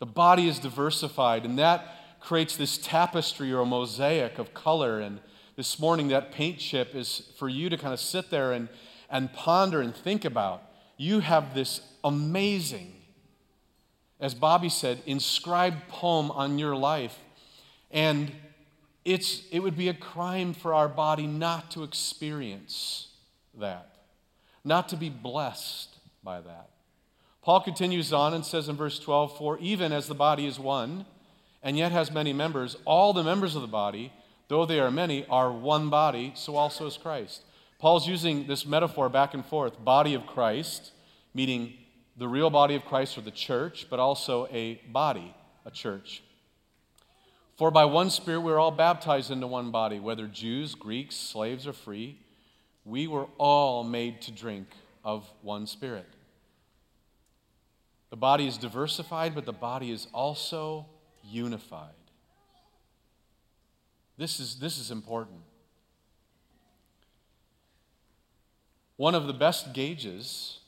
The 0.00 0.06
body 0.06 0.48
is 0.48 0.58
diversified, 0.58 1.44
and 1.44 1.58
that 1.58 2.20
creates 2.20 2.56
this 2.56 2.78
tapestry 2.78 3.52
or 3.52 3.60
a 3.60 3.66
mosaic 3.66 4.38
of 4.38 4.54
color. 4.54 5.00
And 5.00 5.20
this 5.56 5.78
morning, 5.78 6.08
that 6.08 6.32
paint 6.32 6.58
chip 6.58 6.94
is 6.94 7.30
for 7.38 7.48
you 7.48 7.68
to 7.68 7.76
kind 7.76 7.92
of 7.92 8.00
sit 8.00 8.30
there 8.30 8.52
and, 8.52 8.68
and 9.10 9.32
ponder 9.32 9.80
and 9.80 9.94
think 9.94 10.24
about. 10.24 10.62
You 10.96 11.20
have 11.20 11.54
this 11.54 11.80
amazing 12.02 12.94
as 14.20 14.34
Bobby 14.34 14.68
said, 14.68 15.00
inscribed 15.06 15.88
poem 15.88 16.30
on 16.30 16.58
your 16.58 16.76
life. 16.76 17.18
And 17.90 18.32
It's, 19.04 19.42
it 19.50 19.60
would 19.60 19.76
be 19.76 19.88
a 19.88 19.94
crime 19.94 20.52
for 20.52 20.74
our 20.74 20.88
body 20.88 21.26
not 21.26 21.70
to 21.72 21.82
experience 21.82 23.08
that, 23.58 23.96
not 24.64 24.88
to 24.90 24.96
be 24.96 25.08
blessed 25.08 25.96
by 26.22 26.40
that. 26.40 26.68
Paul 27.42 27.60
continues 27.60 28.12
on 28.12 28.34
and 28.34 28.44
says 28.44 28.68
in 28.68 28.76
verse 28.76 28.98
12, 28.98 29.38
For 29.38 29.58
even 29.60 29.92
as 29.92 30.08
the 30.08 30.14
body 30.14 30.46
is 30.46 30.58
one, 30.58 31.06
and 31.62 31.78
yet 31.78 31.92
has 31.92 32.10
many 32.10 32.32
members, 32.32 32.76
all 32.84 33.12
the 33.12 33.24
members 33.24 33.56
of 33.56 33.62
the 33.62 33.68
body, 33.68 34.12
though 34.48 34.66
they 34.66 34.80
are 34.80 34.90
many, 34.90 35.24
are 35.26 35.50
one 35.50 35.88
body, 35.88 36.32
so 36.34 36.56
also 36.56 36.86
is 36.86 36.98
Christ. 36.98 37.44
Paul's 37.78 38.08
using 38.08 38.46
this 38.46 38.66
metaphor 38.66 39.08
back 39.08 39.34
and 39.34 39.44
forth 39.44 39.82
body 39.84 40.14
of 40.14 40.26
Christ, 40.26 40.92
meaning 41.32 41.74
the 42.16 42.26
real 42.26 42.50
body 42.50 42.74
of 42.74 42.84
Christ 42.84 43.16
or 43.16 43.20
the 43.20 43.30
church, 43.30 43.86
but 43.88 44.00
also 44.00 44.48
a 44.50 44.80
body, 44.90 45.34
a 45.64 45.70
church. 45.70 46.22
For 47.56 47.70
by 47.70 47.84
one 47.84 48.10
Spirit 48.10 48.40
we 48.40 48.52
are 48.52 48.58
all 48.58 48.70
baptized 48.72 49.30
into 49.30 49.46
one 49.46 49.70
body, 49.70 50.00
whether 50.00 50.26
Jews, 50.26 50.74
Greeks, 50.74 51.16
slaves, 51.16 51.66
or 51.66 51.72
free. 51.72 52.18
We 52.84 53.06
were 53.06 53.26
all 53.36 53.84
made 53.84 54.22
to 54.22 54.32
drink 54.32 54.68
of 55.04 55.28
one 55.42 55.66
Spirit. 55.66 56.06
The 58.10 58.16
body 58.16 58.46
is 58.46 58.56
diversified, 58.56 59.34
but 59.34 59.44
the 59.44 59.52
body 59.52 59.90
is 59.90 60.06
also 60.14 60.86
unified. 61.22 61.90
This 64.16 64.40
is, 64.40 64.58
this 64.58 64.78
is 64.78 64.90
important. 64.90 65.40
One 68.98 69.14
of 69.14 69.28
the 69.28 69.32
best 69.32 69.72
gauges 69.72 70.58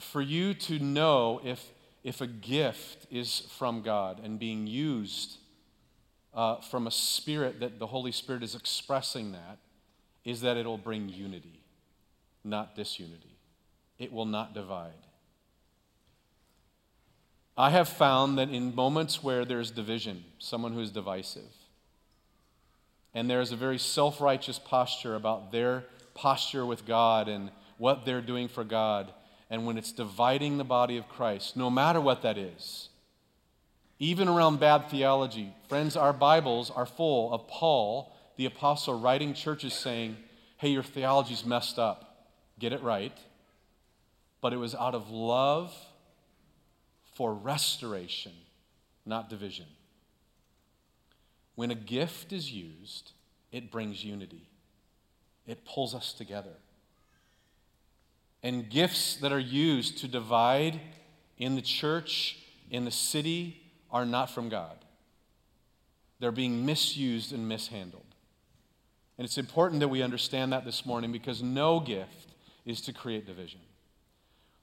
for 0.00 0.20
you 0.20 0.54
to 0.54 0.80
know 0.80 1.40
if, 1.44 1.64
if 2.02 2.20
a 2.20 2.26
gift 2.26 3.06
is 3.12 3.46
from 3.56 3.80
God 3.80 4.20
and 4.22 4.40
being 4.40 4.66
used 4.66 5.36
uh, 6.34 6.56
from 6.56 6.88
a 6.88 6.90
spirit 6.90 7.60
that 7.60 7.78
the 7.78 7.86
Holy 7.86 8.10
Spirit 8.10 8.42
is 8.42 8.56
expressing 8.56 9.30
that 9.32 9.58
is 10.24 10.40
that 10.40 10.56
it'll 10.56 10.78
bring 10.78 11.08
unity, 11.08 11.60
not 12.42 12.74
disunity. 12.74 13.38
It 13.96 14.12
will 14.12 14.26
not 14.26 14.52
divide. 14.52 14.90
I 17.56 17.70
have 17.70 17.88
found 17.88 18.36
that 18.38 18.50
in 18.50 18.74
moments 18.74 19.22
where 19.22 19.44
there's 19.44 19.70
division, 19.70 20.24
someone 20.40 20.72
who's 20.72 20.90
divisive, 20.90 21.54
and 23.14 23.30
there's 23.30 23.52
a 23.52 23.56
very 23.56 23.78
self 23.78 24.20
righteous 24.20 24.58
posture 24.58 25.14
about 25.14 25.52
their 25.52 25.84
posture 26.18 26.66
with 26.66 26.84
God 26.84 27.28
and 27.28 27.50
what 27.78 28.04
they're 28.04 28.20
doing 28.20 28.48
for 28.48 28.64
God, 28.64 29.12
and 29.48 29.64
when 29.64 29.78
it's 29.78 29.92
dividing 29.92 30.58
the 30.58 30.64
body 30.64 30.96
of 30.96 31.08
Christ, 31.08 31.56
no 31.56 31.70
matter 31.70 32.00
what 32.00 32.22
that 32.22 32.36
is, 32.36 32.88
even 34.00 34.28
around 34.28 34.60
bad 34.60 34.90
theology, 34.90 35.54
friends, 35.68 35.96
our 35.96 36.12
Bibles 36.12 36.70
are 36.70 36.86
full 36.86 37.32
of 37.32 37.46
Paul, 37.48 38.12
the 38.36 38.46
apostle, 38.46 38.98
writing 38.98 39.32
churches 39.32 39.74
saying, 39.74 40.16
hey, 40.56 40.68
your 40.68 40.82
theology's 40.82 41.46
messed 41.46 41.78
up. 41.78 42.28
Get 42.58 42.72
it 42.72 42.82
right. 42.82 43.16
But 44.40 44.52
it 44.52 44.56
was 44.56 44.74
out 44.74 44.94
of 44.94 45.10
love 45.10 45.72
for 47.14 47.32
restoration, 47.32 48.32
not 49.06 49.30
division. 49.30 49.66
When 51.54 51.70
a 51.70 51.76
gift 51.76 52.32
is 52.32 52.52
used, 52.52 53.12
it 53.50 53.70
brings 53.70 54.04
unity, 54.04 54.47
it 55.48 55.64
pulls 55.64 55.94
us 55.94 56.12
together. 56.12 56.52
And 58.42 58.70
gifts 58.70 59.16
that 59.16 59.32
are 59.32 59.38
used 59.40 59.98
to 59.98 60.08
divide 60.08 60.80
in 61.38 61.56
the 61.56 61.62
church, 61.62 62.38
in 62.70 62.84
the 62.84 62.90
city, 62.90 63.62
are 63.90 64.04
not 64.06 64.30
from 64.30 64.48
God. 64.48 64.76
They're 66.20 66.30
being 66.30 66.64
misused 66.64 67.32
and 67.32 67.48
mishandled. 67.48 68.04
And 69.16 69.24
it's 69.24 69.38
important 69.38 69.80
that 69.80 69.88
we 69.88 70.02
understand 70.02 70.52
that 70.52 70.64
this 70.64 70.86
morning 70.86 71.10
because 71.10 71.42
no 71.42 71.80
gift 71.80 72.34
is 72.64 72.80
to 72.82 72.92
create 72.92 73.26
division. 73.26 73.60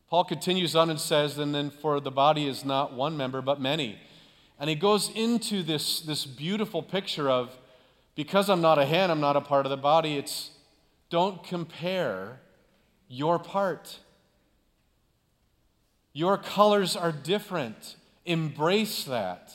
Paul 0.09 0.23
continues 0.23 0.75
on 0.75 0.89
and 0.89 0.99
says, 0.99 1.37
and 1.37 1.53
then 1.53 1.71
for 1.71 1.99
the 1.99 2.11
body 2.11 2.47
is 2.47 2.63
not 2.63 2.93
one 2.93 3.17
member, 3.17 3.41
but 3.41 3.59
many. 3.59 3.99
And 4.59 4.69
he 4.69 4.75
goes 4.75 5.09
into 5.09 5.63
this, 5.63 5.99
this 5.99 6.25
beautiful 6.25 6.81
picture 6.83 7.29
of 7.29 7.57
because 8.15 8.49
I'm 8.49 8.61
not 8.61 8.79
a 8.79 8.85
hand, 8.85 9.11
I'm 9.11 9.19
not 9.19 9.35
a 9.35 9.41
part 9.41 9.65
of 9.65 9.71
the 9.71 9.77
body. 9.77 10.17
It's 10.17 10.51
don't 11.09 11.43
compare 11.43 12.39
your 13.07 13.39
part. 13.39 13.99
Your 16.13 16.37
colors 16.37 16.95
are 16.95 17.11
different. 17.11 17.95
Embrace 18.25 19.03
that. 19.03 19.53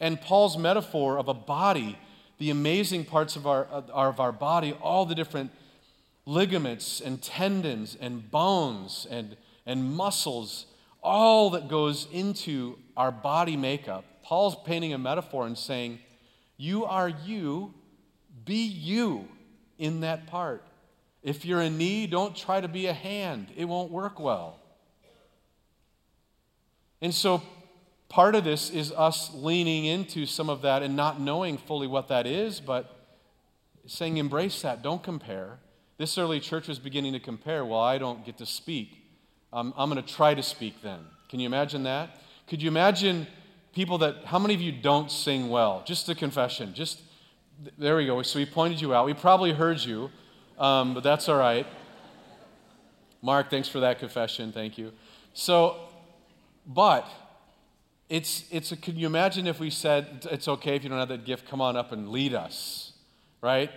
And 0.00 0.20
Paul's 0.20 0.56
metaphor 0.56 1.18
of 1.18 1.28
a 1.28 1.34
body, 1.34 1.98
the 2.38 2.50
amazing 2.50 3.04
parts 3.04 3.36
of 3.36 3.46
our, 3.46 3.66
uh, 3.70 3.82
of 3.92 4.20
our 4.20 4.32
body, 4.32 4.72
all 4.80 5.04
the 5.06 5.14
different 5.14 5.50
ligaments 6.24 7.00
and 7.00 7.20
tendons 7.22 7.96
and 8.00 8.30
bones 8.30 9.06
and, 9.10 9.36
and 9.66 9.94
muscles, 9.94 10.66
all 11.02 11.50
that 11.50 11.68
goes 11.68 12.06
into 12.12 12.78
our 12.96 13.12
body 13.12 13.56
makeup. 13.56 14.04
Paul's 14.22 14.56
painting 14.64 14.92
a 14.92 14.98
metaphor 14.98 15.46
and 15.46 15.58
saying, 15.58 15.98
You 16.56 16.84
are 16.84 17.08
you, 17.08 17.74
be 18.44 18.64
you 18.64 19.28
in 19.82 20.00
that 20.02 20.28
part. 20.28 20.62
If 21.24 21.44
you're 21.44 21.60
a 21.60 21.68
knee, 21.68 22.06
don't 22.06 22.36
try 22.36 22.60
to 22.60 22.68
be 22.68 22.86
a 22.86 22.92
hand, 22.92 23.48
it 23.56 23.64
won't 23.64 23.90
work 23.90 24.20
well. 24.20 24.60
And 27.00 27.12
so, 27.12 27.42
part 28.08 28.36
of 28.36 28.44
this 28.44 28.70
is 28.70 28.92
us 28.92 29.34
leaning 29.34 29.84
into 29.84 30.24
some 30.24 30.48
of 30.48 30.62
that 30.62 30.84
and 30.84 30.94
not 30.94 31.20
knowing 31.20 31.58
fully 31.58 31.88
what 31.88 32.06
that 32.08 32.28
is, 32.28 32.60
but 32.60 32.96
saying, 33.86 34.18
embrace 34.18 34.62
that, 34.62 34.82
don't 34.82 35.02
compare. 35.02 35.58
This 35.98 36.16
early 36.16 36.38
church 36.38 36.68
was 36.68 36.78
beginning 36.78 37.12
to 37.14 37.20
compare. 37.20 37.64
Well, 37.64 37.80
I 37.80 37.98
don't 37.98 38.24
get 38.24 38.38
to 38.38 38.46
speak. 38.46 39.02
Um, 39.52 39.74
I'm 39.76 39.90
going 39.90 40.00
to 40.00 40.14
try 40.14 40.32
to 40.32 40.42
speak 40.44 40.80
then. 40.80 41.00
Can 41.28 41.40
you 41.40 41.46
imagine 41.46 41.82
that? 41.82 42.20
Could 42.46 42.62
you 42.62 42.68
imagine 42.68 43.26
people 43.74 43.98
that, 43.98 44.26
how 44.26 44.38
many 44.38 44.54
of 44.54 44.60
you 44.60 44.70
don't 44.70 45.10
sing 45.10 45.48
well? 45.48 45.82
Just 45.84 46.08
a 46.08 46.14
confession. 46.14 46.72
Just, 46.72 47.00
there 47.78 47.96
we 47.96 48.06
go. 48.06 48.22
So 48.22 48.38
we 48.38 48.46
pointed 48.46 48.80
you 48.80 48.94
out. 48.94 49.06
We 49.06 49.14
probably 49.14 49.52
heard 49.52 49.80
you, 49.80 50.10
um, 50.58 50.94
but 50.94 51.02
that's 51.02 51.28
all 51.28 51.36
right. 51.36 51.66
Mark, 53.20 53.50
thanks 53.50 53.68
for 53.68 53.80
that 53.80 53.98
confession. 53.98 54.52
Thank 54.52 54.78
you. 54.78 54.92
So, 55.34 55.76
but 56.66 57.08
it's, 58.08 58.44
it's 58.50 58.72
a, 58.72 58.76
can 58.76 58.96
you 58.96 59.06
imagine 59.06 59.46
if 59.46 59.60
we 59.60 59.70
said, 59.70 60.26
it's 60.30 60.48
okay 60.48 60.76
if 60.76 60.82
you 60.82 60.90
don't 60.90 60.98
have 60.98 61.08
that 61.08 61.24
gift, 61.24 61.48
come 61.48 61.60
on 61.60 61.76
up 61.76 61.92
and 61.92 62.08
lead 62.08 62.34
us, 62.34 62.92
right? 63.40 63.70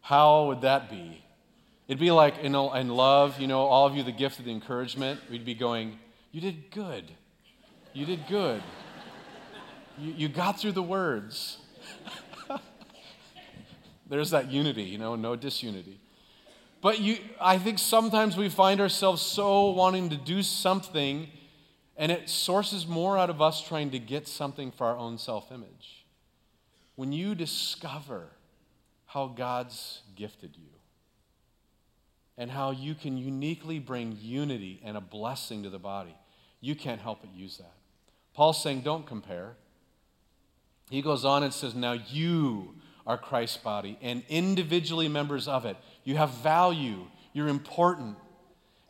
How 0.00 0.46
would 0.46 0.62
that 0.62 0.90
be? 0.90 1.24
It'd 1.88 2.00
be 2.00 2.10
like 2.10 2.38
in, 2.38 2.54
in 2.54 2.88
love, 2.88 3.40
you 3.40 3.46
know, 3.46 3.60
all 3.60 3.86
of 3.86 3.96
you, 3.96 4.02
the 4.02 4.12
gift 4.12 4.38
of 4.38 4.44
the 4.44 4.50
encouragement, 4.50 5.20
we'd 5.30 5.44
be 5.44 5.54
going, 5.54 5.98
You 6.32 6.40
did 6.40 6.70
good. 6.70 7.04
You 7.92 8.04
did 8.06 8.26
good. 8.26 8.62
You, 9.98 10.12
you 10.12 10.28
got 10.28 10.58
through 10.58 10.72
the 10.72 10.82
words. 10.82 11.58
There's 14.12 14.28
that 14.32 14.50
unity, 14.50 14.82
you 14.82 14.98
know, 14.98 15.16
no 15.16 15.36
disunity. 15.36 15.98
But 16.82 17.00
you, 17.00 17.16
I 17.40 17.56
think 17.56 17.78
sometimes 17.78 18.36
we 18.36 18.50
find 18.50 18.78
ourselves 18.78 19.22
so 19.22 19.70
wanting 19.70 20.10
to 20.10 20.18
do 20.18 20.42
something, 20.42 21.30
and 21.96 22.12
it 22.12 22.28
sources 22.28 22.86
more 22.86 23.16
out 23.16 23.30
of 23.30 23.40
us 23.40 23.66
trying 23.66 23.90
to 23.92 23.98
get 23.98 24.28
something 24.28 24.70
for 24.70 24.86
our 24.86 24.98
own 24.98 25.16
self 25.16 25.50
image. 25.50 26.04
When 26.94 27.10
you 27.10 27.34
discover 27.34 28.24
how 29.06 29.28
God's 29.28 30.02
gifted 30.14 30.58
you, 30.58 30.68
and 32.36 32.50
how 32.50 32.70
you 32.70 32.94
can 32.94 33.16
uniquely 33.16 33.78
bring 33.78 34.18
unity 34.20 34.82
and 34.84 34.94
a 34.94 35.00
blessing 35.00 35.62
to 35.62 35.70
the 35.70 35.78
body. 35.78 36.14
You 36.60 36.74
can't 36.74 37.00
help 37.00 37.22
but 37.22 37.34
use 37.34 37.56
that. 37.56 37.72
Paul's 38.34 38.62
saying, 38.62 38.82
don't 38.82 39.06
compare. 39.06 39.56
He 40.90 41.00
goes 41.00 41.24
on 41.24 41.42
and 41.42 41.54
says, 41.54 41.74
Now 41.74 41.92
you 41.92 42.74
are 43.06 43.18
Christ's 43.18 43.56
body 43.56 43.98
and 44.00 44.22
individually 44.28 45.08
members 45.08 45.48
of 45.48 45.64
it. 45.66 45.76
You 46.04 46.16
have 46.16 46.30
value, 46.30 47.06
you're 47.32 47.48
important. 47.48 48.16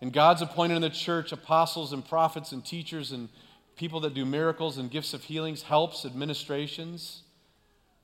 And 0.01 0.13
God's 0.13 0.43
appointed 0.43 0.75
in 0.75 0.83
the 0.83 0.91
church 0.91 1.33
apostles 1.33 1.93
and 1.93 2.07
prophets 2.07 2.53
and 2.53 2.65
teachers 2.65 3.13
and 3.13 3.29
people 3.77 4.01
that 4.01 4.15
do 4.15 4.25
miracles 4.25 4.79
and 4.79 4.91
gifts 4.91 5.15
of 5.15 5.23
healings, 5.23 5.63
helps, 5.63 6.05
administrations. 6.05 7.23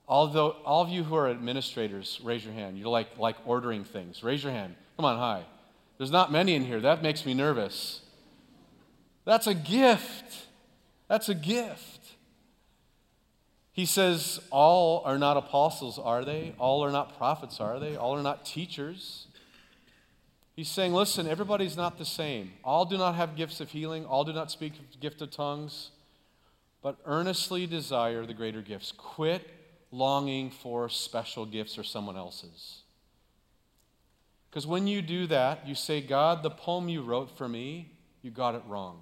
Although 0.07 0.57
all 0.65 0.83
of 0.83 0.89
you 0.89 1.05
who 1.05 1.15
are 1.17 1.29
administrators, 1.29 2.21
raise 2.23 2.45
your 2.45 2.55
hand. 2.55 2.79
You're 2.79 2.89
like, 2.89 3.19
like 3.19 3.37
ordering 3.45 3.85
things. 3.85 4.23
Raise 4.23 4.43
your 4.43 4.53
hand. 4.53 4.75
Come 4.97 5.05
on, 5.05 5.19
hi. 5.19 5.45
There's 5.99 6.11
not 6.11 6.33
many 6.33 6.55
in 6.55 6.65
here. 6.65 6.81
That 6.81 7.03
makes 7.03 7.27
me 7.27 7.35
nervous. 7.35 8.01
That's 9.25 9.47
a 9.47 9.55
gift. 9.55 10.47
That's 11.09 11.29
a 11.29 11.35
gift. 11.35 11.98
He 13.79 13.87
says, 13.87 14.41
All 14.51 15.03
are 15.05 15.19
not 15.19 15.37
apostles, 15.37 16.01
are 16.01 16.25
they? 16.25 16.53
All 16.59 16.85
are 16.85 16.91
not 16.91 17.17
prophets, 17.17 17.61
are 17.61 17.79
they? 17.79 17.95
All 17.95 18.19
are 18.19 18.25
not 18.25 18.45
teachers. 18.45 19.29
He's 20.57 20.69
saying, 20.69 20.93
Listen, 20.93 21.29
everybody's 21.29 21.77
not 21.77 21.97
the 21.97 22.05
same. 22.05 22.55
All 22.65 22.85
do 22.85 22.99
not 22.99 23.15
have 23.15 23.37
gifts 23.37 23.61
of 23.61 23.71
healing, 23.71 24.05
all 24.05 24.25
do 24.25 24.33
not 24.33 24.51
speak 24.51 24.73
gift 24.99 25.23
of 25.23 25.31
tongues, 25.31 25.93
but 26.83 26.97
earnestly 27.05 27.69
desire 27.69 28.27
the 28.27 28.35
greater 28.35 28.63
gifts. 28.63 28.91
Quit 28.91 29.49
longing 29.93 30.51
for 30.51 30.89
special 30.89 31.47
gifts 31.47 31.79
or 31.79 31.85
someone 31.85 32.17
else's. 32.17 32.83
Because 34.51 34.67
when 34.67 34.89
you 34.89 35.03
do 35.03 35.29
that, 35.29 35.69
you 35.69 35.77
say, 35.77 36.01
God, 36.01 36.43
the 36.43 36.51
poem 36.51 36.89
you 36.89 37.03
wrote 37.03 37.39
for 37.39 37.49
me, 37.49 37.93
you 38.23 38.33
got 38.33 38.57
it 38.57 38.63
wrong. 38.67 38.99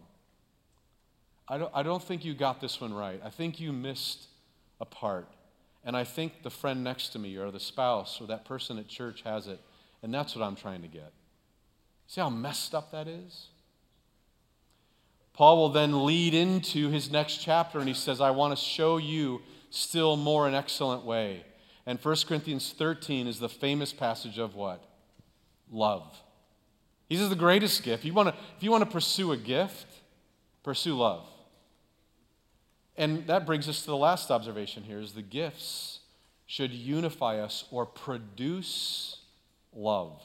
I 1.48 1.56
don't, 1.56 1.72
I 1.74 1.82
don't 1.82 2.02
think 2.02 2.26
you 2.26 2.34
got 2.34 2.60
this 2.60 2.78
one 2.78 2.92
right. 2.92 3.22
I 3.24 3.30
think 3.30 3.58
you 3.58 3.72
missed 3.72 4.26
a 4.80 4.84
part. 4.84 5.28
And 5.84 5.96
I 5.96 6.04
think 6.04 6.42
the 6.42 6.50
friend 6.50 6.82
next 6.82 7.10
to 7.10 7.18
me 7.18 7.36
or 7.36 7.50
the 7.50 7.60
spouse 7.60 8.20
or 8.20 8.26
that 8.26 8.44
person 8.44 8.78
at 8.78 8.88
church 8.88 9.22
has 9.22 9.46
it. 9.46 9.60
And 10.02 10.12
that's 10.12 10.34
what 10.34 10.44
I'm 10.44 10.56
trying 10.56 10.82
to 10.82 10.88
get. 10.88 11.12
See 12.06 12.20
how 12.20 12.30
messed 12.30 12.74
up 12.74 12.90
that 12.92 13.08
is? 13.08 13.48
Paul 15.32 15.58
will 15.58 15.68
then 15.68 16.04
lead 16.04 16.34
into 16.34 16.88
his 16.88 17.10
next 17.10 17.36
chapter 17.36 17.78
and 17.78 17.86
he 17.86 17.94
says, 17.94 18.20
I 18.20 18.30
want 18.30 18.56
to 18.56 18.62
show 18.62 18.96
you 18.96 19.42
still 19.70 20.16
more 20.16 20.48
an 20.48 20.54
excellent 20.54 21.04
way. 21.04 21.44
And 21.84 21.98
1 22.00 22.16
Corinthians 22.26 22.74
13 22.76 23.26
is 23.26 23.38
the 23.38 23.48
famous 23.48 23.92
passage 23.92 24.38
of 24.38 24.54
what? 24.54 24.82
Love. 25.70 26.16
He 27.08 27.16
says 27.16 27.28
the 27.28 27.36
greatest 27.36 27.82
gift. 27.82 28.04
You 28.04 28.12
want 28.12 28.30
to, 28.30 28.34
if 28.56 28.62
you 28.62 28.70
want 28.70 28.84
to 28.84 28.90
pursue 28.90 29.32
a 29.32 29.36
gift, 29.36 29.86
pursue 30.64 30.96
love. 30.96 31.28
And 32.98 33.26
that 33.26 33.44
brings 33.44 33.68
us 33.68 33.80
to 33.82 33.86
the 33.86 33.96
last 33.96 34.30
observation 34.30 34.82
here 34.82 35.00
is 35.00 35.12
the 35.12 35.22
gifts 35.22 36.00
should 36.46 36.70
unify 36.70 37.38
us 37.40 37.64
or 37.70 37.84
produce 37.84 39.18
love. 39.74 40.24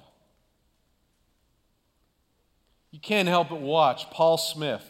You 2.91 2.99
can't 2.99 3.27
help 3.27 3.49
but 3.49 3.61
watch 3.61 4.09
Paul 4.11 4.37
Smith, 4.37 4.83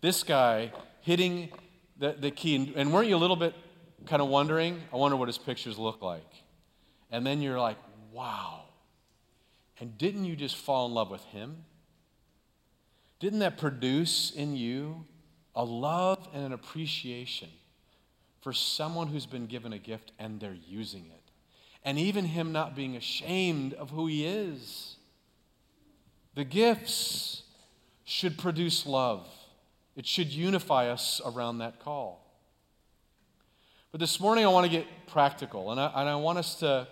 this 0.00 0.22
guy 0.22 0.72
hitting 1.02 1.50
the, 1.98 2.16
the 2.18 2.30
key. 2.30 2.72
And 2.74 2.92
weren't 2.92 3.08
you 3.08 3.16
a 3.16 3.18
little 3.18 3.36
bit 3.36 3.54
kind 4.06 4.22
of 4.22 4.28
wondering? 4.28 4.80
I 4.92 4.96
wonder 4.96 5.16
what 5.16 5.28
his 5.28 5.38
pictures 5.38 5.78
look 5.78 6.00
like. 6.02 6.32
And 7.10 7.26
then 7.26 7.42
you're 7.42 7.60
like, 7.60 7.76
wow. 8.12 8.62
And 9.78 9.96
didn't 9.98 10.24
you 10.24 10.36
just 10.36 10.56
fall 10.56 10.86
in 10.86 10.94
love 10.94 11.10
with 11.10 11.24
him? 11.24 11.64
Didn't 13.18 13.40
that 13.40 13.58
produce 13.58 14.30
in 14.30 14.56
you 14.56 15.06
a 15.54 15.64
love 15.64 16.28
and 16.32 16.44
an 16.44 16.52
appreciation 16.52 17.48
for 18.40 18.52
someone 18.52 19.08
who's 19.08 19.26
been 19.26 19.46
given 19.46 19.72
a 19.72 19.78
gift 19.78 20.12
and 20.18 20.40
they're 20.40 20.56
using 20.66 21.06
it. 21.06 21.20
And 21.84 21.98
even 21.98 22.24
him 22.24 22.52
not 22.52 22.76
being 22.76 22.96
ashamed 22.96 23.74
of 23.74 23.90
who 23.90 24.06
he 24.06 24.26
is. 24.26 24.96
The 26.34 26.44
gifts 26.44 27.42
should 28.04 28.38
produce 28.38 28.86
love, 28.86 29.26
it 29.96 30.06
should 30.06 30.28
unify 30.28 30.88
us 30.88 31.20
around 31.24 31.58
that 31.58 31.80
call. 31.80 32.26
But 33.92 34.00
this 34.00 34.20
morning, 34.20 34.44
I 34.44 34.48
want 34.48 34.66
to 34.66 34.70
get 34.70 34.86
practical, 35.08 35.72
and 35.72 35.80
I, 35.80 35.90
and 35.96 36.08
I 36.08 36.14
want 36.14 36.38
us 36.38 36.54
to, 36.56 36.86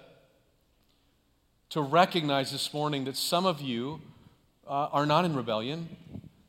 to 1.70 1.80
recognize 1.80 2.50
this 2.50 2.74
morning 2.74 3.04
that 3.04 3.16
some 3.16 3.46
of 3.46 3.60
you 3.60 4.00
uh, 4.66 4.88
are 4.90 5.06
not 5.06 5.24
in 5.24 5.36
rebellion, 5.36 5.88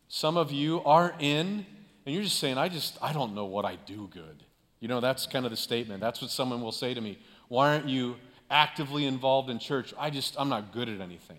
some 0.08 0.38
of 0.38 0.52
you 0.52 0.84
are 0.86 1.14
in 1.20 1.68
and 2.10 2.16
you're 2.16 2.24
just 2.24 2.40
saying, 2.40 2.58
I 2.58 2.70
just, 2.70 2.98
I 3.04 3.14
don't 3.14 3.36
know 3.36 3.46
what 3.46 3.66
I 3.66 3.76
do 3.76 4.10
good. 4.12 4.42
You 4.80 4.88
know, 4.88 5.00
that's 5.00 5.28
kind 5.28 5.46
of 5.46 5.52
the 5.52 5.58
statement. 5.58 6.02
That's 6.02 6.24
what 6.24 6.32
someone 6.32 6.60
will 6.60 6.72
say 6.72 6.96
to 6.96 7.00
me. 7.00 7.20
Why 7.50 7.70
aren't 7.72 7.88
you 7.88 8.16
actively 8.50 9.06
involved 9.06 9.48
in 9.52 9.60
church? 9.60 9.94
I 9.96 10.10
just, 10.10 10.36
I'm 10.40 10.50
not 10.50 10.74
good 10.74 10.90
at 10.90 11.02
anything. 11.02 11.38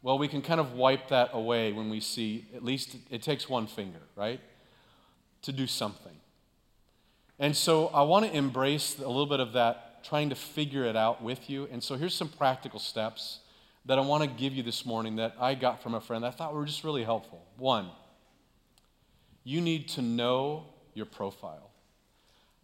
Well, 0.00 0.16
we 0.16 0.28
can 0.28 0.40
kind 0.40 0.60
of 0.60 0.72
wipe 0.72 1.08
that 1.08 1.28
away 1.34 1.74
when 1.74 1.90
we 1.90 2.00
see, 2.00 2.46
at 2.56 2.64
least 2.64 2.96
it 3.10 3.20
takes 3.22 3.50
one 3.50 3.66
finger, 3.66 3.98
right? 4.16 4.40
To 5.42 5.52
do 5.52 5.66
something. 5.66 6.16
And 7.38 7.54
so 7.54 7.88
I 7.88 8.04
want 8.04 8.24
to 8.24 8.34
embrace 8.34 8.98
a 8.98 9.08
little 9.08 9.26
bit 9.26 9.40
of 9.40 9.52
that, 9.52 10.04
trying 10.04 10.30
to 10.30 10.36
figure 10.36 10.84
it 10.84 10.96
out 10.96 11.22
with 11.22 11.50
you. 11.50 11.68
And 11.70 11.84
so 11.84 11.96
here's 11.96 12.14
some 12.14 12.30
practical 12.30 12.80
steps 12.80 13.40
that 13.84 13.98
I 13.98 14.00
want 14.00 14.22
to 14.22 14.30
give 14.30 14.54
you 14.54 14.62
this 14.62 14.86
morning 14.86 15.16
that 15.16 15.36
I 15.38 15.54
got 15.54 15.82
from 15.82 15.92
a 15.92 16.00
friend 16.00 16.24
that 16.24 16.28
I 16.28 16.30
thought 16.30 16.54
were 16.54 16.64
just 16.64 16.82
really 16.82 17.04
helpful. 17.04 17.44
One, 17.58 17.90
you 19.48 19.62
need 19.62 19.88
to 19.88 20.02
know 20.02 20.66
your 20.92 21.06
profile. 21.06 21.70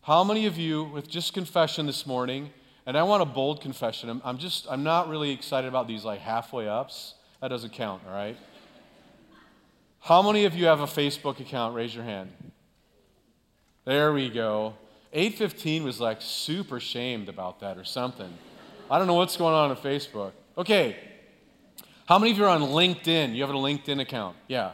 How 0.02 0.22
many 0.22 0.44
of 0.44 0.58
you, 0.58 0.84
with 0.84 1.08
just 1.08 1.32
confession 1.32 1.86
this 1.86 2.06
morning, 2.06 2.50
and 2.84 2.94
I 2.94 3.02
want 3.04 3.22
a 3.22 3.24
bold 3.24 3.62
confession, 3.62 4.10
I'm, 4.10 4.20
I'm 4.22 4.36
just, 4.36 4.66
I'm 4.68 4.82
not 4.82 5.08
really 5.08 5.30
excited 5.30 5.66
about 5.66 5.88
these 5.88 6.04
like 6.04 6.20
halfway 6.20 6.68
ups. 6.68 7.14
That 7.40 7.48
doesn't 7.48 7.72
count, 7.72 8.02
all 8.06 8.12
right? 8.12 8.36
How 10.00 10.20
many 10.20 10.44
of 10.44 10.54
you 10.54 10.66
have 10.66 10.80
a 10.80 10.86
Facebook 10.86 11.40
account? 11.40 11.74
Raise 11.74 11.94
your 11.94 12.04
hand. 12.04 12.30
There 13.86 14.12
we 14.12 14.28
go. 14.28 14.74
815 15.14 15.84
was 15.84 16.00
like 16.00 16.20
super 16.20 16.80
shamed 16.80 17.30
about 17.30 17.60
that 17.60 17.78
or 17.78 17.84
something. 17.84 18.30
I 18.90 18.98
don't 18.98 19.06
know 19.06 19.14
what's 19.14 19.38
going 19.38 19.54
on 19.54 19.70
on 19.70 19.76
Facebook. 19.78 20.32
Okay. 20.58 20.98
How 22.04 22.18
many 22.18 22.32
of 22.32 22.36
you 22.36 22.44
are 22.44 22.50
on 22.50 22.60
LinkedIn? 22.60 23.34
You 23.34 23.40
have 23.40 23.48
a 23.48 23.54
LinkedIn 23.54 24.02
account? 24.02 24.36
Yeah. 24.48 24.72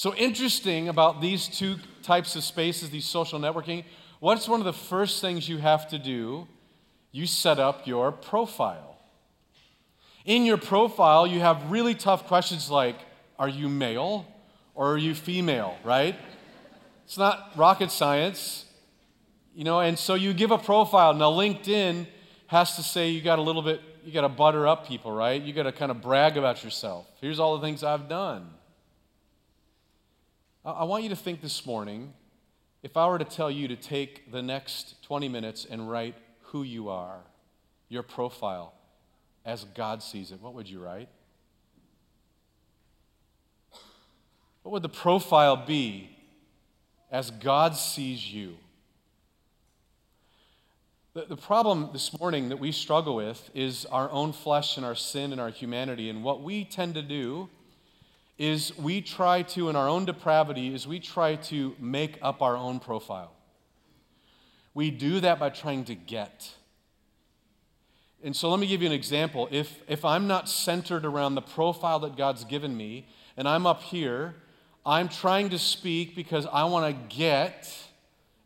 So, 0.00 0.14
interesting 0.14 0.88
about 0.88 1.20
these 1.20 1.46
two 1.46 1.76
types 2.02 2.34
of 2.34 2.42
spaces, 2.42 2.88
these 2.88 3.04
social 3.04 3.38
networking, 3.38 3.84
what's 4.18 4.48
one 4.48 4.58
of 4.58 4.64
the 4.64 4.72
first 4.72 5.20
things 5.20 5.46
you 5.46 5.58
have 5.58 5.90
to 5.90 5.98
do? 5.98 6.48
You 7.12 7.26
set 7.26 7.58
up 7.58 7.86
your 7.86 8.10
profile. 8.10 8.96
In 10.24 10.46
your 10.46 10.56
profile, 10.56 11.26
you 11.26 11.40
have 11.40 11.70
really 11.70 11.94
tough 11.94 12.26
questions 12.26 12.70
like 12.70 12.96
Are 13.38 13.46
you 13.50 13.68
male 13.68 14.26
or 14.74 14.94
are 14.94 14.96
you 14.96 15.14
female, 15.14 15.76
right? 15.84 16.16
It's 17.04 17.18
not 17.18 17.50
rocket 17.54 17.90
science, 17.90 18.64
you 19.54 19.64
know, 19.64 19.80
and 19.80 19.98
so 19.98 20.14
you 20.14 20.32
give 20.32 20.50
a 20.50 20.56
profile. 20.56 21.12
Now, 21.12 21.30
LinkedIn 21.30 22.06
has 22.46 22.74
to 22.76 22.82
say 22.82 23.10
you 23.10 23.20
got 23.20 23.38
a 23.38 23.42
little 23.42 23.60
bit, 23.60 23.82
you 24.02 24.14
got 24.14 24.22
to 24.22 24.30
butter 24.30 24.66
up 24.66 24.88
people, 24.88 25.12
right? 25.12 25.42
You 25.42 25.52
got 25.52 25.64
to 25.64 25.72
kind 25.72 25.90
of 25.90 26.00
brag 26.00 26.38
about 26.38 26.64
yourself. 26.64 27.06
Here's 27.20 27.38
all 27.38 27.58
the 27.58 27.66
things 27.66 27.84
I've 27.84 28.08
done. 28.08 28.48
I 30.64 30.84
want 30.84 31.04
you 31.04 31.08
to 31.08 31.16
think 31.16 31.40
this 31.40 31.64
morning 31.64 32.12
if 32.82 32.96
I 32.96 33.06
were 33.08 33.18
to 33.18 33.24
tell 33.24 33.50
you 33.50 33.68
to 33.68 33.76
take 33.76 34.30
the 34.30 34.42
next 34.42 35.02
20 35.04 35.28
minutes 35.28 35.66
and 35.68 35.90
write 35.90 36.14
who 36.42 36.62
you 36.62 36.88
are, 36.88 37.20
your 37.88 38.02
profile, 38.02 38.74
as 39.44 39.64
God 39.64 40.02
sees 40.02 40.32
it, 40.32 40.40
what 40.40 40.54
would 40.54 40.68
you 40.68 40.80
write? 40.80 41.08
What 44.62 44.72
would 44.72 44.82
the 44.82 44.88
profile 44.90 45.56
be 45.56 46.16
as 47.10 47.30
God 47.30 47.74
sees 47.74 48.32
you? 48.32 48.56
The, 51.14 51.24
the 51.24 51.36
problem 51.36 51.88
this 51.92 52.18
morning 52.18 52.50
that 52.50 52.58
we 52.58 52.70
struggle 52.70 53.16
with 53.16 53.50
is 53.54 53.86
our 53.86 54.10
own 54.10 54.32
flesh 54.32 54.76
and 54.76 54.84
our 54.84 54.94
sin 54.94 55.32
and 55.32 55.40
our 55.40 55.50
humanity. 55.50 56.10
And 56.10 56.22
what 56.22 56.42
we 56.42 56.64
tend 56.64 56.94
to 56.94 57.02
do 57.02 57.48
is 58.40 58.72
we 58.78 59.02
try 59.02 59.42
to, 59.42 59.68
in 59.68 59.76
our 59.76 59.86
own 59.86 60.06
depravity, 60.06 60.74
is 60.74 60.88
we 60.88 60.98
try 60.98 61.36
to 61.36 61.76
make 61.78 62.18
up 62.22 62.40
our 62.40 62.56
own 62.56 62.80
profile. 62.80 63.32
We 64.72 64.90
do 64.90 65.20
that 65.20 65.38
by 65.38 65.50
trying 65.50 65.84
to 65.84 65.94
get. 65.94 66.54
And 68.24 68.34
so 68.34 68.48
let 68.48 68.58
me 68.58 68.66
give 68.66 68.80
you 68.80 68.86
an 68.86 68.94
example. 68.94 69.46
If, 69.50 69.82
if 69.86 70.06
I'm 70.06 70.26
not 70.26 70.48
centered 70.48 71.04
around 71.04 71.34
the 71.34 71.42
profile 71.42 72.00
that 72.00 72.16
God's 72.16 72.44
given 72.44 72.74
me, 72.74 73.06
and 73.36 73.46
I'm 73.46 73.66
up 73.66 73.82
here, 73.82 74.36
I'm 74.86 75.10
trying 75.10 75.50
to 75.50 75.58
speak 75.58 76.16
because 76.16 76.46
I 76.46 76.64
want 76.64 76.96
to 76.96 77.14
get 77.14 77.70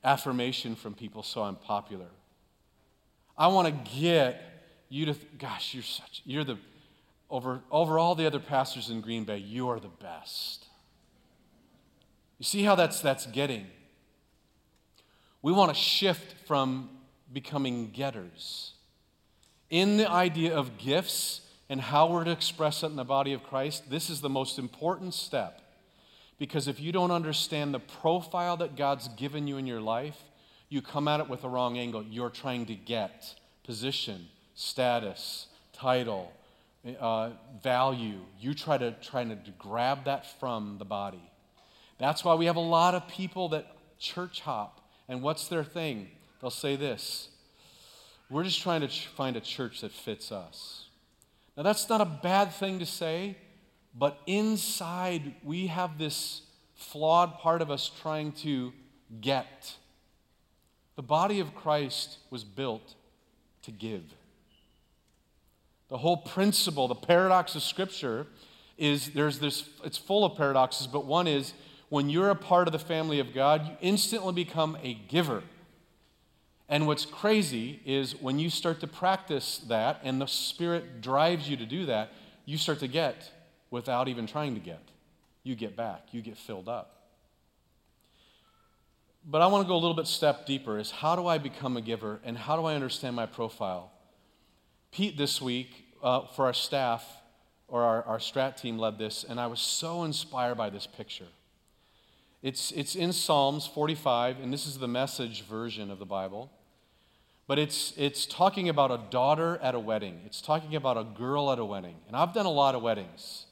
affirmation 0.02 0.74
from 0.74 0.94
people 0.94 1.22
so 1.22 1.44
I'm 1.44 1.54
popular. 1.54 2.08
I 3.38 3.46
want 3.46 3.68
to 3.68 3.90
get 3.96 4.42
you 4.88 5.06
to, 5.06 5.14
gosh, 5.38 5.72
you're 5.72 5.84
such, 5.84 6.20
you're 6.24 6.42
the, 6.42 6.58
over, 7.30 7.60
over 7.70 7.98
all 7.98 8.14
the 8.14 8.26
other 8.26 8.40
pastors 8.40 8.90
in 8.90 9.00
Green 9.00 9.24
Bay, 9.24 9.38
you 9.38 9.68
are 9.68 9.80
the 9.80 9.88
best. 9.88 10.66
You 12.38 12.44
see 12.44 12.62
how 12.62 12.74
that's, 12.74 13.00
that's 13.00 13.26
getting? 13.26 13.66
We 15.42 15.52
want 15.52 15.70
to 15.70 15.78
shift 15.78 16.46
from 16.46 16.90
becoming 17.32 17.90
getters. 17.90 18.72
In 19.70 19.96
the 19.96 20.10
idea 20.10 20.54
of 20.54 20.78
gifts 20.78 21.40
and 21.68 21.80
how 21.80 22.10
we're 22.10 22.24
to 22.24 22.30
express 22.30 22.82
it 22.82 22.86
in 22.86 22.96
the 22.96 23.04
body 23.04 23.32
of 23.32 23.42
Christ, 23.42 23.90
this 23.90 24.10
is 24.10 24.20
the 24.20 24.28
most 24.28 24.58
important 24.58 25.14
step. 25.14 25.60
Because 26.38 26.68
if 26.68 26.80
you 26.80 26.92
don't 26.92 27.10
understand 27.10 27.72
the 27.72 27.80
profile 27.80 28.56
that 28.58 28.76
God's 28.76 29.08
given 29.08 29.46
you 29.46 29.56
in 29.56 29.66
your 29.66 29.80
life, 29.80 30.18
you 30.68 30.82
come 30.82 31.08
at 31.08 31.20
it 31.20 31.28
with 31.28 31.42
the 31.42 31.48
wrong 31.48 31.78
angle. 31.78 32.02
You're 32.02 32.30
trying 32.30 32.66
to 32.66 32.74
get 32.74 33.34
position, 33.64 34.26
status, 34.54 35.46
title, 35.72 36.32
uh, 36.98 37.30
value. 37.62 38.20
You 38.38 38.54
try 38.54 38.78
to 38.78 38.92
try 39.02 39.24
to 39.24 39.38
grab 39.58 40.04
that 40.04 40.38
from 40.38 40.76
the 40.78 40.84
body. 40.84 41.22
That's 41.98 42.24
why 42.24 42.34
we 42.34 42.46
have 42.46 42.56
a 42.56 42.60
lot 42.60 42.94
of 42.94 43.08
people 43.08 43.48
that 43.50 43.66
church 43.98 44.40
hop. 44.40 44.80
And 45.08 45.22
what's 45.22 45.48
their 45.48 45.64
thing? 45.64 46.08
They'll 46.40 46.50
say 46.50 46.76
this 46.76 47.28
We're 48.30 48.44
just 48.44 48.60
trying 48.60 48.82
to 48.82 48.88
ch- 48.88 49.06
find 49.06 49.36
a 49.36 49.40
church 49.40 49.80
that 49.80 49.92
fits 49.92 50.32
us. 50.32 50.86
Now, 51.56 51.62
that's 51.62 51.88
not 51.88 52.00
a 52.00 52.04
bad 52.04 52.52
thing 52.52 52.80
to 52.80 52.86
say, 52.86 53.36
but 53.94 54.18
inside 54.26 55.34
we 55.44 55.68
have 55.68 55.98
this 55.98 56.42
flawed 56.74 57.38
part 57.38 57.62
of 57.62 57.70
us 57.70 57.90
trying 58.02 58.32
to 58.32 58.72
get. 59.20 59.74
The 60.96 61.02
body 61.02 61.40
of 61.40 61.54
Christ 61.54 62.18
was 62.30 62.44
built 62.44 62.94
to 63.62 63.70
give. 63.70 64.02
The 65.88 65.98
whole 65.98 66.16
principle, 66.16 66.88
the 66.88 66.94
paradox 66.94 67.54
of 67.54 67.62
Scripture, 67.62 68.26
is 68.78 69.10
there's 69.10 69.38
this, 69.38 69.68
it's 69.84 69.98
full 69.98 70.24
of 70.24 70.36
paradoxes, 70.36 70.86
but 70.86 71.04
one 71.04 71.26
is 71.26 71.52
when 71.88 72.10
you're 72.10 72.30
a 72.30 72.34
part 72.34 72.66
of 72.66 72.72
the 72.72 72.78
family 72.78 73.20
of 73.20 73.32
God, 73.32 73.66
you 73.66 73.76
instantly 73.80 74.32
become 74.32 74.76
a 74.82 74.94
giver. 74.94 75.42
And 76.68 76.86
what's 76.86 77.04
crazy 77.04 77.80
is 77.84 78.20
when 78.20 78.38
you 78.38 78.48
start 78.48 78.80
to 78.80 78.86
practice 78.86 79.58
that 79.68 80.00
and 80.02 80.20
the 80.20 80.26
Spirit 80.26 81.02
drives 81.02 81.48
you 81.48 81.56
to 81.56 81.66
do 81.66 81.86
that, 81.86 82.12
you 82.46 82.56
start 82.56 82.80
to 82.80 82.88
get 82.88 83.30
without 83.70 84.08
even 84.08 84.26
trying 84.26 84.54
to 84.54 84.60
get. 84.60 84.82
You 85.42 85.54
get 85.54 85.76
back, 85.76 86.08
you 86.12 86.22
get 86.22 86.38
filled 86.38 86.68
up. 86.68 86.90
But 89.26 89.40
I 89.40 89.46
want 89.46 89.64
to 89.64 89.68
go 89.68 89.74
a 89.74 89.78
little 89.80 89.94
bit 89.94 90.06
step 90.06 90.46
deeper 90.46 90.78
is 90.78 90.90
how 90.90 91.16
do 91.16 91.26
I 91.26 91.38
become 91.38 91.76
a 91.76 91.80
giver 91.80 92.20
and 92.24 92.36
how 92.36 92.56
do 92.56 92.64
I 92.64 92.74
understand 92.74 93.16
my 93.16 93.26
profile? 93.26 93.90
Pete 94.94 95.16
this 95.16 95.42
week 95.42 95.86
uh, 96.04 96.20
for 96.36 96.44
our 96.44 96.54
staff 96.54 97.04
or 97.66 97.82
our, 97.82 98.04
our 98.04 98.18
strat 98.18 98.56
team 98.60 98.78
led 98.78 98.96
this, 98.96 99.24
and 99.28 99.40
I 99.40 99.48
was 99.48 99.58
so 99.58 100.04
inspired 100.04 100.54
by 100.54 100.70
this 100.70 100.86
picture. 100.86 101.26
It's, 102.42 102.70
it's 102.70 102.94
in 102.94 103.12
Psalms 103.12 103.66
45, 103.66 104.36
and 104.40 104.52
this 104.52 104.68
is 104.68 104.78
the 104.78 104.86
message 104.86 105.42
version 105.42 105.90
of 105.90 105.98
the 105.98 106.04
Bible. 106.04 106.48
But 107.48 107.58
it's, 107.58 107.92
it's 107.96 108.24
talking 108.24 108.68
about 108.68 108.92
a 108.92 109.00
daughter 109.10 109.58
at 109.60 109.74
a 109.74 109.80
wedding. 109.80 110.20
It's 110.26 110.40
talking 110.40 110.76
about 110.76 110.96
a 110.96 111.02
girl 111.02 111.50
at 111.50 111.58
a 111.58 111.64
wedding. 111.64 111.96
And 112.06 112.16
I've 112.16 112.32
done 112.32 112.46
a 112.46 112.52
lot 112.52 112.76
of 112.76 112.82
weddings. 112.82 113.46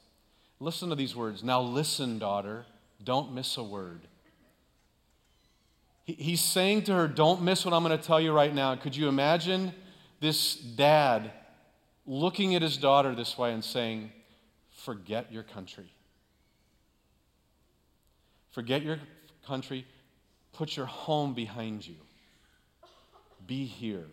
Listen 0.61 0.87
to 0.91 0.95
these 0.95 1.13
words. 1.13 1.43
Now, 1.43 1.59
listen, 1.59 2.19
daughter, 2.19 2.65
don't 3.03 3.33
miss 3.33 3.57
a 3.57 3.63
word. 3.63 4.07
He, 6.05 6.13
he's 6.13 6.41
saying 6.41 6.83
to 6.83 6.93
her, 6.93 7.09
Don't 7.09 7.41
miss 7.41 7.65
what 7.65 7.73
I'm 7.73 7.83
going 7.83 7.97
to 7.97 8.03
tell 8.03 8.21
you 8.21 8.31
right 8.31 8.55
now. 8.55 8.75
Could 8.75 8.95
you 8.95 9.09
imagine 9.09 9.73
this 10.23 10.55
dad 10.55 11.31
looking 12.07 12.55
at 12.55 12.61
his 12.61 12.77
daughter 12.77 13.13
this 13.13 13.37
way 13.37 13.53
and 13.53 13.63
saying, 13.63 14.11
Forget 14.71 15.31
your 15.31 15.43
country. 15.43 15.91
Forget 18.51 18.83
your 18.83 18.99
country. 19.45 19.85
Put 20.53 20.77
your 20.77 20.85
home 20.85 21.33
behind 21.33 21.85
you. 21.85 21.95
Be 23.45 23.65
here. 23.65 24.05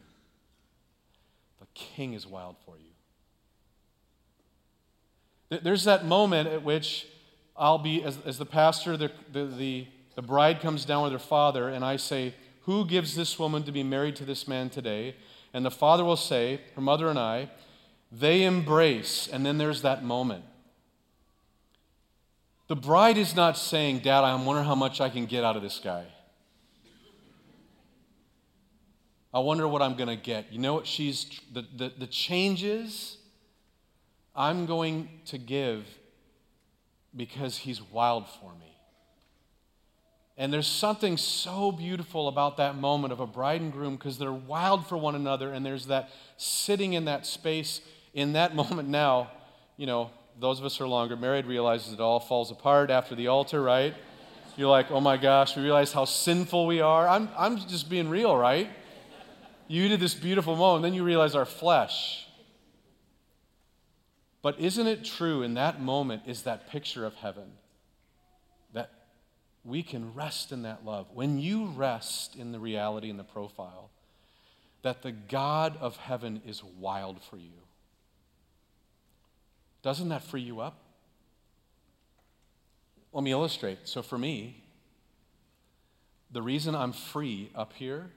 The 1.60 1.66
king 1.74 2.14
is 2.14 2.26
wild 2.26 2.56
for 2.66 2.74
you. 2.76 2.90
There's 5.62 5.84
that 5.84 6.04
moment 6.04 6.48
at 6.48 6.64
which 6.64 7.06
I'll 7.56 7.78
be, 7.78 8.02
as, 8.02 8.18
as 8.26 8.38
the 8.38 8.46
pastor, 8.46 8.96
the, 8.96 9.12
the, 9.32 9.44
the, 9.44 9.86
the 10.16 10.22
bride 10.22 10.60
comes 10.60 10.84
down 10.84 11.04
with 11.04 11.12
her 11.12 11.18
father, 11.18 11.68
and 11.68 11.84
I 11.84 11.96
say, 11.96 12.34
Who 12.62 12.84
gives 12.84 13.14
this 13.14 13.38
woman 13.38 13.62
to 13.62 13.72
be 13.72 13.84
married 13.84 14.16
to 14.16 14.24
this 14.24 14.48
man 14.48 14.70
today? 14.70 15.14
And 15.52 15.64
the 15.64 15.70
father 15.70 16.04
will 16.04 16.16
say, 16.16 16.60
Her 16.74 16.80
mother 16.80 17.08
and 17.08 17.18
I, 17.18 17.50
they 18.12 18.44
embrace, 18.44 19.28
and 19.28 19.44
then 19.44 19.58
there's 19.58 19.82
that 19.82 20.04
moment. 20.04 20.44
The 22.68 22.76
bride 22.76 23.18
is 23.18 23.34
not 23.34 23.56
saying, 23.56 24.00
Dad, 24.00 24.22
I'm 24.22 24.46
wondering 24.46 24.66
how 24.66 24.76
much 24.76 25.00
I 25.00 25.08
can 25.08 25.26
get 25.26 25.42
out 25.42 25.56
of 25.56 25.62
this 25.62 25.80
guy. 25.82 26.06
I 29.32 29.38
wonder 29.40 29.66
what 29.68 29.80
I'm 29.80 29.96
going 29.96 30.08
to 30.08 30.16
get. 30.16 30.52
You 30.52 30.58
know 30.58 30.74
what 30.74 30.86
she's, 30.86 31.40
the, 31.52 31.64
the, 31.76 31.92
the 31.98 32.06
changes 32.06 33.16
I'm 34.34 34.66
going 34.66 35.08
to 35.26 35.38
give 35.38 35.84
because 37.16 37.56
he's 37.56 37.80
wild 37.80 38.28
for 38.40 38.52
me. 38.58 38.69
And 40.40 40.50
there's 40.50 40.66
something 40.66 41.18
so 41.18 41.70
beautiful 41.70 42.26
about 42.26 42.56
that 42.56 42.74
moment 42.74 43.12
of 43.12 43.20
a 43.20 43.26
bride 43.26 43.60
and 43.60 43.70
groom 43.70 43.96
because 43.96 44.16
they're 44.16 44.32
wild 44.32 44.86
for 44.86 44.96
one 44.96 45.14
another, 45.14 45.52
and 45.52 45.66
there's 45.66 45.88
that 45.88 46.08
sitting 46.38 46.94
in 46.94 47.04
that 47.04 47.26
space 47.26 47.82
in 48.14 48.32
that 48.32 48.54
moment 48.60 48.88
now, 48.88 49.30
you 49.76 49.84
know, 49.84 50.10
those 50.40 50.58
of 50.58 50.64
us 50.64 50.78
who 50.78 50.84
are 50.84 50.88
longer 50.88 51.14
married 51.14 51.44
realizes 51.44 51.92
it 51.92 52.00
all 52.00 52.18
falls 52.18 52.50
apart 52.50 52.90
after 52.90 53.14
the 53.14 53.26
altar, 53.26 53.62
right? 53.62 53.94
You're 54.56 54.70
like, 54.70 54.90
oh 54.90 55.02
my 55.02 55.18
gosh, 55.18 55.54
we 55.58 55.62
realize 55.62 55.92
how 55.92 56.06
sinful 56.06 56.66
we 56.66 56.80
are. 56.80 57.06
I'm, 57.06 57.28
I'm 57.36 57.58
just 57.58 57.90
being 57.90 58.08
real, 58.08 58.34
right? 58.34 58.70
You 59.68 59.88
did 59.88 60.00
this 60.00 60.14
beautiful 60.14 60.56
moment, 60.56 60.84
then 60.84 60.94
you 60.94 61.04
realize 61.04 61.34
our 61.34 61.44
flesh. 61.44 62.26
But 64.40 64.58
isn't 64.58 64.86
it 64.86 65.04
true 65.04 65.42
in 65.42 65.52
that 65.52 65.82
moment 65.82 66.22
is 66.24 66.44
that 66.44 66.70
picture 66.70 67.04
of 67.04 67.16
heaven? 67.16 67.52
We 69.64 69.82
can 69.82 70.14
rest 70.14 70.52
in 70.52 70.62
that 70.62 70.84
love. 70.84 71.06
When 71.12 71.38
you 71.38 71.66
rest 71.66 72.36
in 72.36 72.52
the 72.52 72.58
reality 72.58 73.10
and 73.10 73.18
the 73.18 73.24
profile, 73.24 73.90
that 74.82 75.02
the 75.02 75.12
God 75.12 75.76
of 75.80 75.96
heaven 75.96 76.40
is 76.46 76.62
wild 76.64 77.22
for 77.22 77.36
you. 77.36 77.52
Doesn't 79.82 80.08
that 80.08 80.22
free 80.22 80.40
you 80.40 80.60
up? 80.60 80.78
Let 83.12 83.24
me 83.24 83.32
illustrate. 83.32 83.80
So, 83.84 84.02
for 84.02 84.16
me, 84.16 84.62
the 86.30 86.42
reason 86.42 86.74
I'm 86.74 86.92
free 86.92 87.50
up 87.54 87.72
here, 87.72 88.10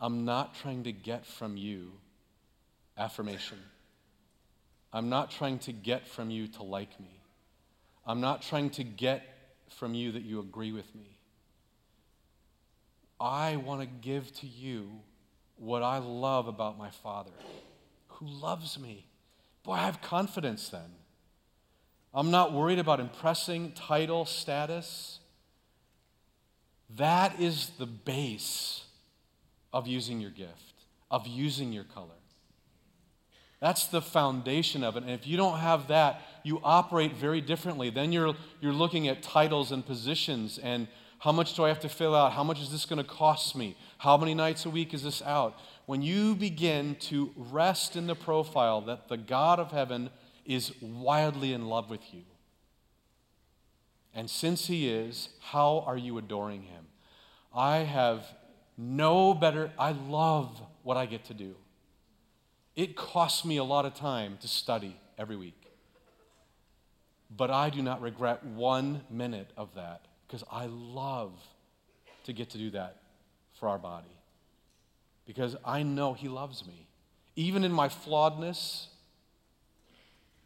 I'm 0.00 0.24
not 0.24 0.54
trying 0.54 0.84
to 0.84 0.92
get 0.92 1.26
from 1.26 1.56
you 1.56 1.92
affirmation. 2.96 3.58
I'm 4.92 5.08
not 5.08 5.30
trying 5.30 5.58
to 5.60 5.72
get 5.72 6.06
from 6.06 6.30
you 6.30 6.46
to 6.48 6.62
like 6.62 7.00
me. 7.00 7.20
I'm 8.06 8.20
not 8.20 8.42
trying 8.42 8.70
to 8.70 8.84
get 8.84 9.22
from 9.72 9.94
you 9.94 10.12
that 10.12 10.22
you 10.22 10.40
agree 10.40 10.72
with 10.72 10.94
me. 10.94 11.18
I 13.20 13.56
want 13.56 13.80
to 13.80 13.86
give 13.86 14.32
to 14.40 14.46
you 14.46 14.88
what 15.56 15.82
I 15.82 15.98
love 15.98 16.48
about 16.48 16.76
my 16.76 16.90
Father, 16.90 17.30
who 18.08 18.26
loves 18.26 18.78
me. 18.78 19.06
Boy, 19.62 19.74
I 19.74 19.86
have 19.86 20.02
confidence 20.02 20.68
then. 20.68 20.90
I'm 22.12 22.30
not 22.30 22.52
worried 22.52 22.78
about 22.78 23.00
impressing 23.00 23.72
title, 23.72 24.26
status. 24.26 25.20
That 26.96 27.40
is 27.40 27.70
the 27.78 27.86
base 27.86 28.84
of 29.72 29.86
using 29.86 30.20
your 30.20 30.30
gift, 30.30 30.84
of 31.10 31.26
using 31.26 31.72
your 31.72 31.84
color. 31.84 32.08
That's 33.60 33.86
the 33.86 34.02
foundation 34.02 34.82
of 34.82 34.96
it. 34.96 35.04
And 35.04 35.12
if 35.12 35.26
you 35.26 35.36
don't 35.36 35.58
have 35.58 35.86
that, 35.88 36.20
you 36.42 36.60
operate 36.62 37.14
very 37.14 37.40
differently. 37.40 37.90
Then 37.90 38.12
you're, 38.12 38.34
you're 38.60 38.72
looking 38.72 39.08
at 39.08 39.22
titles 39.22 39.72
and 39.72 39.84
positions 39.84 40.58
and 40.58 40.88
how 41.22 41.30
much 41.30 41.54
do 41.54 41.64
I 41.64 41.68
have 41.68 41.78
to 41.80 41.88
fill 41.88 42.16
out? 42.16 42.32
How 42.32 42.42
much 42.42 42.60
is 42.60 42.72
this 42.72 42.84
going 42.84 42.98
to 42.98 43.08
cost 43.08 43.54
me? 43.54 43.76
How 43.98 44.16
many 44.16 44.34
nights 44.34 44.66
a 44.66 44.70
week 44.70 44.92
is 44.92 45.04
this 45.04 45.22
out? 45.22 45.56
When 45.86 46.02
you 46.02 46.34
begin 46.34 46.96
to 47.02 47.30
rest 47.36 47.94
in 47.94 48.08
the 48.08 48.16
profile 48.16 48.80
that 48.82 49.06
the 49.06 49.16
God 49.16 49.60
of 49.60 49.70
heaven 49.70 50.10
is 50.44 50.72
wildly 50.80 51.52
in 51.52 51.68
love 51.68 51.90
with 51.90 52.00
you, 52.12 52.22
and 54.12 54.28
since 54.28 54.66
He 54.66 54.88
is, 54.88 55.28
how 55.38 55.84
are 55.86 55.96
you 55.96 56.18
adoring 56.18 56.62
Him? 56.62 56.86
I 57.54 57.78
have 57.78 58.26
no 58.76 59.32
better, 59.32 59.70
I 59.78 59.92
love 59.92 60.60
what 60.82 60.96
I 60.96 61.06
get 61.06 61.24
to 61.26 61.34
do. 61.34 61.54
It 62.74 62.96
costs 62.96 63.44
me 63.44 63.58
a 63.58 63.64
lot 63.64 63.86
of 63.86 63.94
time 63.94 64.38
to 64.40 64.48
study 64.48 64.96
every 65.16 65.36
week. 65.36 65.71
But 67.34 67.50
I 67.50 67.70
do 67.70 67.82
not 67.82 68.02
regret 68.02 68.44
one 68.44 69.02
minute 69.10 69.50
of 69.56 69.74
that 69.74 70.06
because 70.26 70.44
I 70.50 70.66
love 70.66 71.32
to 72.24 72.32
get 72.32 72.50
to 72.50 72.58
do 72.58 72.70
that 72.70 72.96
for 73.58 73.68
our 73.68 73.78
body. 73.78 74.16
Because 75.26 75.56
I 75.64 75.82
know 75.82 76.12
He 76.14 76.28
loves 76.28 76.66
me. 76.66 76.86
Even 77.36 77.64
in 77.64 77.72
my 77.72 77.88
flawedness, 77.88 78.86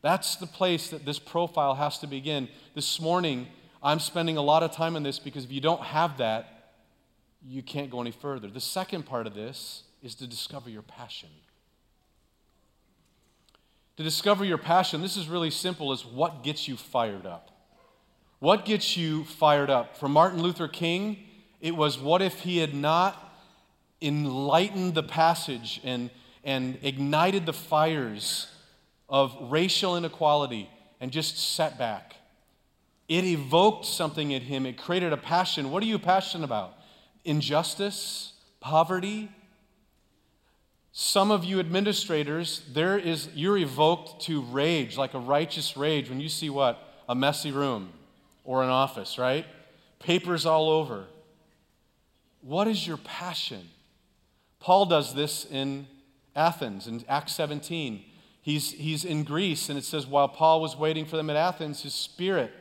that's 0.02 0.36
the 0.36 0.46
place 0.46 0.90
that 0.90 1.04
this 1.04 1.18
profile 1.18 1.74
has 1.74 1.98
to 1.98 2.06
begin. 2.06 2.48
This 2.74 3.00
morning, 3.00 3.48
I'm 3.82 3.98
spending 3.98 4.36
a 4.36 4.42
lot 4.42 4.62
of 4.62 4.72
time 4.72 4.94
on 4.94 5.02
this 5.02 5.18
because 5.18 5.44
if 5.44 5.52
you 5.52 5.60
don't 5.60 5.82
have 5.82 6.18
that, 6.18 6.74
you 7.44 7.62
can't 7.62 7.90
go 7.90 8.00
any 8.00 8.12
further. 8.12 8.48
The 8.48 8.60
second 8.60 9.04
part 9.04 9.26
of 9.26 9.34
this 9.34 9.82
is 10.02 10.14
to 10.16 10.26
discover 10.26 10.70
your 10.70 10.82
passion. 10.82 11.30
To 13.96 14.02
discover 14.02 14.44
your 14.44 14.58
passion, 14.58 15.00
this 15.00 15.16
is 15.16 15.28
really 15.28 15.50
simple, 15.50 15.92
is 15.92 16.04
what 16.04 16.42
gets 16.42 16.68
you 16.68 16.76
fired 16.76 17.24
up. 17.24 17.50
What 18.38 18.66
gets 18.66 18.96
you 18.96 19.24
fired 19.24 19.70
up? 19.70 19.96
For 19.96 20.08
Martin 20.08 20.42
Luther 20.42 20.68
King, 20.68 21.18
it 21.60 21.74
was 21.74 21.98
what 21.98 22.20
if 22.20 22.40
he 22.40 22.58
had 22.58 22.74
not 22.74 23.22
enlightened 24.02 24.94
the 24.94 25.02
passage 25.02 25.80
and, 25.82 26.10
and 26.44 26.78
ignited 26.82 27.46
the 27.46 27.54
fires 27.54 28.48
of 29.08 29.34
racial 29.40 29.96
inequality 29.96 30.68
and 31.00 31.10
just 31.10 31.38
sat 31.54 31.78
back? 31.78 32.16
It 33.08 33.24
evoked 33.24 33.86
something 33.86 34.32
in 34.32 34.42
him. 34.42 34.66
It 34.66 34.76
created 34.76 35.14
a 35.14 35.16
passion. 35.16 35.70
What 35.70 35.82
are 35.82 35.86
you 35.86 35.98
passionate 35.98 36.44
about? 36.44 36.74
Injustice? 37.24 38.34
Poverty? 38.60 39.30
Some 40.98 41.30
of 41.30 41.44
you 41.44 41.60
administrators, 41.60 42.62
there 42.72 42.96
is 42.96 43.28
you're 43.34 43.58
evoked 43.58 44.22
to 44.22 44.40
rage, 44.40 44.96
like 44.96 45.12
a 45.12 45.18
righteous 45.18 45.76
rage, 45.76 46.08
when 46.08 46.20
you 46.20 46.30
see 46.30 46.48
what? 46.48 46.82
A 47.06 47.14
messy 47.14 47.50
room 47.50 47.90
or 48.44 48.62
an 48.62 48.70
office, 48.70 49.18
right? 49.18 49.44
Papers 49.98 50.46
all 50.46 50.70
over. 50.70 51.04
What 52.40 52.66
is 52.66 52.86
your 52.86 52.96
passion? 52.96 53.68
Paul 54.58 54.86
does 54.86 55.14
this 55.14 55.44
in 55.44 55.86
Athens 56.34 56.86
in 56.86 57.04
Acts 57.10 57.34
17. 57.34 58.02
He's, 58.40 58.72
he's 58.72 59.04
in 59.04 59.22
Greece, 59.22 59.68
and 59.68 59.76
it 59.76 59.84
says, 59.84 60.06
while 60.06 60.28
Paul 60.28 60.62
was 60.62 60.78
waiting 60.78 61.04
for 61.04 61.18
them 61.18 61.28
at 61.28 61.36
Athens, 61.36 61.82
his 61.82 61.92
spirit 61.92 62.52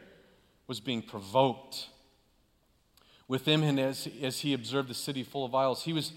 was 0.68 0.82
being 0.82 1.02
provoked. 1.02 1.88
Within 3.30 3.62
him, 3.62 3.80
as, 3.80 4.10
as 4.22 4.40
he 4.40 4.54
observed 4.54 4.90
the 4.90 4.94
city 4.94 5.24
full 5.24 5.46
of 5.46 5.56
idols, 5.56 5.84
he 5.84 5.94
was, 5.94 6.12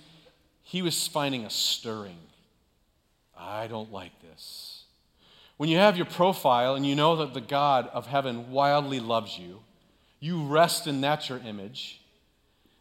he 0.69 0.83
was 0.83 1.09
finding 1.09 1.47
a 1.47 1.51
stirring. 1.51 2.19
I 3.35 3.69
don't 3.69 3.91
like 3.91 4.13
this. 4.21 4.83
When 5.57 5.71
you 5.71 5.79
have 5.79 5.97
your 5.97 6.05
profile 6.05 6.75
and 6.75 6.85
you 6.85 6.95
know 6.95 7.17
that 7.17 7.33
the 7.33 7.41
God 7.41 7.89
of 7.95 8.07
heaven 8.07 8.51
wildly 8.51 9.01
loves 9.01 9.39
you, 9.39 9.61
you 10.21 10.45
rest 10.45 10.87
in 10.87 11.01
that 11.01 11.31
your 11.31 11.39
image, 11.39 12.03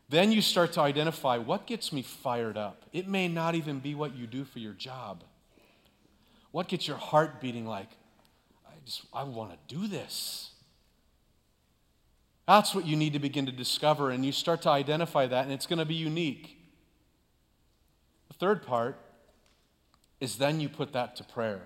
then 0.09 0.33
you 0.33 0.41
start 0.41 0.73
to 0.73 0.81
identify 0.81 1.37
what 1.37 1.65
gets 1.65 1.93
me 1.93 2.01
fired 2.01 2.57
up. 2.57 2.83
It 2.91 3.07
may 3.07 3.29
not 3.29 3.55
even 3.55 3.79
be 3.79 3.95
what 3.95 4.13
you 4.13 4.27
do 4.27 4.43
for 4.43 4.59
your 4.59 4.73
job. 4.73 5.23
What 6.51 6.67
gets 6.67 6.89
your 6.89 6.97
heart 6.97 7.39
beating 7.39 7.65
like, 7.65 7.89
I 8.67 8.73
just, 8.83 9.03
I 9.13 9.23
want 9.23 9.51
to 9.51 9.73
do 9.73 9.87
this. 9.87 10.51
That's 12.49 12.75
what 12.75 12.85
you 12.85 12.97
need 12.97 13.13
to 13.13 13.19
begin 13.19 13.45
to 13.45 13.51
discover, 13.53 14.11
and 14.11 14.25
you 14.25 14.33
start 14.33 14.61
to 14.63 14.69
identify 14.69 15.25
that, 15.27 15.45
and 15.45 15.53
it's 15.53 15.67
going 15.67 15.79
to 15.79 15.85
be 15.85 15.95
unique. 15.95 16.56
Third 18.39 18.65
part 18.65 18.97
is 20.19 20.37
then 20.37 20.59
you 20.59 20.69
put 20.69 20.93
that 20.93 21.15
to 21.17 21.23
prayer. 21.23 21.61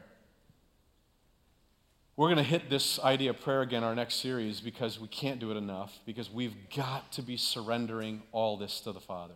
We're 2.17 2.27
going 2.27 2.37
to 2.37 2.43
hit 2.43 2.69
this 2.69 2.99
idea 2.99 3.31
of 3.31 3.41
prayer 3.41 3.61
again 3.61 3.83
our 3.83 3.95
next 3.95 4.15
series 4.15 4.59
because 4.59 4.99
we 4.99 5.07
can't 5.07 5.39
do 5.39 5.49
it 5.51 5.57
enough, 5.57 5.99
because 6.05 6.29
we've 6.29 6.55
got 6.75 7.11
to 7.13 7.21
be 7.21 7.37
surrendering 7.37 8.21
all 8.31 8.57
this 8.57 8.81
to 8.81 8.91
the 8.91 8.99
Father. 8.99 9.33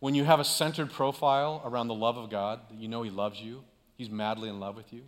When 0.00 0.14
you 0.14 0.24
have 0.24 0.40
a 0.40 0.44
centered 0.44 0.90
profile 0.92 1.62
around 1.64 1.88
the 1.88 1.94
love 1.94 2.16
of 2.16 2.30
God, 2.30 2.60
you 2.76 2.88
know 2.88 3.02
He 3.02 3.10
loves 3.10 3.40
you, 3.40 3.62
He's 3.96 4.10
madly 4.10 4.48
in 4.48 4.60
love 4.60 4.76
with 4.76 4.92
you. 4.92 5.02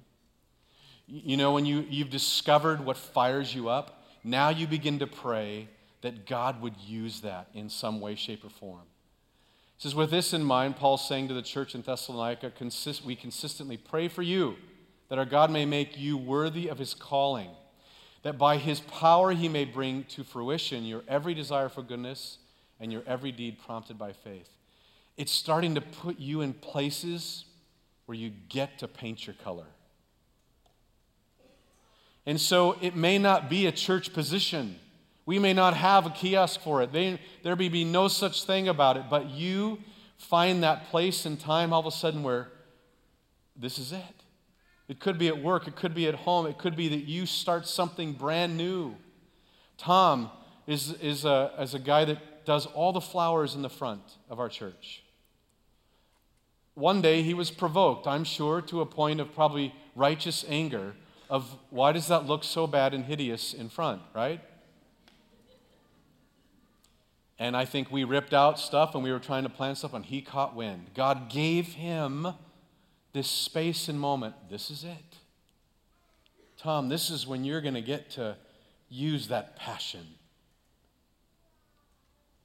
You 1.07 1.37
know, 1.39 1.53
when 1.53 1.65
you, 1.67 1.87
you've 1.89 2.11
discovered 2.11 2.85
what 2.85 2.97
fires 2.97 3.55
you 3.55 3.69
up, 3.69 4.05
now 4.23 4.51
you 4.51 4.67
begin 4.67 4.99
to 4.99 5.07
pray 5.07 5.69
that 6.03 6.27
God 6.27 6.61
would 6.61 6.77
use 6.87 7.23
that 7.23 7.49
in 7.55 7.71
some 7.71 8.01
way, 8.01 8.15
shape, 8.15 8.45
or 8.45 8.51
form. 8.51 8.83
He 9.79 9.83
says, 9.85 9.95
With 9.95 10.11
this 10.11 10.35
in 10.35 10.43
mind, 10.43 10.77
Paul's 10.77 11.07
saying 11.07 11.29
to 11.29 11.35
the 11.35 11.43
church 11.43 11.75
in 11.77 11.83
Thessalonica, 11.83 12.51
consist, 12.51 13.05
we 13.05 13.15
consistently 13.15 13.77
pray 13.77 14.09
for 14.09 14.23
you 14.23 14.57
that 15.09 15.19
our 15.19 15.25
God 15.25 15.53
may 15.53 15.65
make 15.65 15.97
you 15.97 16.19
worthy 16.19 16.69
of 16.69 16.79
his 16.79 16.95
calling, 16.95 17.51
that 18.23 18.37
by 18.37 18.57
his 18.57 18.81
power 18.81 19.33
he 19.33 19.49
may 19.49 19.65
bring 19.65 20.03
to 20.05 20.25
fruition 20.25 20.85
your 20.85 21.03
every 21.07 21.33
desire 21.33 21.69
for 21.69 21.83
goodness 21.83 22.39
and 22.81 22.93
your 22.93 23.03
every 23.07 23.31
deed 23.31 23.59
prompted 23.59 23.97
by 23.97 24.13
faith. 24.13 24.51
It's 25.17 25.33
starting 25.33 25.77
to 25.77 25.81
put 25.81 26.19
you 26.19 26.41
in 26.41 26.55
places 26.55 27.45
where 28.07 28.17
you 28.17 28.33
get 28.49 28.79
to 28.81 28.89
paint 28.89 29.27
your 29.27 29.35
color. 29.35 29.67
And 32.27 32.41
so 32.41 32.77
it 32.81 32.97
may 32.97 33.17
not 33.17 33.49
be 33.49 33.67
a 33.67 33.73
church 33.73 34.13
position. 34.13 34.79
We 35.29 35.39
may 35.39 35.53
not 35.53 35.75
have 35.75 36.07
a 36.07 36.11
kiosk 36.11 36.63
for 36.63 36.81
it. 36.81 36.91
They, 36.91 37.21
there 37.43 37.55
may 37.55 37.69
be 37.69 37.85
no 37.85 38.09
such 38.09 38.45
thing 38.45 38.67
about 38.67 38.97
it, 38.97 39.11
but 39.11 39.29
you 39.29 39.79
find 40.17 40.63
that 40.63 40.89
place 40.89 41.27
and 41.27 41.39
time 41.39 41.71
all 41.71 41.81
of 41.81 41.85
a 41.85 41.91
sudden 41.91 42.23
where 42.23 42.49
this 43.55 43.79
is 43.79 43.93
it. 43.93 44.25
It 44.89 45.01
could 45.01 45.19
be 45.19 45.29
at 45.29 45.43
work, 45.43 45.69
it 45.69 45.77
could 45.77 45.95
be 45.95 46.09
at 46.09 46.15
home, 46.15 46.47
it 46.47 46.57
could 46.57 46.77
be 46.77 46.89
that 46.89 47.05
you 47.05 47.27
start 47.27 47.69
something 47.69 48.15
brand 48.15 48.57
new. 48.57 48.95
Tom 49.77 50.31
is, 50.67 50.95
is, 50.95 51.27
a, 51.27 51.53
is 51.61 51.75
a 51.75 51.79
guy 51.79 52.07
that 52.07 52.47
does 52.47 52.65
all 52.65 52.95
the 52.95 53.03
flowers 53.03 53.55
in 53.55 53.61
the 53.61 53.69
front 53.69 54.01
of 54.31 54.41
our 54.41 54.49
church. 54.49 55.03
One 56.73 57.03
day 57.03 57.21
he 57.21 57.35
was 57.35 57.51
provoked, 57.51 58.07
I'm 58.07 58.25
sure, 58.25 58.63
to 58.63 58.81
a 58.81 58.87
point 58.87 59.21
of 59.21 59.35
probably 59.35 59.75
righteous 59.95 60.47
anger 60.49 60.95
of 61.29 61.55
why 61.69 61.93
does 61.93 62.09
that 62.09 62.25
look 62.25 62.45
so 62.45 62.67
bad 62.67 62.95
and 62.95 63.05
hideous 63.05 63.53
in 63.53 63.69
front, 63.69 64.01
right? 64.15 64.41
And 67.39 67.57
I 67.57 67.65
think 67.65 67.93
we 67.93 68.05
ripped 68.05 68.35
out 68.35 68.59
stuff 68.59 68.95
and 68.95 69.05
we 69.05 69.13
were 69.13 69.21
trying 69.21 69.45
to 69.45 69.49
plan 69.49 69.77
stuff 69.77 69.95
and 69.95 70.05
he 70.05 70.21
caught 70.21 70.57
wind. 70.57 70.91
God 70.95 71.31
gave 71.31 71.67
him 71.69 72.27
this 73.13 73.29
space 73.29 73.89
and 73.89 73.99
moment, 73.99 74.35
this 74.51 74.71
is 74.71 74.85
it. 74.85 75.17
Tom, 76.57 76.89
this 76.89 77.11
is 77.11 77.27
when 77.27 77.45
you're 77.45 77.61
going 77.61 77.75
to 77.75 77.81
get 77.81 78.11
to 78.13 78.37
use 78.89 79.29
that 79.29 79.57
passion. 79.57 80.07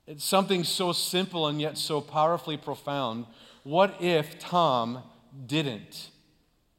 It's 0.05 0.23
something 0.23 0.63
so 0.63 0.91
simple 0.91 1.47
and 1.47 1.59
yet 1.59 1.77
so 1.77 1.99
powerfully 2.01 2.57
profound. 2.57 3.25
What 3.63 4.01
if 4.01 4.37
Tom 4.37 5.01
didn't 5.47 6.09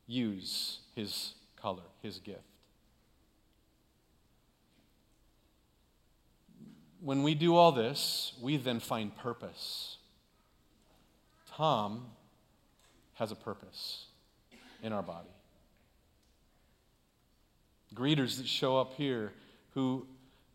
use 0.06 0.80
his 0.94 1.34
color, 1.56 1.82
his 2.02 2.18
gift? 2.18 2.42
When 7.04 7.22
we 7.22 7.34
do 7.34 7.54
all 7.54 7.70
this, 7.70 8.32
we 8.40 8.56
then 8.56 8.80
find 8.80 9.14
purpose. 9.14 9.98
Tom 11.52 12.06
has 13.16 13.30
a 13.30 13.34
purpose 13.34 14.06
in 14.82 14.90
our 14.94 15.02
body. 15.02 15.28
Greeters 17.94 18.38
that 18.38 18.48
show 18.48 18.78
up 18.78 18.94
here 18.94 19.32
who 19.74 20.06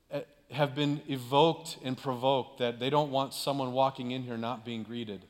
eh, 0.10 0.22
have 0.50 0.74
been 0.74 1.02
evoked 1.08 1.78
and 1.84 1.95
provoked 1.95 2.58
that 2.58 2.80
they 2.80 2.89
don't 2.89 3.12
want 3.12 3.36
someone 3.36 3.72
walking 3.72 4.10
in 4.10 4.24
here 4.24 4.36
not 4.36 4.66
being 4.66 4.82
greeted, 4.82 5.26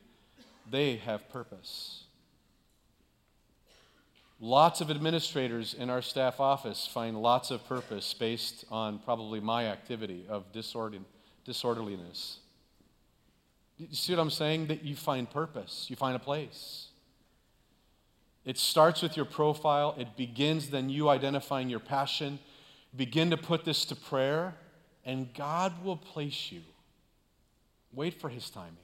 they 0.70 0.96
have 0.96 1.28
purpose. 1.28 2.04
Lots 4.42 4.80
of 4.80 4.90
administrators 4.90 5.74
in 5.74 5.90
our 5.90 6.00
staff 6.00 6.40
office 6.40 6.86
find 6.86 7.20
lots 7.20 7.50
of 7.50 7.66
purpose 7.68 8.14
based 8.14 8.64
on 8.70 8.98
probably 8.98 9.38
my 9.38 9.66
activity 9.66 10.24
of 10.30 10.44
disorderliness. 10.52 12.38
You 13.76 13.94
see 13.94 14.14
what 14.14 14.20
I'm 14.22 14.30
saying? 14.30 14.68
That 14.68 14.82
you 14.82 14.96
find 14.96 15.28
purpose, 15.28 15.86
you 15.90 15.96
find 15.96 16.16
a 16.16 16.18
place. 16.18 16.86
It 18.46 18.56
starts 18.56 19.02
with 19.02 19.14
your 19.14 19.26
profile, 19.26 19.94
it 19.98 20.16
begins 20.16 20.70
then 20.70 20.88
you 20.88 21.10
identifying 21.10 21.68
your 21.68 21.80
passion. 21.80 22.38
Begin 22.96 23.30
to 23.30 23.36
put 23.36 23.66
this 23.66 23.84
to 23.84 23.94
prayer, 23.94 24.56
and 25.04 25.32
God 25.34 25.84
will 25.84 25.96
place 25.96 26.50
you. 26.50 26.62
Wait 27.92 28.18
for 28.20 28.30
his 28.30 28.48
timing. 28.48 28.76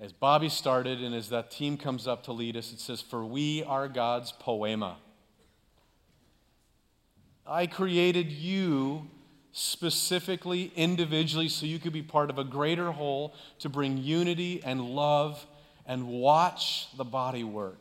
As 0.00 0.12
Bobby 0.12 0.48
started, 0.48 1.02
and 1.02 1.14
as 1.14 1.28
that 1.30 1.50
team 1.50 1.76
comes 1.76 2.06
up 2.06 2.22
to 2.24 2.32
lead 2.32 2.56
us, 2.56 2.72
it 2.72 2.78
says, 2.78 3.00
For 3.00 3.24
we 3.24 3.64
are 3.64 3.88
God's 3.88 4.32
poiema. 4.32 4.94
I 7.44 7.66
created 7.66 8.30
you 8.30 9.08
specifically, 9.50 10.70
individually, 10.76 11.48
so 11.48 11.66
you 11.66 11.80
could 11.80 11.92
be 11.92 12.02
part 12.02 12.30
of 12.30 12.38
a 12.38 12.44
greater 12.44 12.92
whole 12.92 13.34
to 13.58 13.68
bring 13.68 13.98
unity 13.98 14.62
and 14.62 14.80
love 14.80 15.44
and 15.84 16.06
watch 16.06 16.86
the 16.96 17.04
body 17.04 17.42
work. 17.42 17.80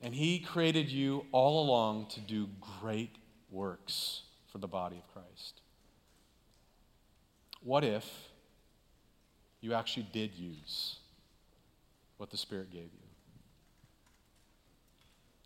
And 0.00 0.14
He 0.14 0.38
created 0.38 0.90
you 0.90 1.26
all 1.32 1.64
along 1.64 2.06
to 2.10 2.20
do 2.20 2.48
great 2.80 3.16
works 3.50 4.22
for 4.52 4.58
the 4.58 4.68
body 4.68 4.96
of 4.96 5.12
Christ. 5.12 5.60
What 7.62 7.82
if 7.82 8.23
you 9.64 9.72
actually 9.72 10.06
did 10.12 10.34
use 10.34 10.96
what 12.18 12.30
the 12.30 12.36
Spirit 12.36 12.70
gave 12.70 12.82
you? 12.82 13.08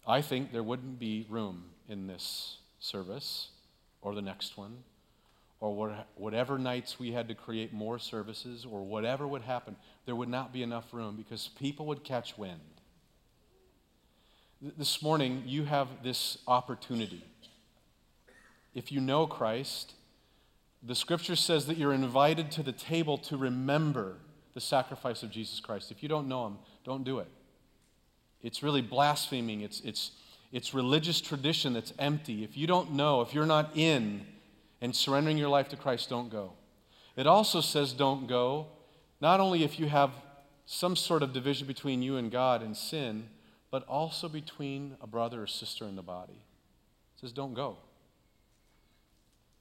I 0.07 0.23
think 0.23 0.53
there 0.53 0.63
wouldn't 0.63 0.99
be 0.99 1.27
room 1.29 1.65
in 1.89 2.07
this 2.09 2.57
service 2.81 3.49
or 4.03 4.15
the 4.15 4.23
next 4.23 4.57
one 4.57 4.79
or 5.61 6.05
whatever 6.17 6.59
nights 6.59 6.99
we 6.99 7.13
had 7.13 7.29
to 7.29 7.35
create 7.35 7.73
more 7.73 7.99
services 7.99 8.65
or 8.65 8.85
whatever 8.85 9.27
would 9.27 9.43
happen, 9.43 9.77
there 10.07 10.15
would 10.15 10.29
not 10.29 10.53
be 10.53 10.63
enough 10.63 10.93
room 10.93 11.17
because 11.17 11.49
people 11.59 11.87
would 11.87 12.05
catch 12.05 12.39
wind. 12.39 12.61
This 14.77 15.03
morning, 15.03 15.43
you 15.47 15.65
have 15.65 15.89
this 16.03 16.39
opportunity. 16.47 17.25
If 18.75 18.93
you 18.93 19.01
know 19.01 19.27
Christ, 19.27 19.95
the 20.83 20.95
scripture 20.95 21.37
says 21.37 21.67
that 21.67 21.77
you're 21.77 21.93
invited 21.93 22.51
to 22.53 22.63
the 22.63 22.73
table 22.73 23.19
to 23.19 23.37
remember 23.37 24.17
the 24.55 24.61
sacrifice 24.61 25.23
of 25.23 25.31
Jesus 25.31 25.61
Christ. 25.61 25.91
If 25.91 26.03
you 26.03 26.09
don't 26.09 26.29
know 26.29 26.47
him, 26.47 26.59
don't 26.85 27.05
do 27.05 27.19
it. 27.19 27.29
It's 28.43 28.63
really 28.63 28.83
blaspheming. 28.83 29.63
It's, 29.63 29.81
it's, 29.81 30.13
it's 30.53 30.75
religious 30.75 31.21
tradition 31.21 31.73
that's 31.73 31.93
empty. 31.99 32.45
If 32.45 32.57
you 32.57 32.67
don't 32.67 32.93
know, 32.93 33.21
if 33.21 33.35
you're 33.35 33.47
not 33.47 33.77
in, 33.77 34.27
and 34.81 34.95
surrendering 34.95 35.39
your 35.39 35.49
life 35.49 35.69
to 35.71 35.77
Christ, 35.77 36.09
don't 36.09 36.31
go. 36.31 36.53
It 37.17 37.27
also 37.27 37.61
says 37.61 37.93
don't 37.93 38.29
go, 38.29 38.67
not 39.21 39.41
only 39.41 39.65
if 39.65 39.81
you 39.81 39.89
have 39.89 40.11
some 40.67 40.95
sort 40.95 41.23
of 41.23 41.33
division 41.33 41.67
between 41.67 42.03
you 42.03 42.17
and 42.17 42.31
God 42.31 42.63
and 42.63 42.77
sin, 42.77 43.29
but 43.71 43.87
also 43.89 44.29
between 44.29 44.97
a 45.01 45.07
brother 45.07 45.43
or 45.43 45.47
sister 45.47 45.85
in 45.85 45.97
the 45.97 46.03
body. 46.03 46.45
It 47.17 47.21
says 47.21 47.33
don't 47.33 47.55
go. 47.55 47.79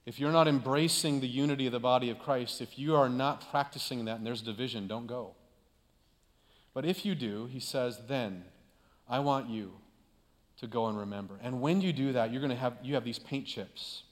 If 0.08 0.18
you're 0.18 0.32
not 0.32 0.48
embracing 0.48 1.20
the 1.20 1.28
unity 1.28 1.66
of 1.66 1.72
the 1.72 1.78
body 1.78 2.08
of 2.08 2.18
Christ, 2.18 2.62
if 2.62 2.78
you 2.78 2.96
are 2.96 3.10
not 3.10 3.50
practicing 3.50 4.06
that 4.06 4.16
and 4.16 4.26
there's 4.26 4.40
division, 4.40 4.86
don't 4.86 5.06
go. 5.06 5.34
But 6.72 6.86
if 6.86 7.04
you 7.04 7.14
do, 7.14 7.44
he 7.44 7.60
says, 7.60 8.00
then 8.08 8.44
I 9.06 9.18
want 9.18 9.50
you 9.50 9.70
to 10.60 10.66
go 10.66 10.86
and 10.86 10.98
remember. 10.98 11.34
And 11.42 11.60
when 11.60 11.82
you 11.82 11.92
do 11.92 12.14
that, 12.14 12.32
you're 12.32 12.40
going 12.40 12.48
to 12.48 12.56
have 12.56 12.78
you 12.82 12.94
have 12.94 13.04
these 13.04 13.18
paint 13.18 13.46
chips. 13.46 14.04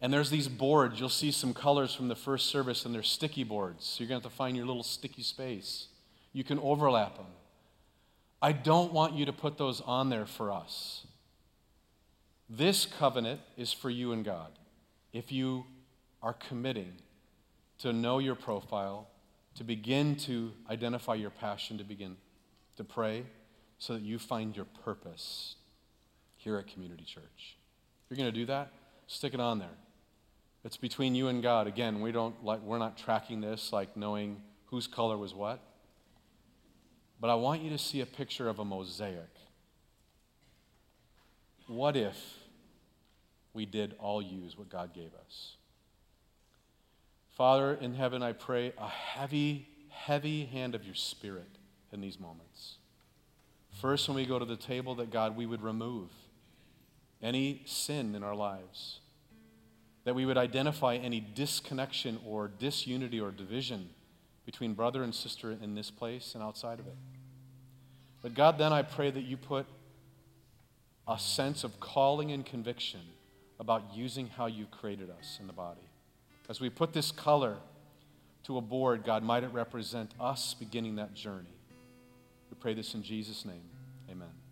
And 0.00 0.10
there's 0.10 0.30
these 0.30 0.48
boards. 0.48 0.98
You'll 0.98 1.10
see 1.10 1.30
some 1.30 1.52
colors 1.52 1.94
from 1.94 2.08
the 2.08 2.16
first 2.16 2.46
service, 2.46 2.86
and 2.86 2.94
they're 2.94 3.02
sticky 3.02 3.44
boards. 3.44 3.84
So 3.84 4.02
you're 4.02 4.08
going 4.08 4.22
to 4.22 4.28
have 4.28 4.32
to 4.32 4.36
find 4.36 4.56
your 4.56 4.64
little 4.64 4.82
sticky 4.82 5.24
space. 5.24 5.88
You 6.32 6.42
can 6.42 6.58
overlap 6.60 7.18
them. 7.18 7.26
I 8.40 8.52
don't 8.52 8.94
want 8.94 9.12
you 9.12 9.26
to 9.26 9.32
put 9.34 9.58
those 9.58 9.82
on 9.82 10.08
there 10.08 10.24
for 10.24 10.50
us. 10.50 11.06
This 12.48 12.86
covenant 12.86 13.40
is 13.56 13.72
for 13.72 13.90
you 13.90 14.12
and 14.12 14.24
God. 14.24 14.52
If 15.12 15.32
you 15.32 15.64
are 16.22 16.34
committing 16.34 16.92
to 17.78 17.92
know 17.92 18.18
your 18.18 18.34
profile, 18.34 19.08
to 19.56 19.64
begin 19.64 20.16
to 20.16 20.52
identify 20.70 21.14
your 21.14 21.30
passion, 21.30 21.78
to 21.78 21.84
begin 21.84 22.16
to 22.76 22.84
pray, 22.84 23.24
so 23.78 23.94
that 23.94 24.02
you 24.02 24.18
find 24.18 24.54
your 24.54 24.66
purpose 24.84 25.56
here 26.36 26.56
at 26.56 26.66
Community 26.66 27.04
Church. 27.04 27.56
If 28.04 28.10
you're 28.10 28.16
going 28.16 28.32
to 28.32 28.38
do 28.40 28.46
that, 28.46 28.72
stick 29.06 29.34
it 29.34 29.40
on 29.40 29.58
there. 29.58 29.76
It's 30.64 30.76
between 30.76 31.14
you 31.14 31.28
and 31.28 31.42
God. 31.42 31.66
Again, 31.66 32.00
we 32.00 32.12
don't 32.12 32.44
like 32.44 32.60
we're 32.60 32.78
not 32.78 32.98
tracking 32.98 33.40
this 33.40 33.72
like 33.72 33.96
knowing 33.96 34.42
whose 34.66 34.86
color 34.86 35.16
was 35.16 35.34
what. 35.34 35.60
But 37.20 37.30
I 37.30 37.34
want 37.34 37.62
you 37.62 37.70
to 37.70 37.78
see 37.78 38.00
a 38.00 38.06
picture 38.06 38.48
of 38.48 38.58
a 38.58 38.64
mosaic. 38.64 39.35
What 41.66 41.96
if 41.96 42.16
we 43.52 43.66
did 43.66 43.94
all 43.98 44.22
use 44.22 44.56
what 44.56 44.68
God 44.68 44.94
gave 44.94 45.12
us? 45.26 45.56
Father 47.36 47.74
in 47.74 47.94
heaven, 47.94 48.22
I 48.22 48.32
pray 48.32 48.72
a 48.78 48.88
heavy, 48.88 49.68
heavy 49.90 50.46
hand 50.46 50.74
of 50.74 50.84
your 50.84 50.94
spirit 50.94 51.58
in 51.92 52.00
these 52.00 52.18
moments. 52.18 52.76
First, 53.80 54.08
when 54.08 54.16
we 54.16 54.24
go 54.24 54.38
to 54.38 54.44
the 54.44 54.56
table, 54.56 54.94
that 54.96 55.10
God, 55.10 55.36
we 55.36 55.44
would 55.44 55.62
remove 55.62 56.08
any 57.22 57.62
sin 57.66 58.14
in 58.14 58.22
our 58.22 58.34
lives, 58.34 59.00
that 60.04 60.14
we 60.14 60.24
would 60.24 60.38
identify 60.38 60.94
any 60.94 61.20
disconnection 61.20 62.18
or 62.24 62.48
disunity 62.48 63.20
or 63.20 63.30
division 63.30 63.90
between 64.46 64.72
brother 64.72 65.02
and 65.02 65.14
sister 65.14 65.50
in 65.50 65.74
this 65.74 65.90
place 65.90 66.34
and 66.34 66.42
outside 66.42 66.78
of 66.78 66.86
it. 66.86 66.96
But 68.22 68.32
God, 68.32 68.56
then 68.56 68.72
I 68.72 68.82
pray 68.82 69.10
that 69.10 69.22
you 69.22 69.36
put 69.36 69.66
a 71.08 71.18
sense 71.18 71.64
of 71.64 71.78
calling 71.80 72.32
and 72.32 72.44
conviction 72.44 73.00
about 73.58 73.94
using 73.94 74.26
how 74.26 74.46
you 74.46 74.66
created 74.66 75.10
us 75.10 75.38
in 75.40 75.46
the 75.46 75.52
body. 75.52 75.80
As 76.48 76.60
we 76.60 76.70
put 76.70 76.92
this 76.92 77.10
color 77.10 77.56
to 78.44 78.58
a 78.58 78.60
board, 78.60 79.04
God, 79.04 79.22
might 79.22 79.44
it 79.44 79.52
represent 79.52 80.12
us 80.20 80.54
beginning 80.54 80.96
that 80.96 81.14
journey. 81.14 81.56
We 82.50 82.56
pray 82.60 82.74
this 82.74 82.94
in 82.94 83.02
Jesus' 83.02 83.44
name. 83.44 83.64
Amen. 84.10 84.45